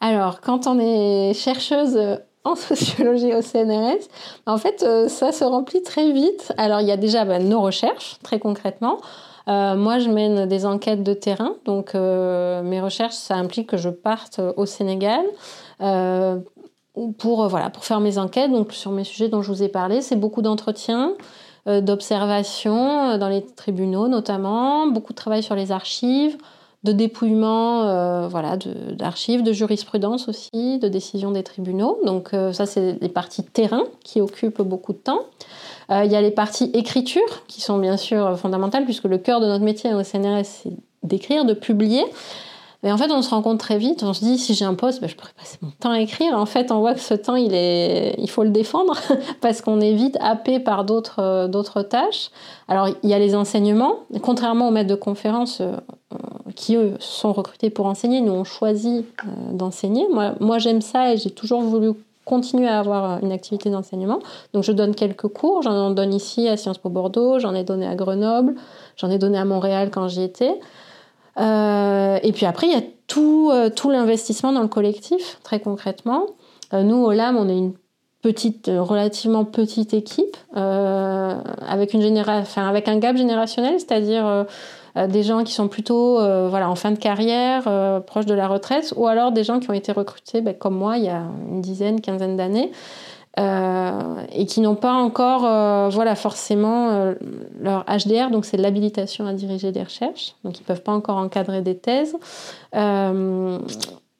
Alors, 0.00 0.42
quand 0.42 0.66
on 0.66 0.78
est 0.78 1.32
chercheuse 1.32 2.18
en 2.44 2.54
sociologie 2.56 3.34
au 3.34 3.42
CNRS, 3.42 4.08
en 4.46 4.58
fait, 4.58 4.82
euh, 4.82 5.08
ça 5.08 5.32
se 5.32 5.44
remplit 5.44 5.82
très 5.82 6.12
vite. 6.12 6.52
Alors, 6.56 6.80
il 6.80 6.86
y 6.86 6.92
a 6.92 6.96
déjà 6.96 7.24
bah, 7.24 7.38
nos 7.38 7.60
recherches, 7.60 8.18
très 8.22 8.38
concrètement. 8.38 8.98
moi, 9.46 9.98
je 9.98 10.08
mène 10.08 10.46
des 10.46 10.64
enquêtes 10.66 11.02
de 11.02 11.14
terrain. 11.14 11.54
Donc, 11.64 11.94
mes 11.94 12.80
recherches, 12.80 13.14
ça 13.14 13.34
implique 13.34 13.68
que 13.70 13.76
je 13.76 13.90
parte 13.90 14.40
au 14.56 14.64
Sénégal 14.64 15.22
pour, 17.18 17.48
voilà, 17.48 17.68
pour 17.70 17.84
faire 17.84 18.00
mes 18.00 18.16
enquêtes. 18.16 18.50
Donc, 18.50 18.72
sur 18.72 18.90
mes 18.90 19.04
sujets 19.04 19.28
dont 19.28 19.42
je 19.42 19.52
vous 19.52 19.62
ai 19.62 19.68
parlé, 19.68 20.00
c'est 20.00 20.16
beaucoup 20.16 20.40
d'entretiens, 20.40 21.12
d'observations 21.66 23.18
dans 23.18 23.28
les 23.28 23.44
tribunaux 23.44 24.08
notamment, 24.08 24.86
beaucoup 24.86 25.12
de 25.12 25.18
travail 25.18 25.42
sur 25.42 25.54
les 25.54 25.72
archives, 25.72 26.38
de 26.84 26.92
dépouillement 26.92 27.88
euh, 27.88 28.28
voilà, 28.28 28.56
d'archives, 28.92 29.42
de, 29.42 29.52
jurisprudence 29.52 30.28
aussi, 30.28 30.78
de 30.78 30.88
décisions 30.88 31.30
des 31.30 31.42
tribunaux. 31.42 31.98
Donc 32.04 32.34
euh, 32.34 32.52
ça, 32.52 32.66
c'est 32.66 32.98
les 33.00 33.08
parties 33.08 33.42
terrain 33.42 33.84
qui 34.04 34.20
occupent 34.20 34.62
beaucoup 34.62 34.92
de 34.92 34.98
temps. 34.98 35.20
Euh, 35.90 36.04
il 36.04 36.12
y 36.12 36.16
a 36.16 36.20
les 36.20 36.30
parties 36.30 36.70
écriture 36.74 37.44
qui 37.48 37.62
sont 37.62 37.78
bien 37.78 37.96
sûr 37.96 38.38
fondamentales 38.38 38.84
puisque 38.84 39.04
le 39.04 39.18
cœur 39.18 39.40
de 39.40 39.46
notre 39.46 39.64
métier 39.64 39.94
au 39.94 40.02
CNRS, 40.02 40.44
c'est 40.44 40.72
d'écrire, 41.02 41.44
de 41.44 41.54
publier. 41.54 42.04
Mais 42.84 42.92
en 42.92 42.98
fait, 42.98 43.10
on 43.10 43.22
se 43.22 43.30
rend 43.30 43.42
compte 43.42 43.58
très 43.58 43.78
vite, 43.78 44.04
on 44.04 44.12
se 44.12 44.24
dit, 44.24 44.38
si 44.38 44.54
j'ai 44.54 44.64
un 44.64 44.74
poste, 44.74 45.00
ben, 45.00 45.08
je 45.08 45.16
pourrais 45.16 45.32
passer 45.36 45.58
mon 45.62 45.70
temps 45.80 45.90
à 45.90 46.00
écrire. 46.00 46.38
En 46.38 46.46
fait, 46.46 46.70
on 46.70 46.78
voit 46.78 46.94
que 46.94 47.00
ce 47.00 47.14
temps, 47.14 47.34
il, 47.34 48.30
faut 48.30 48.44
le 48.44 48.50
défendre 48.50 48.96
parce 49.40 49.62
qu'on 49.62 49.80
est 49.80 49.94
vite 49.94 50.16
happé 50.20 50.60
par 50.60 50.84
d'autres, 50.84 51.48
d'autres 51.48 51.82
tâches. 51.82 52.30
Alors, 52.68 52.88
il 53.02 53.10
y 53.10 53.14
a 53.14 53.18
les 53.18 53.34
enseignements. 53.34 54.00
Contrairement 54.22 54.68
aux 54.68 54.70
maîtres 54.70 54.90
de 54.90 54.94
conférences, 54.94 55.60
qui 56.54 56.76
eux 56.76 56.94
sont 56.98 57.32
recrutés 57.32 57.70
pour 57.70 57.86
enseigner, 57.86 58.20
nous 58.20 58.32
on 58.32 58.44
choisi 58.44 59.04
euh, 59.24 59.52
d'enseigner. 59.52 60.06
Moi 60.40 60.58
j'aime 60.58 60.80
ça 60.80 61.12
et 61.12 61.16
j'ai 61.16 61.30
toujours 61.30 61.62
voulu 61.62 61.92
continuer 62.24 62.68
à 62.68 62.78
avoir 62.78 63.22
une 63.22 63.32
activité 63.32 63.70
d'enseignement. 63.70 64.20
Donc 64.54 64.64
je 64.64 64.72
donne 64.72 64.94
quelques 64.94 65.28
cours, 65.28 65.62
j'en 65.62 65.90
donne 65.90 66.14
ici 66.14 66.48
à 66.48 66.56
Sciences 66.56 66.78
Po 66.78 66.88
Bordeaux, 66.88 67.38
j'en 67.38 67.54
ai 67.54 67.64
donné 67.64 67.86
à 67.86 67.94
Grenoble, 67.94 68.54
j'en 68.96 69.10
ai 69.10 69.18
donné 69.18 69.36
à 69.38 69.44
Montréal 69.44 69.90
quand 69.90 70.08
j'y 70.08 70.22
étais. 70.22 70.58
Euh, 71.38 72.18
et 72.22 72.32
puis 72.32 72.46
après, 72.46 72.66
il 72.66 72.72
y 72.72 72.76
a 72.76 72.82
tout, 73.06 73.50
euh, 73.52 73.70
tout 73.70 73.90
l'investissement 73.90 74.52
dans 74.52 74.62
le 74.62 74.68
collectif, 74.68 75.38
très 75.42 75.60
concrètement. 75.60 76.26
nous, 76.72 76.96
au 76.96 77.12
LAM, 77.12 77.36
on 77.36 77.48
est 77.48 77.56
une 77.56 77.74
petite, 78.22 78.70
relativement 78.72 79.44
petite 79.44 79.94
équipe, 79.94 80.36
avec, 80.54 81.92
une 81.92 82.00
généra 82.00 82.38
enfin, 82.38 82.66
avec 82.66 82.88
un 82.88 82.98
gap 82.98 83.16
générationnel, 83.16 83.78
c'est-à-dire 83.78 84.46
euh, 84.96 85.08
des 85.08 85.24
gens 85.24 85.42
qui 85.42 85.52
sont 85.52 85.66
plutôt 85.66 86.20
euh, 86.20 86.48
voilà, 86.48 86.70
en 86.70 86.76
fin 86.76 86.92
de 86.92 86.98
carrière, 86.98 87.64
euh, 87.66 87.98
proches 87.98 88.26
de 88.26 88.34
la 88.34 88.46
retraite, 88.46 88.94
ou 88.96 89.08
alors 89.08 89.32
des 89.32 89.42
gens 89.42 89.58
qui 89.58 89.68
ont 89.70 89.74
été 89.74 89.90
recrutés 89.90 90.40
ben, 90.40 90.54
comme 90.54 90.76
moi 90.76 90.98
il 90.98 91.04
y 91.04 91.08
a 91.08 91.22
une 91.50 91.60
dizaine, 91.60 92.00
quinzaine 92.00 92.36
d'années. 92.36 92.70
Et 93.36 94.46
qui 94.46 94.60
n'ont 94.60 94.76
pas 94.76 94.92
encore 94.92 95.40
voilà, 95.90 96.14
forcément 96.14 97.14
leur 97.60 97.84
HDR, 97.84 98.30
donc 98.30 98.44
c'est 98.44 98.56
l'habilitation 98.56 99.26
à 99.26 99.32
diriger 99.32 99.72
des 99.72 99.82
recherches, 99.82 100.34
donc 100.44 100.58
ils 100.58 100.62
ne 100.62 100.66
peuvent 100.66 100.82
pas 100.82 100.92
encore 100.92 101.16
encadrer 101.16 101.60
des 101.60 101.76
thèses 101.76 102.16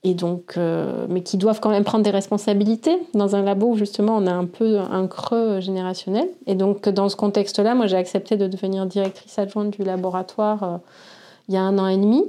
et 0.05 0.13
donc, 0.13 0.55
euh, 0.59 1.07
mais 1.09 1.23
qui 1.23 1.39
doivent 1.39 1.61
quand 1.61 1.71
même 1.71 1.83
prendre 1.83 2.05
des 2.05 2.11
responsabilités 2.11 2.99
dans 3.15 3.35
un 3.37 3.43
labo 3.43 3.69
où 3.69 3.77
justement 3.77 4.17
on 4.19 4.27
a 4.27 4.33
un 4.33 4.45
peu 4.45 4.79
un 4.79 5.07
creux 5.07 5.61
générationnel. 5.61 6.29
Et 6.47 6.55
donc 6.55 6.87
dans 6.91 7.09
ce 7.09 7.17
contexte-là, 7.17 7.75
moi 7.75 7.87
j'ai 7.87 7.97
accepté 7.97 8.37
de 8.37 8.47
devenir 8.47 8.85
directrice 8.85 9.39
adjointe 9.39 9.71
du 9.71 9.83
laboratoire 9.83 10.63
euh, 10.63 10.77
il 11.49 11.55
y 11.55 11.57
a 11.57 11.63
un 11.63 11.79
an 11.79 11.87
et 11.89 11.97
demi, 11.97 12.23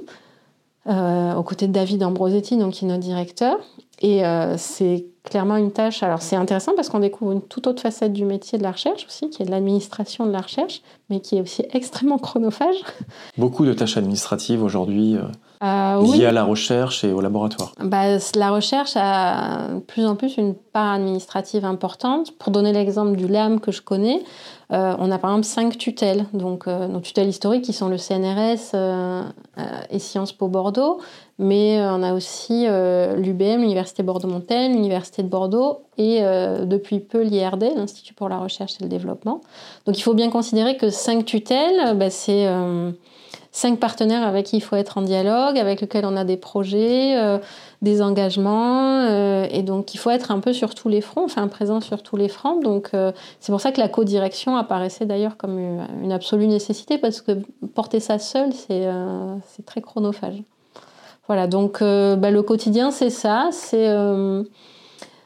euh, 0.87 1.35
aux 1.35 1.43
côtés 1.43 1.67
de 1.67 1.73
David 1.73 2.03
Ambrosetti, 2.03 2.57
donc 2.57 2.73
qui 2.73 2.85
est 2.85 2.87
notre 2.87 3.03
directeur. 3.03 3.57
Et 4.01 4.23
c'est 4.57 5.05
clairement 5.25 5.57
une 5.57 5.71
tâche. 5.71 6.03
Alors 6.03 6.21
c'est 6.21 6.35
intéressant 6.35 6.73
parce 6.75 6.89
qu'on 6.89 6.99
découvre 6.99 7.33
une 7.33 7.41
toute 7.41 7.67
autre 7.67 7.81
facette 7.81 8.13
du 8.13 8.25
métier 8.25 8.57
de 8.57 8.63
la 8.63 8.71
recherche 8.71 9.05
aussi, 9.05 9.29
qui 9.29 9.43
est 9.43 9.45
de 9.45 9.51
l'administration 9.51 10.25
de 10.25 10.31
la 10.31 10.41
recherche, 10.41 10.81
mais 11.09 11.19
qui 11.19 11.37
est 11.37 11.41
aussi 11.41 11.63
extrêmement 11.71 12.17
chronophage. 12.17 12.75
Beaucoup 13.37 13.65
de 13.65 13.73
tâches 13.73 13.97
administratives 13.97 14.63
aujourd'hui 14.63 15.17
euh, 15.17 16.01
liées 16.13 16.25
à 16.25 16.31
la 16.31 16.43
recherche 16.43 17.03
et 17.03 17.11
au 17.11 17.21
laboratoire. 17.21 17.73
Bah, 17.79 18.17
la 18.35 18.51
recherche 18.51 18.93
a 18.95 19.69
de 19.75 19.79
plus 19.79 20.05
en 20.05 20.15
plus 20.15 20.37
une 20.37 20.55
part 20.55 20.93
administrative 20.93 21.65
importante. 21.65 22.37
Pour 22.37 22.51
donner 22.51 22.73
l'exemple 22.73 23.15
du 23.15 23.27
LAM 23.27 23.59
que 23.59 23.71
je 23.71 23.81
connais, 23.81 24.21
euh, 24.71 24.95
on 24.99 25.11
a 25.11 25.19
par 25.19 25.31
exemple 25.31 25.45
cinq 25.45 25.77
tutelles, 25.77 26.25
donc 26.33 26.67
euh, 26.67 26.87
nos 26.87 26.99
tutelles 26.99 27.29
historiques 27.29 27.63
qui 27.63 27.73
sont 27.73 27.87
le 27.87 27.97
CNRS 27.97 28.71
euh, 28.73 29.21
et 29.89 29.99
Sciences 29.99 30.33
Po 30.33 30.47
Bordeaux, 30.47 30.99
mais 31.37 31.79
on 31.81 32.01
a 32.01 32.13
aussi 32.13 32.65
l'UBM, 32.65 33.61
l'Université 33.61 34.03
Bordeaux-Montaigne, 34.03 34.73
l'Université 34.73 35.21
de 35.21 35.27
Bordeaux 35.27 35.84
et 35.97 36.21
depuis 36.21 36.99
peu 36.99 37.21
l'IRD, 37.21 37.63
l'Institut 37.75 38.13
pour 38.13 38.29
la 38.29 38.37
recherche 38.37 38.73
et 38.79 38.83
le 38.83 38.89
développement. 38.89 39.41
Donc 39.85 39.97
il 39.97 40.01
faut 40.01 40.13
bien 40.13 40.29
considérer 40.29 40.77
que 40.77 40.89
cinq 40.89 41.25
tutelles, 41.25 41.97
bah, 41.97 42.09
c'est 42.09 42.47
cinq 43.55 43.79
partenaires 43.79 44.27
avec 44.27 44.47
qui 44.47 44.57
il 44.57 44.61
faut 44.61 44.75
être 44.75 44.97
en 44.97 45.01
dialogue, 45.01 45.57
avec 45.57 45.79
lesquels 45.79 46.05
on 46.05 46.17
a 46.17 46.25
des 46.25 46.35
projets, 46.35 47.17
euh, 47.17 47.37
des 47.81 48.01
engagements, 48.01 48.99
euh, 49.03 49.47
et 49.49 49.63
donc 49.63 49.93
il 49.93 49.97
faut 49.97 50.09
être 50.09 50.31
un 50.31 50.39
peu 50.41 50.51
sur 50.51 50.75
tous 50.75 50.89
les 50.89 50.99
fronts, 50.99 51.23
enfin 51.23 51.47
présent 51.47 51.79
sur 51.79 52.03
tous 52.03 52.17
les 52.17 52.27
fronts. 52.27 52.59
Donc 52.59 52.89
euh, 52.93 53.13
c'est 53.39 53.53
pour 53.53 53.61
ça 53.61 53.71
que 53.71 53.79
la 53.79 53.87
co-direction 53.87 54.57
apparaissait 54.57 55.05
d'ailleurs 55.05 55.37
comme 55.37 55.57
une, 55.57 56.11
absolue 56.11 56.47
nécessité, 56.47 56.97
parce 56.97 57.21
que 57.21 57.31
porter 57.73 58.01
ça 58.01 58.19
seul, 58.19 58.51
c'est 58.51 59.65
très 59.65 59.79
chronophage. 59.79 60.43
Voilà, 61.27 61.47
donc 61.47 61.79
bah, 61.79 62.31
le 62.31 62.41
quotidien, 62.41 62.91
c'est 62.91 63.09
ça, 63.09 63.49
c'est 63.51 63.87
euh, 63.87 64.43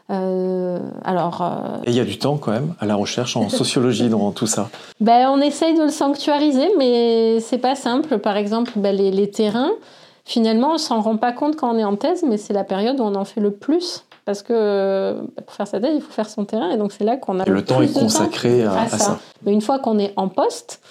alors, 0.10 1.42
euh, 1.42 1.84
Et 1.86 1.92
il 1.92 1.96
y 1.96 2.00
a 2.00 2.06
du 2.06 2.18
temps 2.18 2.38
quand 2.38 2.52
même 2.52 2.74
à 2.80 2.86
la 2.86 2.96
recherche 2.96 3.38
en 3.38 3.50
sociologie 3.50 4.10
dans 4.10 4.32
tout 4.32 4.48
ça. 4.48 4.70
Ben, 5.00 5.30
on 5.30 5.40
essaye 5.40 5.76
de 5.76 5.84
le 5.84 5.90
sanctuariser, 5.90 6.70
mais 6.78 7.40
c'est 7.40 7.60
pas 7.60 7.76
simple. 7.76 8.18
Par 8.18 8.36
exemple, 8.36 8.72
ben, 8.76 8.96
les, 8.96 9.30
terrains, 9.30 9.72
finalement, 10.26 10.74
on 10.74 10.78
s'en 10.78 11.02
rend 11.02 11.18
pas 11.18 11.32
compte 11.32 11.56
quand 11.56 11.74
on 11.74 11.78
est 11.78 11.84
en 11.84 11.96
thèse, 11.96 12.24
mais 12.28 12.38
c'est 12.38 12.54
la 12.54 12.64
période 12.64 13.00
où 13.00 13.04
on 13.04 13.16
en 13.16 13.26
fait 13.26 13.42
le 13.42 13.52
plus. 13.52 14.04
Parce 14.26 14.42
que 14.42 15.16
ben, 15.20 15.44
pour 15.44 15.54
faire 15.54 15.68
sa 15.68 15.80
thèse, 15.80 15.94
il 15.96 16.02
faut 16.02 16.12
faire 16.12 16.30
son 16.30 16.46
terrain, 16.46 16.72
et 16.72 16.78
donc 16.78 16.92
c'est 16.92 17.04
là 17.04 17.18
qu'on 17.18 17.40
a 17.40 17.46
le, 17.46 17.64
temps 17.64 17.82
est 17.82 17.94
consacré 17.94 18.64
à, 18.64 18.88
ça. 18.88 19.20
Mais 19.46 19.54
une 19.54 19.62
fois 19.62 19.80
qu'on 19.80 20.00
est 20.00 20.14
en 20.18 20.28
poste, 20.28 20.82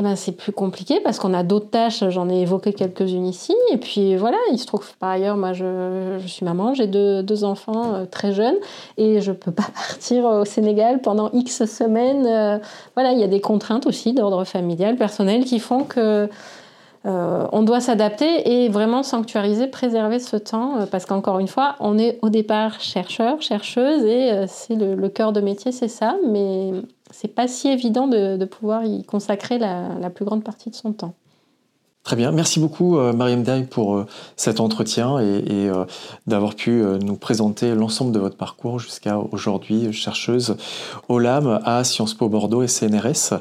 eh 0.00 0.02
ben, 0.02 0.14
c'est 0.14 0.30
plus 0.30 0.52
compliqué 0.52 1.00
parce 1.00 1.18
qu'on 1.18 1.34
a 1.34 1.42
d'autres 1.42 1.70
tâches, 1.70 2.08
j'en 2.08 2.30
ai 2.30 2.42
évoqué 2.42 2.72
quelques-unes 2.72 3.26
ici. 3.26 3.52
Et 3.72 3.78
puis 3.78 4.14
voilà, 4.14 4.36
il 4.52 4.58
se 4.58 4.64
trouve 4.64 4.88
par 4.98 5.10
ailleurs, 5.10 5.36
moi 5.36 5.52
je, 5.52 6.20
suis 6.24 6.44
maman, 6.44 6.72
j'ai 6.72 6.86
deux, 6.86 7.24
deux, 7.24 7.42
enfants 7.42 7.94
euh, 7.94 8.04
très 8.04 8.32
jeunes 8.32 8.54
et 8.96 9.20
je 9.20 9.32
ne 9.32 9.36
peux 9.36 9.50
pas 9.50 9.64
partir 9.74 10.24
au 10.24 10.44
Sénégal 10.44 11.00
pendant 11.00 11.30
X 11.32 11.64
semaines. 11.64 12.26
Euh, 12.26 12.58
voilà, 12.94 13.10
il 13.10 13.18
y 13.18 13.24
a 13.24 13.26
des 13.26 13.40
contraintes 13.40 13.88
aussi 13.88 14.12
d'ordre 14.12 14.44
familial, 14.44 14.94
personnel 14.94 15.44
qui 15.44 15.58
font 15.58 15.82
que 15.82 16.28
euh, 17.06 17.46
on 17.50 17.62
doit 17.64 17.80
s'adapter 17.80 18.64
et 18.64 18.68
vraiment 18.68 19.02
sanctuariser, 19.02 19.66
préserver 19.66 20.20
ce 20.20 20.36
temps 20.36 20.86
parce 20.92 21.06
qu'encore 21.06 21.40
une 21.40 21.48
fois, 21.48 21.74
on 21.80 21.98
est 21.98 22.20
au 22.22 22.28
départ 22.28 22.80
chercheur, 22.80 23.42
chercheuse 23.42 24.04
et 24.04 24.44
c'est 24.46 24.76
le, 24.76 24.94
le 24.94 25.08
cœur 25.08 25.32
de 25.32 25.40
métier, 25.40 25.72
c'est 25.72 25.88
ça, 25.88 26.16
mais 26.24 26.70
c'est 27.10 27.34
pas 27.34 27.48
si 27.48 27.68
évident 27.68 28.06
de, 28.06 28.44
pouvoir 28.44 28.84
y 28.84 29.04
consacrer 29.04 29.58
la, 29.58 30.10
plus 30.10 30.24
grande 30.24 30.44
partie 30.44 30.70
de 30.70 30.74
son 30.74 30.92
temps. 30.92 31.14
Très 32.04 32.16
bien, 32.16 32.32
merci 32.32 32.58
beaucoup 32.58 32.96
euh, 32.96 33.12
Mariam 33.12 33.42
Day 33.42 33.64
pour 33.64 33.96
euh, 33.96 34.06
cet 34.36 34.60
entretien 34.60 35.18
et, 35.18 35.68
euh, 35.68 35.84
d'avoir 36.26 36.54
pu 36.54 36.82
nous 37.02 37.16
présenter 37.16 37.74
l'ensemble 37.74 38.12
de 38.12 38.18
votre 38.18 38.36
parcours 38.36 38.78
jusqu'à 38.78 39.18
aujourd'hui, 39.18 39.92
chercheuse 39.92 40.56
au 41.08 41.18
LAM 41.18 41.60
à 41.64 41.84
Sciences 41.84 42.14
Po 42.14 42.30
Bordeaux 42.30 42.62
et 42.62 42.68
CNRS. 42.68 43.34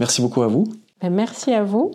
Merci 0.00 0.22
beaucoup 0.22 0.42
à 0.42 0.46
vous. 0.46 0.64
Ben, 1.02 1.10
merci 1.10 1.52
à 1.52 1.62
vous. 1.62 1.92